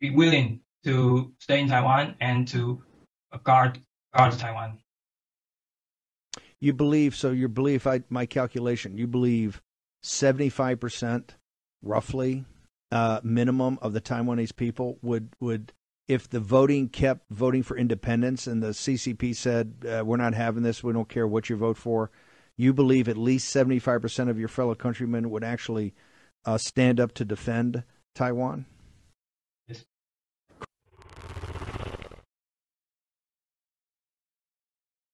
be 0.00 0.10
willing 0.10 0.60
to 0.84 1.32
stay 1.38 1.60
in 1.60 1.68
Taiwan 1.68 2.14
and 2.20 2.48
to 2.48 2.82
guard 3.44 3.78
guard 4.14 4.32
Taiwan. 4.38 4.78
You 6.60 6.72
believe 6.72 7.14
so? 7.14 7.30
Your 7.30 7.48
belief, 7.48 7.86
I, 7.86 8.02
my 8.10 8.26
calculation, 8.26 8.96
you 8.96 9.06
believe 9.06 9.62
seventy 10.02 10.48
five 10.48 10.80
percent, 10.80 11.36
roughly, 11.82 12.44
uh, 12.92 13.20
minimum 13.22 13.78
of 13.80 13.92
the 13.92 14.00
Taiwanese 14.00 14.54
people 14.54 14.98
would 15.02 15.30
would 15.40 15.72
if 16.08 16.28
the 16.28 16.40
voting 16.40 16.88
kept 16.88 17.30
voting 17.30 17.62
for 17.62 17.76
independence 17.76 18.46
and 18.46 18.62
the 18.62 18.70
CCP 18.70 19.34
said 19.36 19.74
uh, 19.88 20.04
we're 20.04 20.16
not 20.16 20.34
having 20.34 20.64
this, 20.64 20.82
we 20.82 20.92
don't 20.92 21.08
care 21.08 21.26
what 21.26 21.48
you 21.48 21.56
vote 21.56 21.76
for. 21.76 22.10
You 22.56 22.74
believe 22.74 23.08
at 23.08 23.16
least 23.16 23.48
seventy 23.48 23.78
five 23.78 24.02
percent 24.02 24.28
of 24.28 24.38
your 24.38 24.48
fellow 24.48 24.74
countrymen 24.74 25.30
would 25.30 25.44
actually 25.44 25.94
uh, 26.44 26.58
stand 26.58 27.00
up 27.00 27.12
to 27.14 27.24
defend 27.24 27.84
Taiwan? 28.14 28.66